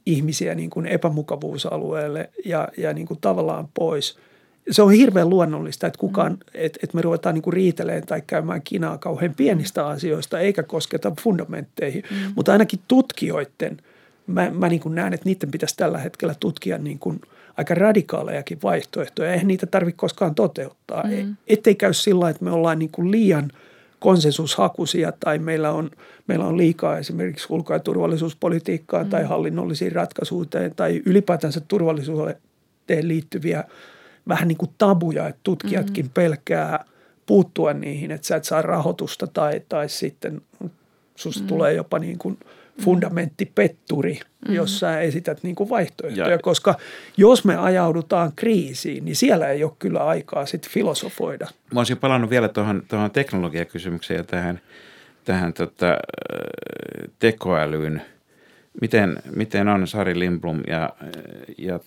ihmisiä 0.05 0.55
niin 0.55 0.70
kuin 0.70 0.86
epämukavuusalueelle 0.86 2.30
ja, 2.45 2.68
ja 2.78 2.93
niin 2.93 3.08
kuin 3.08 3.22
tavallaan 3.22 3.68
pois– 3.74 4.18
se 4.72 4.82
on 4.82 4.91
hirveän 4.91 5.30
luonnollista, 5.30 5.88
että 5.88 5.99
kukaan, 5.99 6.32
mm. 6.32 6.38
että, 6.53 6.80
että 6.84 6.95
me 6.95 7.01
ruvetaan 7.01 7.36
niin 7.36 7.53
riiteleen 7.53 8.05
tai 8.05 8.22
käymään 8.28 8.61
kinaa 8.61 8.97
kauhean 8.97 9.34
pienistä 9.38 9.88
asioista, 9.88 10.39
eikä 10.39 10.63
kosketa 10.63 11.11
fundamentteihin. 11.22 12.03
Mm. 12.11 12.34
Mutta 12.36 12.51
ainakin 12.51 12.80
tutkijoiden, 12.88 13.78
mä, 14.28 14.51
mä 14.51 14.70
niin 14.70 14.82
näen, 14.86 15.13
että 15.13 15.30
niiden 15.30 15.51
pitäisi 15.51 15.78
tällä 15.78 15.97
hetkellä 15.97 16.36
tutkia 16.39 16.78
niin 16.78 16.99
kuin 16.99 17.22
aika 17.57 17.76
radikaalejakin 17.76 18.59
vaihtoehtoja. 18.63 19.32
Eihän 19.32 19.47
niitä 19.47 19.65
tarvitse 19.65 19.97
koskaan 19.97 20.36
toteuttaa. 20.36 21.03
Mm. 21.03 21.13
E, 21.13 21.26
ettei 21.47 21.76
käy 21.76 21.93
sillä 21.93 22.30
että 22.30 22.43
me 22.43 22.51
ollaan 22.51 22.80
niin 22.80 22.91
kuin 22.91 23.11
liian 23.11 23.51
konsensushakuisia 23.99 25.13
tai 25.20 25.39
meillä 25.39 25.72
on, 25.72 25.91
meillä 26.28 26.45
on 26.45 26.57
liikaa 26.57 26.97
esimerkiksi 26.97 27.47
ulko- 27.49 27.74
ja 27.74 27.80
turvallisuuspolitiikkaa 27.80 29.03
mm. 29.03 29.09
tai 29.09 29.24
hallinnollisiin 29.24 29.91
ratkaisuuteen 29.91 30.76
tai 30.76 31.01
ylipäätänsä 31.05 31.61
turvallisuuteen 31.68 32.38
liittyviä– 33.07 33.63
vähän 34.28 34.48
niin 34.48 34.58
kuin 34.58 34.72
tabuja, 34.78 35.28
että 35.28 35.40
tutkijatkin 35.44 36.06
mm-hmm. 36.06 36.14
pelkää 36.14 36.86
puuttua 37.26 37.74
niihin, 37.74 38.12
että 38.12 38.28
sä 38.28 38.36
et 38.36 38.44
saa 38.44 38.62
rahoitusta 38.62 39.28
tai, 39.28 39.62
tai 39.70 39.90
sitten 39.90 40.42
susta 41.16 41.40
mm-hmm. 41.40 41.48
tulee 41.48 41.74
jopa 41.74 42.00
niin 42.00 42.18
kuin 42.18 42.40
fundamenttipetturi, 42.82 44.14
mm-hmm. 44.14 44.56
jos 44.56 44.80
sä 44.80 45.00
esität 45.00 45.44
niin 45.44 45.56
kuin 45.56 45.70
vaihtoehtoja, 45.70 46.30
ja. 46.30 46.38
koska 46.38 46.76
jos 47.18 47.46
me 47.46 47.58
ajaudutaan 47.58 48.32
kriisiin, 48.36 49.06
niin 49.06 49.16
siellä 49.16 49.48
ei 49.48 49.64
ole 49.64 49.72
kyllä 49.80 50.06
aikaa 50.06 50.46
sitten 50.46 50.72
filosofoida. 50.72 51.48
Mä 51.74 51.80
olisin 51.80 51.98
palannut 51.98 52.30
vielä 52.30 52.48
tuohon, 52.48 52.84
tuohon 52.88 53.12
teknologiakysymykseen 53.12 54.18
ja 54.18 54.24
tähän, 54.24 54.62
tähän 55.26 55.54
tota, 55.54 55.98
tekoälyyn– 57.20 58.02
Miten, 58.82 59.18
miten 59.36 59.68
on 59.68 59.88
Sari 59.88 60.20
Lindblom 60.20 60.62
ja, 60.68 60.90
ja, 61.58 61.80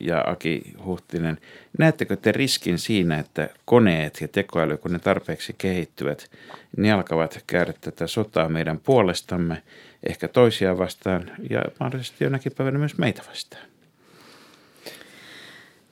ja 0.00 0.24
Aki 0.26 0.74
Huhtinen? 0.84 1.38
Näettekö 1.78 2.16
te 2.16 2.32
riskin 2.32 2.78
siinä, 2.78 3.18
että 3.18 3.48
koneet 3.64 4.20
ja 4.20 4.28
tekoäly, 4.28 4.76
kun 4.76 4.92
ne 4.92 4.98
tarpeeksi 4.98 5.54
kehittyvät, 5.58 6.30
ne 6.76 6.92
alkavat 6.92 7.44
käydä 7.46 7.74
tätä 7.80 8.06
sotaa 8.06 8.48
meidän 8.48 8.80
puolestamme, 8.80 9.62
ehkä 10.08 10.28
toisia 10.28 10.78
vastaan 10.78 11.30
ja 11.50 11.62
mahdollisesti 11.80 12.24
jonakin 12.24 12.52
päivänä 12.56 12.78
myös 12.78 12.98
meitä 12.98 13.22
vastaan? 13.28 13.62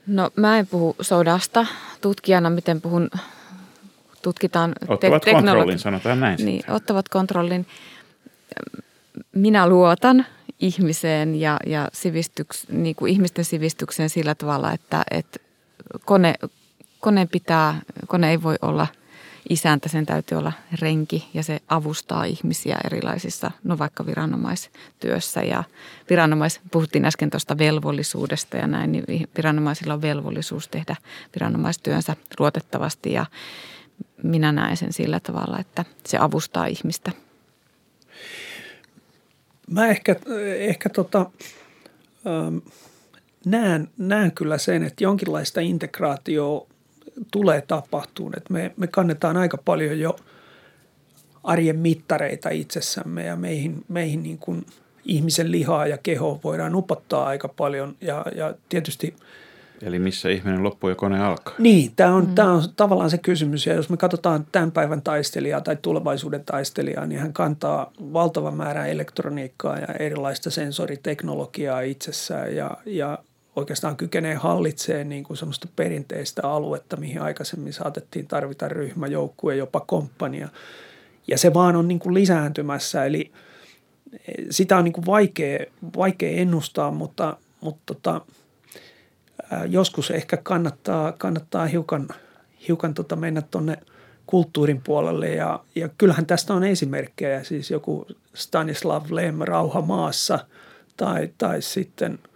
No 0.07 0.31
mä 0.37 0.59
en 0.59 0.67
puhu 0.67 0.97
sodasta 1.01 1.67
tutkijana, 2.01 2.51
miten 2.51 2.81
puhun, 2.81 3.11
tutkitaan 4.23 4.75
Ottavat 4.89 5.23
te- 5.23 5.33
kontrollin, 5.33 5.79
sanotaan 5.79 6.21
näin. 6.21 6.39
Niin, 6.45 6.71
ottavat 6.71 7.09
kontrollin 7.09 7.67
minä 9.35 9.69
luotan 9.69 10.27
ihmiseen 10.61 11.35
ja, 11.41 11.57
ja 11.67 11.89
sivistyks, 11.93 12.69
niin 12.69 12.97
kuin 12.97 13.13
ihmisten 13.13 13.45
sivistykseen 13.45 14.11
sillä 14.11 14.35
tavalla, 14.35 14.73
että, 14.73 15.03
että 15.11 15.39
kone, 16.05 16.35
kone, 17.01 17.27
pitää, 17.27 17.81
kone 18.07 18.31
ei 18.31 18.43
voi 18.43 18.57
olla 18.63 18.87
isäntä, 19.49 19.89
sen 19.89 20.07
täytyy 20.07 20.39
olla 20.39 20.53
renki 20.81 21.29
ja 21.35 21.43
se 21.43 21.61
avustaa 21.69 22.25
ihmisiä 22.25 22.79
erilaisissa, 22.85 23.51
no 23.65 23.79
vaikka 23.79 24.07
viranomaistyössä 24.07 25.43
ja 25.43 25.65
viranomais, 26.11 26.61
puhuttiin 26.71 27.05
äsken 27.05 27.31
tuosta 27.31 27.59
velvollisuudesta 27.59 28.57
ja 28.57 28.67
näin, 28.67 28.93
niin 28.93 29.29
viranomaisilla 29.37 29.95
on 29.95 30.03
velvollisuus 30.03 30.69
tehdä 30.69 30.97
viranomaistyönsä 31.35 32.17
luotettavasti 32.39 33.13
ja 33.13 33.27
minä 34.23 34.53
näen 34.53 34.77
sen 34.77 34.93
sillä 34.93 35.21
tavalla, 35.21 35.59
että 35.59 35.85
se 36.07 36.19
avustaa 36.19 36.67
ihmistä– 36.67 37.13
Mä 39.73 39.89
ehkä, 39.89 40.17
ehkä 40.59 40.89
tota, 40.89 41.31
ähm, 42.27 42.57
näen, 43.47 43.89
näen 43.99 44.33
kyllä 44.33 44.59
sen, 44.59 44.83
että 44.83 45.05
jonkinlaista 45.05 45.61
integraatioa 45.61 46.67
tulee 47.31 47.61
tapahtumaan. 47.61 48.39
Että 48.39 48.53
me, 48.53 48.73
me 48.77 48.87
kannetaan 48.87 49.37
aika 49.37 49.59
paljon 49.65 50.01
jo 50.01 50.17
arjen 51.45 51.79
mittareita 51.79 52.51
itsessämme 52.51 53.25
ja 53.25 53.37
meihin, 53.37 53.85
meihin 53.89 54.23
niin 54.23 54.39
kuin 54.39 54.67
ihmisen 55.05 55.53
lihaa 55.53 55.87
ja 55.87 55.99
kehoa 55.99 56.41
voidaan 56.45 56.75
upottaa 56.75 57.27
aika 57.27 57.49
paljon 57.49 57.97
ja, 58.01 58.25
ja 58.35 58.55
tietysti– 58.69 59.15
Eli 59.83 59.99
missä 59.99 60.29
ihminen 60.29 60.63
loppuu 60.63 60.91
ja 60.91 60.97
kone 60.97 61.25
alkaa? 61.25 61.55
Niin, 61.59 61.93
tämä 61.97 62.15
on, 62.15 62.27
mm. 62.27 62.35
tämä 62.35 62.53
on 62.53 62.63
tavallaan 62.77 63.11
se 63.11 63.19
kysymys. 63.19 63.67
Ja 63.67 63.75
jos 63.75 63.91
me 63.91 63.97
katsotaan 63.97 64.47
tämän 64.53 64.73
päivän 64.73 65.03
taistelijaa 65.03 65.61
tai 65.61 65.77
tulevaisuuden 65.83 66.45
taistelijaa, 66.45 67.07
niin 67.07 67.21
hän 67.21 67.33
kantaa 67.33 67.93
valtavan 68.13 68.55
määrän 68.55 68.89
elektroniikkaa 68.89 69.79
ja 69.79 69.87
erilaista 69.99 70.51
sensoriteknologiaa 70.51 71.81
itsessään 71.81 72.57
ja, 72.57 72.71
ja 72.87 73.19
oikeastaan 73.57 73.97
kykenee 73.97 74.35
hallitsemaan 74.35 75.09
niin 75.09 75.25
kuin 75.25 75.37
semmoista 75.37 75.69
perinteistä 75.77 76.43
aluetta, 76.49 76.97
mihin 76.97 77.23
aikaisemmin 77.23 77.73
saatettiin 77.73 78.27
tarvita 78.27 78.69
ryhmä, 78.69 79.07
joukkue, 79.07 79.57
jopa 79.57 79.81
komppania. 79.81 80.49
Ja 81.29 81.39
se 81.39 81.55
vaan 81.55 81.77
on 81.77 81.89
niin 81.89 81.99
kuin 81.99 82.15
lisääntymässä, 82.15 83.05
eli 83.05 83.33
sitä 84.51 84.77
on 84.77 84.85
niin 84.85 84.93
kuin 84.93 85.07
vaikea, 85.07 85.59
vaikea 85.97 86.41
ennustaa, 86.41 86.91
mutta, 86.91 87.37
mutta 87.61 87.95
tota, 87.95 88.21
joskus 89.69 90.11
ehkä 90.11 90.37
kannattaa, 90.37 91.13
kannattaa 91.13 91.67
hiukan, 91.67 92.09
hiukan 92.69 92.95
tota 92.95 93.17
mennä 93.17 93.43
tuonne 93.43 93.77
kulttuurin 94.27 94.81
puolelle 94.85 95.29
ja, 95.29 95.61
ja 95.75 95.89
kyllähän 95.99 96.27
tästä 96.27 96.55
on 96.55 96.65
esimerkkejä, 96.65 97.45
siis 97.45 97.71
joku 97.71 98.07
Stanislav 98.35 99.05
Lem 99.11 99.39
Rauha 99.41 99.81
maassa 99.81 100.39
tai, 100.97 101.31
tai 101.39 101.63
sitten– 101.63 102.19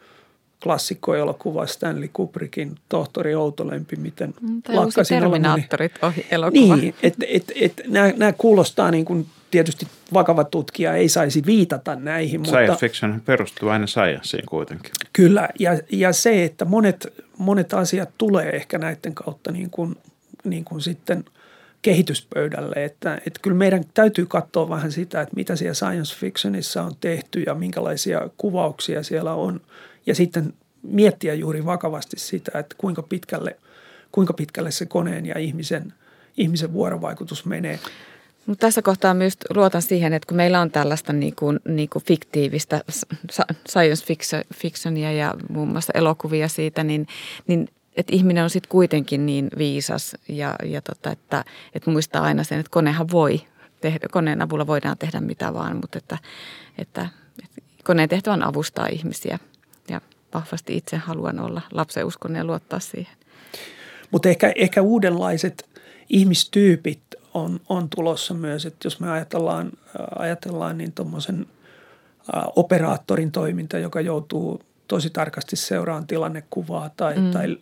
klassikkoelokuva 0.63 1.67
Stanley 1.67 2.11
Kubrickin 2.13 2.75
Tohtori 2.89 3.35
Outolempi, 3.35 3.97
miten 3.97 4.35
mm, 4.41 4.63
tai 4.63 4.75
lakkasin 4.75 5.21
Terminaattorit 5.21 5.93
ohi 6.03 6.27
elokuva. 6.31 6.77
Niin, 6.77 6.95
että 7.03 7.27
et, 7.29 7.53
et, 7.55 7.83
nämä 8.17 8.33
kuulostaa 8.33 8.91
niin 8.91 9.05
kuin 9.05 9.27
tietysti 9.51 9.87
vakava 10.13 10.45
tutkija 10.45 10.95
ei 10.95 11.09
saisi 11.09 11.43
viitata 11.47 11.97
näihin. 11.97 12.45
Science 12.45 12.71
mutta, 12.71 12.81
fiction 12.81 13.23
perustuu 13.25 13.69
aina 13.69 13.87
scienceen 13.87 14.47
kuitenkin. 14.47 14.93
Kyllä, 15.13 15.49
ja, 15.59 15.79
ja 15.93 16.13
se, 16.13 16.45
että 16.45 16.65
monet, 16.65 17.25
monet 17.39 17.75
asiat 17.75 18.11
tulee 18.19 18.51
ehkä 18.51 18.79
näiden 18.79 19.15
kautta 19.15 19.53
niin 19.53 19.71
kuin, 19.71 19.97
niin 20.45 20.65
kuin 20.65 20.81
sitten 20.81 21.25
kehityspöydälle, 21.83 22.85
että, 22.85 23.15
että 23.15 23.41
kyllä 23.43 23.57
meidän 23.57 23.85
täytyy 23.95 24.27
katsoa 24.27 24.69
vähän 24.69 24.93
sitä, 24.93 25.21
että 25.21 25.37
mitä 25.37 25.57
siellä 25.57 25.75
science 25.75 26.17
fictionissa 26.17 26.83
on 26.83 26.93
tehty 27.01 27.43
ja 27.47 27.55
minkälaisia 27.55 28.29
kuvauksia 28.37 29.03
siellä 29.03 29.35
on– 29.35 29.61
ja 30.07 30.15
sitten 30.15 30.55
miettiä 30.83 31.35
juuri 31.35 31.65
vakavasti 31.65 32.19
sitä, 32.19 32.59
että 32.59 32.75
kuinka 32.79 33.03
pitkälle, 33.03 33.57
kuinka 34.13 34.33
pitkälle 34.33 34.71
se 34.71 34.87
koneen 34.87 35.27
ja 35.27 35.39
ihmisen, 35.39 35.93
ihmisen 36.37 36.73
vuorovaikutus 36.73 37.45
menee. 37.45 37.79
Mutta 38.47 38.67
tässä 38.67 38.83
kohtaa 38.83 39.15
myös 39.15 39.37
luotan 39.55 39.83
siihen, 39.83 40.13
että 40.13 40.27
kun 40.27 40.37
meillä 40.37 40.61
on 40.61 40.71
tällaista 40.71 41.13
niin 41.13 41.37
kuin, 41.37 41.61
niin 41.69 41.89
kuin 41.89 42.05
fiktiivistä 42.05 42.81
science 43.69 44.05
fictionia 44.55 45.13
ja 45.13 45.35
muun 45.49 45.69
muassa 45.69 45.93
elokuvia 45.95 46.49
siitä, 46.49 46.85
niin, 46.85 47.07
niin 47.47 47.69
että 47.97 48.17
ihminen 48.17 48.45
on 48.45 48.51
sitten 48.51 48.71
kuitenkin 48.71 49.27
niin 49.27 49.49
viisas 49.59 50.17
ja, 50.29 50.55
ja 50.65 50.83
tota, 50.83 51.11
että, 51.11 51.45
että 51.75 51.91
muistaa 51.91 52.23
aina 52.23 52.45
sen, 52.45 52.61
että 52.61 52.71
konehan 52.71 53.11
voi 53.13 53.41
tehdä, 53.81 54.09
koneen 54.11 54.43
avulla 54.43 54.67
voidaan 54.67 54.99
tehdä 54.99 55.21
mitä 55.21 55.55
vaan, 55.55 55.77
mutta 55.77 55.99
että, 55.99 56.19
että, 56.79 57.09
että 57.45 57.63
koneen 57.85 58.09
tehtävä 58.09 58.35
on 58.35 58.43
avustaa 58.43 58.87
ihmisiä– 58.87 59.39
ja 59.91 60.01
vahvasti 60.35 60.77
itse 60.77 60.97
haluan 60.97 61.41
olla 61.41 61.63
lapseuskonen 61.73 62.39
ja 62.39 62.45
luottaa 62.45 62.81
siihen. 62.81 63.17
Mutta 64.11 64.29
ehkä, 64.29 64.53
ehkä 64.57 64.83
uudenlaiset 64.83 65.69
ihmistyypit 66.09 67.01
on, 67.37 67.61
on 67.69 67.89
tulossa 67.97 68.35
myös, 68.35 68.67
että 68.67 68.87
jos 68.87 69.01
me 69.01 69.11
ajatellaan, 69.11 69.73
ajatellaan 70.19 70.79
niin 70.79 70.93
tuommoisen 70.93 71.47
operaattorin 72.57 73.33
toiminta, 73.33 73.79
joka 73.79 74.01
joutuu 74.01 74.63
tosi 74.89 75.11
tarkasti 75.11 75.57
seuraan 75.57 76.07
tilannekuvaa 76.07 76.91
tai, 76.97 77.17
mm. 77.17 77.31
tai 77.31 77.57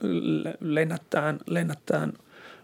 lennättään, 0.61 1.39
lennättään 1.47 2.13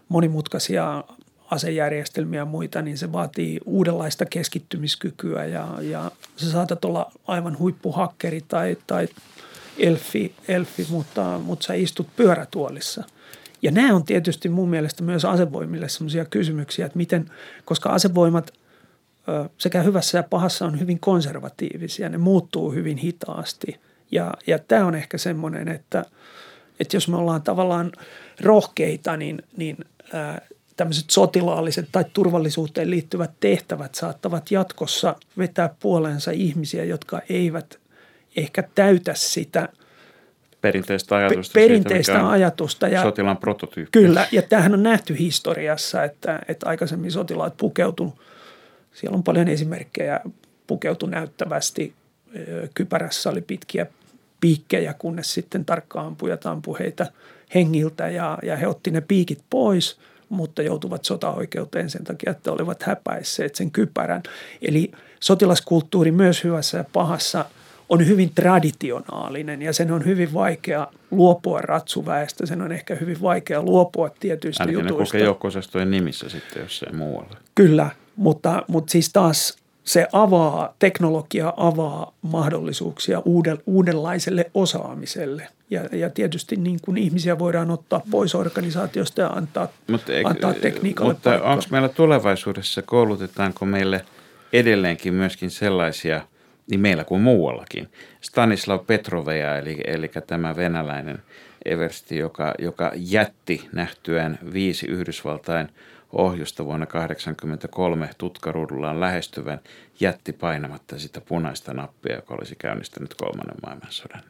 monimutkaisia 0.09 1.03
asejärjestelmiä 1.51 2.39
ja 2.39 2.45
muita, 2.45 2.81
niin 2.81 2.97
se 2.97 3.11
vaatii 3.11 3.59
uudenlaista 3.65 4.25
keskittymiskykyä 4.25 5.45
ja, 5.45 5.67
ja 5.81 6.11
se 6.35 6.51
saatat 6.51 6.85
olla 6.85 7.11
aivan 7.27 7.59
huippuhakkeri 7.59 8.41
tai, 8.47 8.77
tai 8.87 9.07
elfi, 9.77 10.35
elfi 10.47 10.87
mutta, 10.89 11.39
mutta 11.43 11.65
sä 11.65 11.73
istut 11.73 12.07
pyörätuolissa. 12.15 13.03
Ja 13.61 13.71
nämä 13.71 13.95
on 13.95 14.05
tietysti 14.05 14.49
mun 14.49 14.69
mielestä 14.69 15.03
myös 15.03 15.25
asevoimille 15.25 15.89
sellaisia 15.89 16.25
kysymyksiä, 16.25 16.85
että 16.85 16.97
miten, 16.97 17.31
koska 17.65 17.89
asevoimat 17.89 18.53
sekä 19.57 19.81
hyvässä 19.81 20.17
ja 20.17 20.23
pahassa 20.23 20.65
on 20.65 20.79
hyvin 20.79 20.99
konservatiivisia, 20.99 22.09
ne 22.09 22.17
muuttuu 22.17 22.71
hyvin 22.71 22.97
hitaasti. 22.97 23.79
Ja, 24.11 24.33
ja 24.47 24.59
tämä 24.59 24.85
on 24.85 24.95
ehkä 24.95 25.17
semmoinen, 25.17 25.67
että, 25.67 26.05
että 26.79 26.95
jos 26.95 27.07
me 27.07 27.17
ollaan 27.17 27.41
tavallaan 27.41 27.91
rohkeita, 28.41 29.17
niin, 29.17 29.43
niin 29.57 29.77
ää, 30.13 30.41
tämmöiset 30.77 31.09
sotilaalliset 31.09 31.89
tai 31.91 32.05
turvallisuuteen 32.13 32.89
liittyvät 32.89 33.31
tehtävät 33.39 33.95
saattavat 33.95 34.51
jatkossa 34.51 35.15
vetää 35.37 35.75
puoleensa 35.79 36.31
ihmisiä, 36.31 36.83
jotka 36.83 37.21
eivät 37.29 37.79
ehkä 38.35 38.63
täytä 38.75 39.13
sitä 39.15 39.69
perinteistä 40.61 41.15
ajatusta. 41.15 41.53
Perinteistä 41.53 42.13
siitä, 42.13 42.29
ajatusta. 42.29 42.87
Ja, 42.87 43.01
sotilaan 43.01 43.37
prototyyppi. 43.37 43.99
Kyllä, 43.99 44.27
ja 44.31 44.41
tämähän 44.41 44.73
on 44.73 44.83
nähty 44.83 45.19
historiassa, 45.19 46.03
että, 46.03 46.39
että 46.47 46.69
aikaisemmin 46.69 47.11
sotilaat 47.11 47.57
pukeutu, 47.57 48.19
siellä 48.93 49.15
on 49.15 49.23
paljon 49.23 49.47
esimerkkejä, 49.47 50.19
pukeutu 50.67 51.05
näyttävästi, 51.05 51.93
kypärässä 52.73 53.29
oli 53.29 53.41
pitkiä 53.41 53.85
piikkejä, 54.41 54.93
kunnes 54.93 55.33
sitten 55.33 55.65
tarkkaan 55.65 56.07
ampujat 56.07 56.45
ampu 56.45 56.77
heitä 56.79 57.07
hengiltä 57.55 58.09
ja, 58.09 58.37
ja 58.43 58.57
he 58.57 58.67
otti 58.67 58.91
ne 58.91 59.01
piikit 59.01 59.39
pois, 59.49 59.99
mutta 60.29 60.61
joutuvat 60.61 61.05
sotaoikeuteen 61.05 61.89
sen 61.89 62.03
takia, 62.03 62.31
että 62.31 62.51
olivat 62.51 62.83
häpäisseet 62.83 63.55
sen 63.55 63.71
kypärän. 63.71 64.23
Eli 64.61 64.91
sotilaskulttuuri 65.19 66.11
myös 66.11 66.43
hyvässä 66.43 66.77
ja 66.77 66.85
pahassa– 66.93 67.45
on 67.91 68.07
hyvin 68.07 68.31
traditionaalinen 68.35 69.61
ja 69.61 69.73
sen 69.73 69.91
on 69.91 70.05
hyvin 70.05 70.33
vaikea 70.33 70.87
luopua 71.11 71.61
ratsuväestä. 71.61 72.45
Sen 72.45 72.61
on 72.61 72.71
ehkä 72.71 72.95
hyvin 72.95 73.21
vaikea 73.21 73.61
luopua 73.61 74.09
tietyistä 74.19 74.63
Ainakin 74.63 74.89
jutuista. 74.89 75.17
ne 75.17 75.25
kokee 75.33 75.85
nimissä 75.85 76.29
sitten, 76.29 76.61
jos 76.61 76.83
ei 76.83 76.93
muualle. 76.93 77.37
Kyllä, 77.55 77.89
mutta, 78.15 78.63
mutta 78.67 78.91
siis 78.91 79.09
taas 79.13 79.57
se 79.83 80.07
avaa, 80.11 80.73
teknologia 80.79 81.53
avaa 81.57 82.13
mahdollisuuksia 82.21 83.21
uuden, 83.25 83.57
uudenlaiselle 83.65 84.51
osaamiselle. 84.53 85.47
Ja, 85.69 85.81
ja 85.91 86.09
tietysti 86.09 86.55
niin 86.55 86.79
kuin 86.81 86.97
ihmisiä 86.97 87.39
voidaan 87.39 87.71
ottaa 87.71 88.01
pois 88.11 88.35
organisaatiosta 88.35 89.21
ja 89.21 89.27
antaa, 89.27 89.67
mutta 89.87 90.13
eikö, 90.13 90.29
antaa 90.29 90.53
tekniikalle 90.53 91.13
Mutta 91.13 91.41
onko 91.43 91.63
meillä 91.69 91.89
tulevaisuudessa, 91.89 92.81
koulutetaanko 92.81 93.65
meille 93.65 94.05
edelleenkin 94.53 95.13
myöskin 95.13 95.49
sellaisia– 95.49 96.21
niin 96.69 96.79
meillä 96.79 97.03
kuin 97.03 97.21
muuallakin. 97.21 97.89
Stanislav 98.21 98.85
Petroveja, 98.85 99.57
eli, 99.57 99.77
eli 99.85 100.11
tämä 100.27 100.55
venäläinen 100.55 101.23
eversti, 101.65 102.17
joka, 102.17 102.53
joka 102.59 102.91
jätti 102.95 103.69
nähtyään 103.73 104.39
viisi 104.53 104.85
Yhdysvaltain 104.85 105.69
ohjusta 106.11 106.65
vuonna 106.65 106.85
1983 106.85 108.09
tutkaruudullaan 108.17 108.99
lähestyvän, 108.99 109.59
jätti 109.99 110.33
painamatta 110.33 110.99
sitä 110.99 111.21
punaista 111.21 111.73
nappia, 111.73 112.15
joka 112.15 112.33
olisi 112.33 112.55
käynnistänyt 112.55 113.13
kolmannen 113.13 113.57
maailmansodan. 113.63 114.23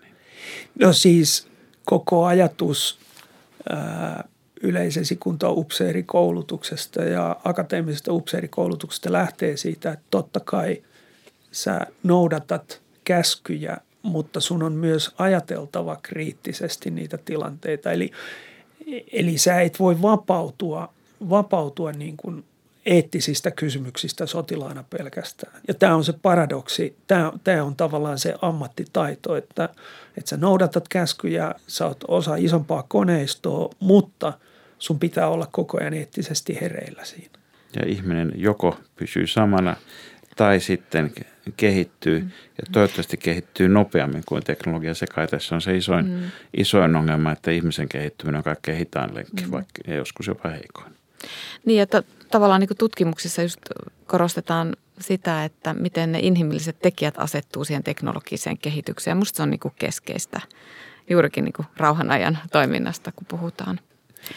No 0.79 0.93
siis 0.93 1.47
koko 1.85 2.25
ajatus 2.25 2.99
ää, 3.69 4.23
upseerikoulutuksesta 5.49 7.03
ja 7.03 7.35
akateemisesta 7.43 8.13
upseerikoulutuksesta 8.13 9.11
lähtee 9.11 9.57
siitä, 9.57 9.91
että 9.91 10.05
totta 10.09 10.39
kai– 10.39 10.81
sä 11.51 11.79
noudatat 12.03 12.81
käskyjä, 13.03 13.77
mutta 14.01 14.39
sun 14.39 14.63
on 14.63 14.73
myös 14.73 15.11
ajateltava 15.17 15.97
kriittisesti 16.03 16.91
niitä 16.91 17.17
tilanteita. 17.17 17.91
Eli, 17.91 18.11
eli 19.11 19.37
sä 19.37 19.61
et 19.61 19.79
voi 19.79 20.01
vapautua, 20.01 20.93
vapautua 21.29 21.91
niin 21.91 22.17
kuin 22.17 22.43
eettisistä 22.85 23.51
kysymyksistä 23.51 24.25
sotilaana 24.25 24.83
pelkästään. 24.89 25.61
Ja 25.67 25.73
tämä 25.73 25.95
on 25.95 26.03
se 26.03 26.13
paradoksi, 26.13 26.95
tämä, 27.07 27.31
tämä 27.43 27.63
on 27.63 27.75
tavallaan 27.75 28.19
se 28.19 28.35
ammattitaito, 28.41 29.35
että, 29.35 29.69
että 30.17 30.29
sä 30.29 30.37
noudatat 30.37 30.87
käskyjä, 30.87 31.55
sä 31.67 31.85
oot 31.85 32.03
osa 32.07 32.35
isompaa 32.35 32.83
koneistoa, 32.87 33.69
mutta 33.79 34.33
sun 34.79 34.99
pitää 34.99 35.27
olla 35.27 35.47
koko 35.51 35.77
ajan 35.81 35.93
eettisesti 35.93 36.57
hereillä 36.61 37.05
siinä. 37.05 37.39
Ja 37.75 37.85
ihminen 37.87 38.31
joko 38.35 38.77
pysyy 38.95 39.27
samana 39.27 39.75
tai 40.35 40.59
sitten 40.59 41.13
kehittyy 41.57 42.19
ja 42.57 42.63
toivottavasti 42.71 43.17
kehittyy 43.17 43.67
nopeammin 43.67 44.23
kuin 44.25 44.43
teknologia. 44.43 44.93
Se 44.93 45.07
kai 45.07 45.27
tässä 45.27 45.55
on 45.55 45.61
se 45.61 45.77
isoin, 45.77 46.09
mm. 46.09 46.21
isoin 46.57 46.95
ongelma, 46.95 47.31
että 47.31 47.51
ihmisen 47.51 47.89
kehittyminen 47.89 48.37
on 48.37 48.43
kaikkein 48.43 48.77
hitaan 48.77 49.15
lenkki, 49.15 49.45
mm. 49.45 49.51
vaikka 49.51 49.81
ja 49.87 49.95
joskus 49.95 50.27
jopa 50.27 50.49
heikoin. 50.49 50.93
Niin, 51.65 51.81
että 51.81 52.03
tavallaan 52.31 52.59
niin 52.59 52.77
tutkimuksissa 52.77 53.41
just 53.41 53.59
korostetaan 54.05 54.75
sitä, 54.99 55.45
että 55.45 55.73
miten 55.73 56.11
ne 56.11 56.19
inhimilliset 56.19 56.79
tekijät 56.79 57.13
asettuu 57.17 57.65
siihen 57.65 57.83
teknologiseen 57.83 58.57
kehitykseen. 58.57 59.17
Minusta 59.17 59.37
se 59.37 59.43
on 59.43 59.49
niin 59.49 59.59
keskeistä 59.75 60.41
juurikin 61.09 61.43
niin 61.43 61.67
rauhan 61.77 62.11
ajan 62.11 62.39
toiminnasta, 62.51 63.11
kun 63.11 63.27
puhutaan. 63.27 63.79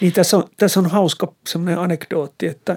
Niin 0.00 0.12
tässä 0.12 0.36
on, 0.36 0.44
tässä 0.56 0.80
on 0.80 0.90
hauska 0.90 1.32
semmoinen 1.46 1.78
anekdootti, 1.78 2.46
että 2.46 2.76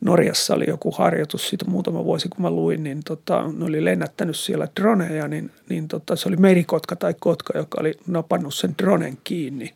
Norjassa 0.00 0.54
oli 0.54 0.64
joku 0.68 0.90
harjoitus 0.90 1.48
siitä 1.48 1.64
muutama 1.64 2.04
vuosi, 2.04 2.28
kun 2.28 2.42
mä 2.42 2.50
luin, 2.50 2.84
niin 2.84 3.00
tota, 3.04 3.50
ne 3.58 3.64
oli 3.64 3.84
lennättänyt 3.84 4.36
siellä 4.36 4.68
droneja, 4.80 5.28
niin, 5.28 5.50
niin 5.68 5.88
tota, 5.88 6.16
se 6.16 6.28
oli 6.28 6.36
merikotka 6.36 6.96
tai 6.96 7.14
kotka, 7.20 7.58
joka 7.58 7.80
oli 7.80 7.94
napannut 8.06 8.54
sen 8.54 8.74
dronen 8.82 9.18
kiinni, 9.24 9.74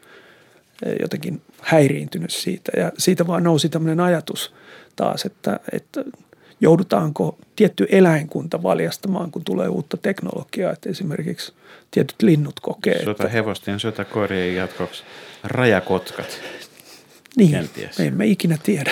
jotenkin 1.00 1.42
häiriintynyt 1.60 2.30
siitä. 2.30 2.72
Ja 2.76 2.92
siitä 2.98 3.26
vaan 3.26 3.42
nousi 3.42 3.68
tämmöinen 3.68 4.00
ajatus 4.00 4.54
taas, 4.96 5.24
että, 5.24 5.60
että 5.72 6.04
joudutaanko 6.60 7.38
tietty 7.56 7.86
eläinkunta 7.90 8.62
valjastamaan, 8.62 9.30
kun 9.30 9.44
tulee 9.44 9.68
uutta 9.68 9.96
teknologiaa, 9.96 10.72
että 10.72 10.90
esimerkiksi 10.90 11.52
tietyt 11.90 12.22
linnut 12.22 12.60
kokee. 12.60 13.04
Sota 13.04 13.28
hevosten, 13.28 13.80
sota 13.80 14.04
korjeen 14.04 14.56
jatkoksi 14.56 15.02
rajakotkat. 15.44 16.40
Niin, 17.36 17.50
Kenties. 17.50 17.98
me 17.98 18.06
emme 18.06 18.26
ikinä 18.26 18.58
tiedä, 18.62 18.90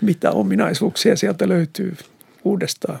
mitä 0.00 0.30
ominaisuuksia 0.30 1.16
sieltä 1.16 1.48
löytyy 1.48 1.96
uudestaan. 2.44 2.98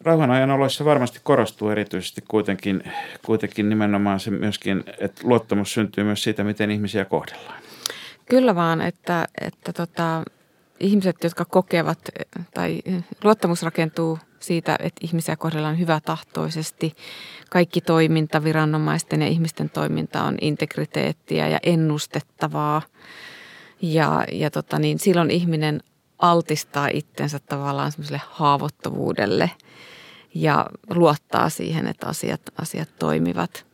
Rauhan 0.00 0.30
ajan 0.30 0.50
oloissa 0.50 0.84
varmasti 0.84 1.20
korostuu 1.22 1.70
erityisesti 1.70 2.24
kuitenkin, 2.28 2.84
kuitenkin 3.26 3.68
nimenomaan 3.68 4.20
se 4.20 4.30
myöskin, 4.30 4.84
että 4.98 5.22
luottamus 5.24 5.74
syntyy 5.74 6.04
myös 6.04 6.22
siitä, 6.22 6.44
miten 6.44 6.70
ihmisiä 6.70 7.04
kohdellaan. 7.04 7.62
Kyllä 8.28 8.54
vaan, 8.54 8.80
että, 8.80 9.26
että 9.40 9.72
tota, 9.72 10.22
ihmiset, 10.80 11.16
jotka 11.24 11.44
kokevat 11.44 11.98
tai 12.54 12.82
luottamus 13.24 13.62
rakentuu 13.62 14.18
siitä, 14.40 14.76
että 14.78 15.00
ihmisiä 15.04 15.36
kohdellaan 15.36 15.78
hyvätahtoisesti. 15.78 16.94
Kaikki 17.50 17.80
toiminta, 17.80 18.44
viranomaisten 18.44 19.22
ja 19.22 19.28
ihmisten 19.28 19.70
toiminta 19.70 20.22
on 20.22 20.34
integriteettiä 20.40 21.48
ja 21.48 21.58
ennustettavaa. 21.62 22.82
Ja, 23.82 24.24
ja 24.32 24.50
tota 24.50 24.78
niin, 24.78 24.98
silloin 24.98 25.30
ihminen 25.30 25.80
altistaa 26.30 26.88
itsensä 26.92 27.38
tavallaan 27.38 27.92
semmoiselle 27.92 28.20
haavoittuvuudelle 28.30 29.50
ja 30.34 30.66
luottaa 30.90 31.48
siihen, 31.48 31.86
että 31.86 32.06
asiat, 32.06 32.40
asiat 32.62 32.88
toimivat. 32.98 33.66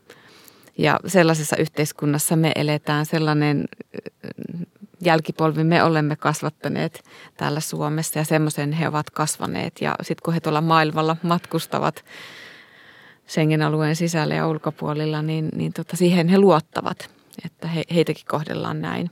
Ja 0.79 1.01
sellaisessa 1.07 1.57
yhteiskunnassa 1.57 2.37
me 2.37 2.53
eletään 2.55 3.07
sellainen 3.07 3.69
jälkipolvi 5.05 5.65
me 5.65 5.83
olemme 5.83 6.17
kasvattaneet 6.17 7.05
täällä 7.37 7.61
Suomessa 7.61 8.19
ja 8.19 8.25
semmoisen 8.25 8.73
he 8.73 8.89
ovat 8.89 9.11
kasvaneet. 9.11 9.81
Ja 9.81 9.95
sitten 10.03 10.23
kun 10.25 10.35
he 10.35 10.41
tuolla 10.41 10.61
maailmalla 10.61 11.17
matkustavat 11.23 12.05
Schengen-alueen 13.29 13.97
sisällä 13.97 14.35
ja 14.35 14.49
ulkopuolilla, 14.49 15.23
niin, 15.23 15.49
niin 15.55 15.73
tota, 15.73 15.97
siihen 15.97 16.29
he 16.29 16.39
luottavat, 16.39 17.11
että 17.45 17.69
he, 17.69 17.83
heitäkin 17.95 18.25
kohdellaan 18.29 18.81
näin. 18.81 19.11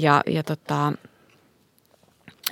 Ja, 0.00 0.22
ja 0.26 0.42
tota, 0.42 0.92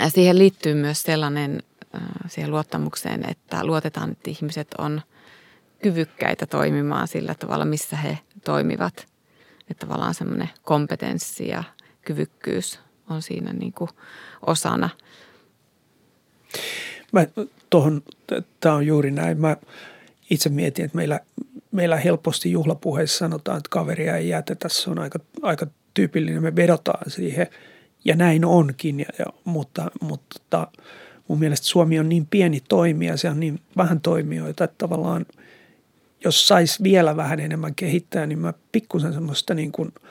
siihen 0.09 0.39
liittyy 0.39 0.75
myös 0.75 1.03
sellainen 1.03 1.63
äh, 1.95 2.01
siihen 2.29 2.51
luottamukseen, 2.51 3.31
että 3.31 3.67
luotetaan, 3.67 4.13
että 4.13 4.31
ihmiset 4.31 4.69
on 4.79 5.01
kyvykkäitä 5.83 6.47
toimimaan 6.47 7.09
sillä 7.09 7.35
tavalla, 7.35 7.65
missä 7.65 7.97
he 7.97 8.19
toimivat. 8.45 9.07
Että 9.71 9.87
tavallaan 9.87 10.15
semmoinen 10.15 10.51
kompetenssi 10.63 11.49
ja 11.49 11.65
kyvykkyys 12.03 12.81
on 13.11 13.23
siinä 13.23 13.53
niin 13.53 13.73
kuin 13.73 13.91
osana. 14.47 14.89
Mä 17.13 17.27
tohon, 17.71 18.03
tämä 18.61 18.75
on 18.75 18.87
juuri 18.87 19.11
näin. 19.11 19.41
Mä 19.41 19.57
itse 20.31 20.49
mietin, 20.49 20.85
että 20.85 20.97
meillä, 20.97 21.21
meillä 21.73 21.97
helposti 21.97 22.53
juhlapuheissa 22.53 23.19
sanotaan, 23.19 23.59
että 23.59 23.69
kaveria 23.71 24.17
ei 24.17 24.29
jätetä. 24.29 24.69
Se 24.69 24.91
on 24.91 24.99
aika, 24.99 25.19
aika 25.43 25.67
tyypillinen. 25.95 26.43
Me 26.43 26.57
vedotaan 26.57 27.11
siihen 27.11 27.47
ja 28.05 28.17
näin 28.17 28.45
onkin, 28.45 29.01
ja, 29.01 29.07
ja, 29.19 29.27
mutta, 29.45 29.91
mutta 30.01 30.69
mun 31.29 31.39
mielestä 31.39 31.67
Suomi 31.67 31.99
on 31.99 32.09
niin 32.09 32.27
pieni 32.27 32.61
toimija, 32.69 33.17
se 33.17 33.31
on 33.31 33.41
niin 33.41 33.61
vähän 33.77 34.01
toimijoita, 34.01 34.65
että 34.65 34.79
tavallaan 34.79 35.27
jos 36.25 36.49
sais 36.49 36.83
vielä 36.83 37.17
vähän 37.17 37.41
enemmän 37.41 37.75
kehittää, 37.75 38.27
niin 38.27 38.39
mä 38.39 38.55
pikkusen 38.73 39.13
semmoista 39.13 39.55
niin 39.55 39.73
kuin– 39.73 39.93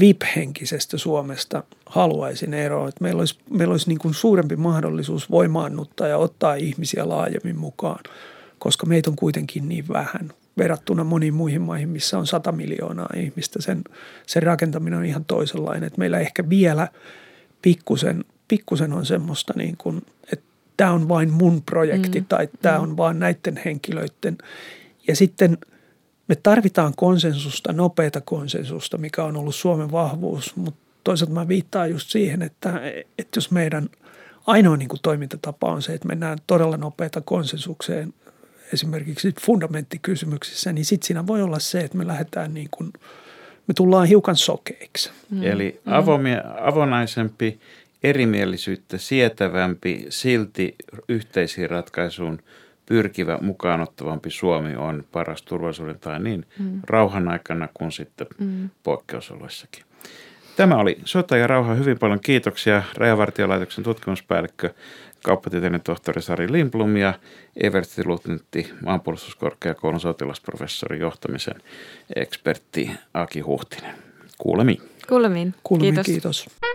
VIP-henkisestä 0.00 0.98
Suomesta 0.98 1.64
haluaisin 1.86 2.54
eroa. 2.54 2.88
Että 2.88 3.02
meillä 3.02 3.20
olisi, 3.20 3.38
meillä 3.50 3.72
olisi 3.72 3.88
niin 3.88 3.98
kuin 3.98 4.14
suurempi 4.14 4.56
mahdollisuus 4.56 5.30
voimaannuttaa 5.30 6.08
ja 6.08 6.16
ottaa 6.16 6.54
ihmisiä 6.54 7.08
laajemmin 7.08 7.58
mukaan, 7.58 8.00
koska 8.58 8.86
meitä 8.86 9.10
on 9.10 9.16
kuitenkin 9.16 9.68
niin 9.68 9.84
vähän 9.88 10.32
verrattuna 10.58 11.04
moniin 11.04 11.34
muihin 11.34 11.62
maihin, 11.62 11.88
missä 11.88 12.18
on 12.18 12.26
100 12.26 12.52
miljoonaa 12.52 13.08
ihmistä. 13.16 13.62
Sen, 13.62 13.84
sen 14.26 14.42
rakentaminen 14.42 14.98
on 14.98 15.04
ihan 15.04 15.24
toisenlainen. 15.24 15.84
Että 15.84 15.98
meillä 15.98 16.18
ehkä 16.18 16.48
vielä 16.48 16.88
pikkusen, 17.62 18.24
pikkusen 18.48 18.92
on 18.92 19.06
semmoista 19.06 19.52
niin 19.56 19.76
kuin, 19.76 20.02
että 20.32 20.44
tämä 20.76 20.92
on 20.92 21.08
vain 21.08 21.32
mun 21.32 21.62
projekti 21.62 22.20
mm. 22.20 22.26
tai 22.26 22.48
tämä 22.62 22.78
mm. 22.78 22.82
on 22.82 22.96
vain 22.96 23.18
näiden 23.18 23.60
henkilöiden. 23.64 24.38
Ja 25.08 25.16
sitten– 25.16 25.58
me 26.30 26.36
tarvitaan 26.36 26.92
konsensusta, 26.96 27.72
nopeata 27.72 28.20
konsensusta, 28.20 28.98
mikä 28.98 29.24
on 29.24 29.36
ollut 29.36 29.54
Suomen 29.54 29.92
vahvuus, 29.92 30.56
mutta 30.56 30.80
toisaalta 31.04 31.34
mä 31.34 31.48
viittaan 31.48 31.90
just 31.90 32.10
siihen, 32.10 32.42
että, 32.42 32.80
että 33.18 33.36
jos 33.36 33.50
meidän 33.50 33.88
ainoa 34.46 34.76
niin 34.76 34.88
kuin 34.88 35.00
toimintatapa 35.02 35.72
on 35.72 35.82
se, 35.82 35.94
että 35.94 36.08
mennään 36.08 36.38
todella 36.46 36.76
nopeata 36.76 37.20
konsensukseen 37.20 38.14
esimerkiksi 38.72 39.34
fundamenttikysymyksissä, 39.40 40.72
niin 40.72 40.84
sitten 40.84 41.06
siinä 41.06 41.26
voi 41.26 41.42
olla 41.42 41.58
se, 41.58 41.80
että 41.80 41.98
me 41.98 42.06
lähdetään 42.06 42.54
niin 42.54 42.68
kuin, 42.70 42.92
me 43.70 43.74
tullaan 43.74 44.08
hiukan 44.08 44.36
sokeiksi. 44.36 45.10
Mm. 45.30 45.42
Eli 45.42 45.80
avomia, 45.86 46.42
avonaisempi, 46.60 47.60
erimielisyyttä 48.02 48.98
sietävämpi, 48.98 50.06
silti 50.08 50.74
yhteisiin 51.08 51.70
ratkaisuun– 51.70 52.38
pyrkivä, 52.90 53.38
mukaanottavampi 53.40 54.30
Suomi 54.30 54.76
on 54.76 55.04
paras 55.12 55.42
turvallisuuden 55.42 55.98
tai 55.98 56.20
niin 56.20 56.46
mm. 56.58 56.80
rauhan 56.86 57.28
aikana 57.28 57.68
kuin 57.74 57.92
sitten 57.92 58.26
mm. 58.38 58.70
poikkeusoloissakin. 58.82 59.84
Tämä 60.56 60.76
oli 60.76 60.98
Sota 61.04 61.36
ja 61.36 61.46
rauha. 61.46 61.74
Hyvin 61.74 61.98
paljon 61.98 62.20
kiitoksia 62.20 62.82
Rajavartiolaitoksen 62.96 63.84
tutkimuspäällikkö, 63.84 64.70
kauppatieteiden 65.24 65.80
tohtori 65.80 66.22
Sari 66.22 66.52
Lindblom 66.52 66.96
ja 66.96 67.14
Eversti-luutnantti 67.56 68.70
maanpuolustuskorkeakoulun 68.84 70.00
sotilasprofessori 70.00 70.98
johtamisen 70.98 71.62
ekspertti 72.16 72.90
Aki 73.14 73.40
Huhtinen. 73.40 73.94
Kuulemiin. 74.38 74.80
Kuulemiin. 75.08 75.54
Kuulemiin 75.62 75.94
kiitos. 75.94 76.42
kiitos. 76.42 76.69